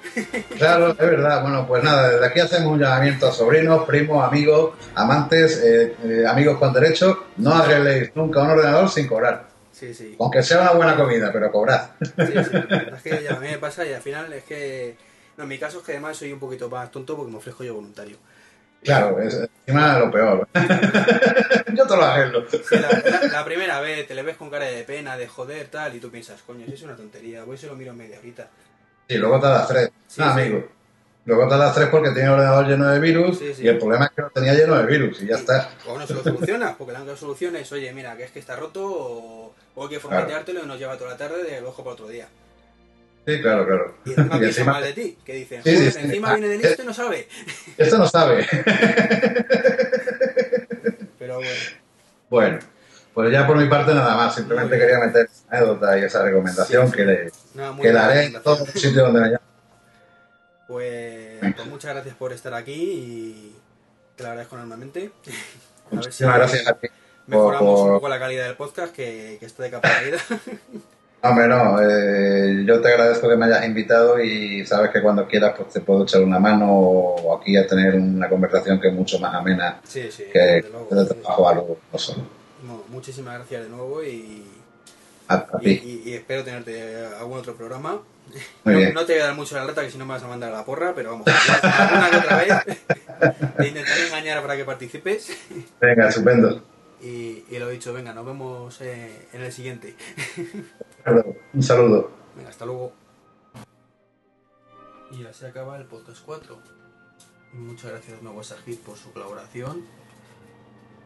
claro, 0.58 0.90
es 0.92 0.98
verdad. 0.98 1.42
Bueno, 1.42 1.66
pues 1.68 1.84
nada, 1.84 2.10
desde 2.10 2.26
aquí 2.26 2.40
hacemos 2.40 2.74
un 2.74 2.80
llamamiento 2.80 3.28
a 3.28 3.32
sobrinos, 3.32 3.86
primos, 3.86 4.24
amigos, 4.24 4.76
amantes, 4.96 5.62
eh, 5.64 5.96
eh, 6.04 6.26
amigos 6.28 6.58
con 6.58 6.74
derechos. 6.74 7.18
No 7.38 7.56
arregléis 7.56 8.12
nunca 8.16 8.42
un 8.42 8.52
ordenador 8.52 8.90
sin 8.90 9.08
cobrar. 9.08 9.48
Sí, 9.72 9.94
sí. 9.94 10.16
Aunque 10.20 10.42
sea 10.44 10.62
una 10.62 10.72
buena 10.72 10.96
comida, 10.96 11.32
pero 11.34 11.52
cobrad. 11.52 11.90
Sí, 12.02 12.12
sí, 12.18 12.58
es 12.96 13.02
que 13.04 13.24
ya 13.24 13.36
a 13.36 13.40
mí 13.40 13.48
me 13.48 13.58
pasa 13.58 13.86
y 13.86 13.94
al 13.94 14.02
final 14.02 14.32
es 14.34 14.44
que... 14.44 14.96
No, 15.38 15.44
en 15.44 15.50
mi 15.50 15.58
caso 15.58 15.80
es 15.80 15.84
que 15.86 15.92
además 15.94 16.18
soy 16.18 16.32
un 16.32 16.40
poquito 16.40 16.70
más 16.70 16.90
tonto 16.92 17.16
porque 17.16 17.32
me 17.32 17.38
ofrezco 17.38 17.64
yo 17.64 17.76
voluntario. 17.76 18.18
Claro, 18.84 19.20
es 19.20 19.34
encima 19.66 19.98
lo 20.00 20.12
peor. 20.12 20.48
Yo 21.74 21.88
te 21.88 21.96
lo 21.98 22.04
arreglo. 22.04 22.46
Sí, 22.50 22.76
la, 22.78 22.90
la- 22.92 23.28
la 23.32 23.44
primera 23.46 23.80
vez 23.82 24.08
te 24.08 24.14
le 24.14 24.22
ves 24.22 24.38
con 24.38 24.50
cara 24.52 24.66
de 24.66 24.84
pena, 24.84 25.18
de 25.18 25.28
joder, 25.28 25.68
tal, 25.70 25.96
y 25.96 26.00
tú 26.00 26.12
piensas, 26.12 26.42
coño, 26.44 26.66
si 26.68 26.74
es 26.74 26.82
una 26.84 26.96
tontería, 26.96 27.44
voy 27.44 27.56
y 27.56 27.58
se 27.58 27.66
lo 27.68 27.76
miro 27.76 27.92
en 27.92 27.98
media 27.98 28.20
horita. 28.20 28.48
Y 29.08 29.16
luego 29.18 29.40
te 29.40 29.48
das 29.48 29.68
tres. 29.68 29.90
Sí, 30.08 30.22
no, 30.22 30.34
sí. 30.36 30.40
amigo. 30.42 30.68
Luego 31.26 31.48
te 31.50 31.58
das 31.58 31.74
tres 31.74 31.88
porque 31.90 32.12
tiene 32.12 32.28
el 32.28 32.34
ordenador 32.36 32.68
lleno 32.68 32.88
de 32.88 33.00
virus 33.00 33.40
Sí, 33.40 33.54
sí. 33.56 33.64
y 33.64 33.68
el 33.68 33.80
problema 33.80 34.06
es 34.06 34.12
que 34.12 34.22
lo 34.22 34.30
tenía 34.30 34.54
lleno 34.54 34.76
de 34.76 34.86
virus 34.86 35.20
y 35.24 35.26
ya 35.28 35.36
está. 35.38 35.72
O 35.88 35.98
no 35.98 36.06
se 36.06 36.14
lo 36.14 36.22
solucionas, 36.24 36.76
porque 36.76 36.94
la 36.94 37.02
única 37.02 37.18
solución 37.18 37.56
es, 37.56 37.72
oye, 37.72 37.92
mira, 37.92 38.16
que 38.16 38.24
es 38.26 38.32
que 38.32 38.38
está 38.40 38.56
roto 38.56 38.86
o, 38.86 39.56
o 39.74 39.84
hay 39.84 39.90
que 39.90 40.00
formateártelo 40.00 40.64
y 40.64 40.68
nos 40.68 40.78
lleva 40.78 40.96
toda 40.96 41.10
la 41.12 41.18
tarde 41.18 41.44
del 41.44 41.66
ojo 41.66 41.84
para 41.84 41.94
otro 41.96 42.08
día. 42.08 42.28
Sí, 43.28 43.42
claro, 43.42 43.66
claro. 43.66 43.98
Y 44.06 44.10
encima 44.12 44.38
encima- 44.46 44.72
mal 44.74 44.84
de 44.84 44.94
ti, 44.94 45.18
que 45.26 45.34
dicen, 45.34 45.64
Sí, 45.64 45.70
sí, 45.72 45.78
joder, 45.78 45.92
sí. 45.94 46.00
encima 46.02 46.30
Ah, 46.30 46.34
viene 46.36 46.48
de 46.50 46.56
eh. 46.56 46.60
listo 46.60 46.84
y 46.84 46.86
no 46.86 46.94
sabe. 46.94 47.28
Esto 47.78 47.98
no 47.98 48.08
sabe. 48.08 48.46
Pero 51.20 51.36
bueno, 51.38 51.50
Bueno, 52.30 52.60
pues 53.14 53.32
ya 53.32 53.48
por 53.48 53.58
mi 53.58 53.68
parte 53.68 53.94
nada 53.94 54.16
más. 54.16 54.36
Simplemente 54.36 54.78
quería 54.78 55.00
meter 55.00 55.26
esa 55.26 55.44
anécdota 55.50 55.98
y 55.98 56.04
esa 56.04 56.22
recomendación 56.24 56.92
que 56.92 57.06
le, 57.06 57.32
que 57.82 57.92
la 57.94 58.06
haré 58.06 58.26
en 58.26 58.42
todos 58.44 58.60
los 58.60 58.70
sitios 58.70 58.96
donde 59.06 59.22
me 59.22 59.26
llamen. 59.28 59.40
Pues, 60.68 61.40
pues 61.56 61.68
muchas 61.68 61.94
gracias 61.94 62.16
por 62.16 62.34
estar 62.34 62.54
aquí 62.54 62.74
y 62.74 63.56
te 64.16 64.24
lo 64.24 64.30
agradezco 64.30 64.56
enormemente. 64.56 65.12
Si 65.88 65.96
Muchísimas 65.98 66.36
gracias 66.38 66.68
a 66.68 66.74
ti. 66.74 66.88
mejoramos 67.28 67.80
por- 67.80 67.90
un 67.90 67.96
poco 67.98 68.10
la 68.10 68.18
calidad 68.18 68.46
del 68.48 68.56
podcast, 68.56 68.92
que, 68.92 69.38
que 69.40 69.46
está 69.46 69.62
de 69.62 69.70
capa 69.70 69.88
caída. 69.88 70.18
Hombre, 71.28 71.48
no, 71.48 71.82
eh, 71.82 72.64
yo 72.66 72.80
te 72.82 72.90
agradezco 72.90 73.28
que 73.30 73.36
me 73.36 73.46
hayas 73.46 73.66
invitado 73.66 74.20
y 74.20 74.66
sabes 74.66 74.92
que 74.92 75.02
cuando 75.02 75.28
quieras 75.28 75.54
pues 75.58 75.70
te 75.74 75.80
puedo 75.82 76.04
echar 76.04 76.22
una 76.24 76.40
mano 76.40 76.68
o 76.72 77.38
aquí 77.38 77.58
a 77.58 77.66
tener 77.66 77.96
una 77.96 78.30
conversación 78.30 78.80
que 78.80 78.90
es 78.90 78.94
mucho 78.94 79.18
más 79.20 79.34
amena 79.34 79.80
Sí, 79.84 80.12
sí, 80.12 80.26
que 80.32 80.40
de 80.40 80.62
trabajo 80.62 81.50
algo 81.50 81.78
no 81.92 81.98
solo. 82.00 82.24
No, 82.68 82.84
muchísimas 82.90 83.36
gracias 83.36 83.64
de 83.64 83.70
nuevo 83.70 84.04
y, 84.04 84.44
A, 85.28 85.36
a 85.36 85.48
y, 85.62 85.64
ti. 85.78 86.02
y- 86.06 86.10
y 86.10 86.14
espero 86.14 86.44
tenerte 86.44 87.06
algún 87.20 87.40
otro 87.40 87.56
programa. 87.56 88.02
Muy 88.64 88.74
no, 88.74 88.80
bien. 88.80 88.94
no 88.94 89.06
te 89.06 89.14
voy 89.14 89.22
a 89.22 89.26
dar 89.26 89.36
mucho 89.36 89.56
la 89.56 89.66
lata 89.66 89.84
que 89.84 89.90
si 89.92 89.98
no 89.98 90.06
me 90.06 90.14
vas 90.14 90.24
a 90.24 90.28
mandar 90.28 90.52
a 90.52 90.58
la 90.58 90.66
porra, 90.66 90.94
pero 90.96 91.12
vamos, 91.12 91.28
alguna 91.28 92.10
que 92.10 92.18
otra 92.18 92.38
vez 92.38 92.78
te 93.58 93.68
intentaré 93.68 94.08
engañar 94.08 94.42
para 94.42 94.58
que 94.58 94.66
participes. 94.66 95.30
Venga, 95.80 96.10
estupendo. 96.10 96.62
Y, 97.04 97.44
y 97.52 97.60
lo 97.60 97.70
dicho, 97.70 97.94
venga, 97.94 98.14
nos 98.14 98.26
vemos 98.26 98.80
eh, 98.82 99.28
en 99.34 99.42
el 99.42 99.52
siguiente. 99.52 99.96
Un 101.06 101.62
saludo. 101.62 102.10
Venga, 102.36 102.50
hasta 102.50 102.66
luego. 102.66 102.92
Y 105.12 105.22
ya 105.22 105.32
se 105.34 105.46
acaba 105.48 105.78
el 105.78 105.86
podcast 105.86 106.26
4. 106.26 106.58
Muchas 107.54 107.92
gracias 107.92 108.24
nuevo 108.24 108.42
a 108.42 108.44
Sajid 108.44 108.80
por 108.80 108.98
su 108.98 109.14
colaboración. 109.14 109.86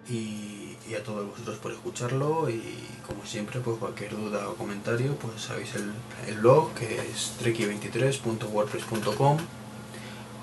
Y, 0.08 0.78
a 0.98 1.04
todos 1.04 1.30
vosotros 1.30 1.58
por 1.58 1.74
escucharlo. 1.74 2.50
Y 2.50 2.88
como 3.06 3.26
siempre, 3.26 3.60
pues 3.60 3.78
cualquier 3.78 4.12
duda 4.12 4.48
o 4.48 4.56
comentario, 4.56 5.16
pues 5.16 5.42
sabéis 5.42 5.76
el, 5.76 5.92
el 6.28 6.40
blog 6.40 6.74
que 6.76 6.96
es 6.96 7.36
treki23.wordpress.com 7.44 9.38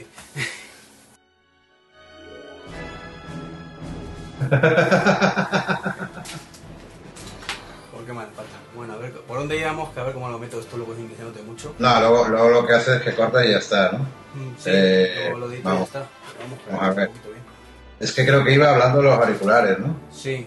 ¿Por 7.91 8.05
qué 8.05 8.13
mal 8.13 8.27
falta? 8.35 8.51
Bueno, 8.75 8.93
a 8.93 8.97
ver, 8.97 9.13
¿por 9.13 9.37
dónde 9.37 9.57
íbamos? 9.57 9.93
Que 9.93 9.99
a 9.99 10.03
ver 10.03 10.13
cómo 10.13 10.29
lo 10.29 10.39
meto 10.39 10.59
esto 10.59 10.75
luego 10.77 10.95
sin 10.95 11.07
que 11.09 11.41
mucho. 11.43 11.75
No, 11.79 11.99
luego, 11.99 12.27
luego, 12.27 12.49
lo 12.49 12.65
que 12.67 12.73
haces 12.73 12.97
es 12.97 13.01
que 13.03 13.15
corta 13.15 13.45
y 13.45 13.51
ya 13.51 13.59
está, 13.59 13.91
¿no? 13.91 13.99
Mm, 13.99 14.55
sí, 14.57 14.69
eh, 14.73 15.27
luego 15.29 15.39
lo 15.39 15.51
edito 15.51 15.73
y 15.73 15.77
ya 15.77 15.83
está. 15.83 15.99
Vamos, 16.39 16.59
vamos 16.67 16.83
a 16.83 16.91
ver. 16.91 17.11
Es 17.99 18.11
que 18.11 18.25
creo 18.25 18.43
que 18.43 18.53
iba 18.53 18.71
hablando 18.71 18.97
de 18.97 19.03
los 19.05 19.17
auriculares, 19.17 19.79
¿no? 19.79 19.95
Sí, 20.11 20.45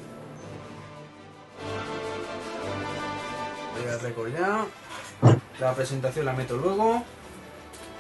Voy 4.01 4.07
a 4.07 4.09
recordar. 4.09 4.65
La 5.61 5.75
presentación 5.75 6.25
la 6.27 6.33
meto 6.33 6.57
luego. 6.57 7.05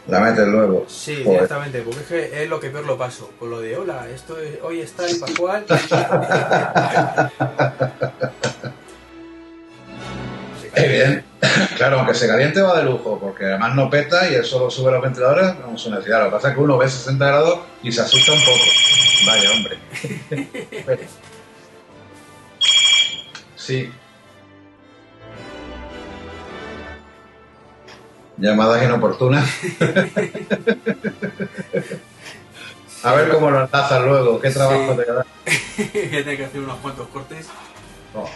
La 0.06 0.20
metes 0.20 0.46
luego. 0.46 0.84
Sí, 0.88 1.16
Joder. 1.24 1.40
directamente, 1.40 1.82
porque 1.82 2.00
es 2.00 2.06
que 2.06 2.42
es 2.44 2.48
lo 2.48 2.58
que 2.60 2.70
peor 2.70 2.86
lo 2.86 2.96
paso. 2.96 3.30
Con 3.38 3.50
lo 3.50 3.60
de 3.60 3.76
hola, 3.76 4.06
esto 4.08 4.38
es- 4.38 4.58
hoy 4.62 4.80
está 4.80 5.06
el 5.06 5.18
Pascual. 5.18 5.66
Bien. 10.76 11.24
Claro, 11.76 11.98
aunque 11.98 12.14
se 12.14 12.26
caliente 12.28 12.60
va 12.60 12.78
de 12.78 12.84
lujo, 12.84 13.18
porque 13.18 13.44
además 13.44 13.74
no 13.74 13.90
peta 13.90 14.28
y 14.30 14.34
él 14.34 14.44
solo 14.44 14.70
sube 14.70 14.90
los 14.92 15.02
ventiladores 15.02 15.52
con 15.54 15.76
su 15.78 15.90
necesidad. 15.90 16.20
Lo 16.20 16.24
que 16.26 16.30
pasa 16.32 16.48
es 16.48 16.54
que 16.54 16.60
uno 16.60 16.78
ve 16.78 16.88
60 16.88 17.26
grados 17.26 17.58
y 17.82 17.92
se 17.92 18.00
asusta 18.00 18.32
un 18.32 18.40
poco. 18.44 18.64
Vaya, 19.26 19.50
hombre. 19.52 19.78
Sí. 23.56 23.92
Llamadas 28.38 28.84
inoportunas. 28.84 29.48
A 33.02 33.12
ver 33.14 33.28
cómo 33.30 33.50
lo 33.50 33.64
enlazas 33.64 34.04
luego, 34.04 34.40
qué 34.40 34.50
trabajo 34.50 34.96
Sí. 34.96 35.02
te 35.04 35.12
da. 35.12 35.26
que 35.92 36.08
tiene 36.08 36.36
que 36.36 36.44
hacer 36.44 36.60
unos 36.60 36.78
cuantos 36.78 37.08
cortes. 37.08 37.46
Oh. 38.14 38.28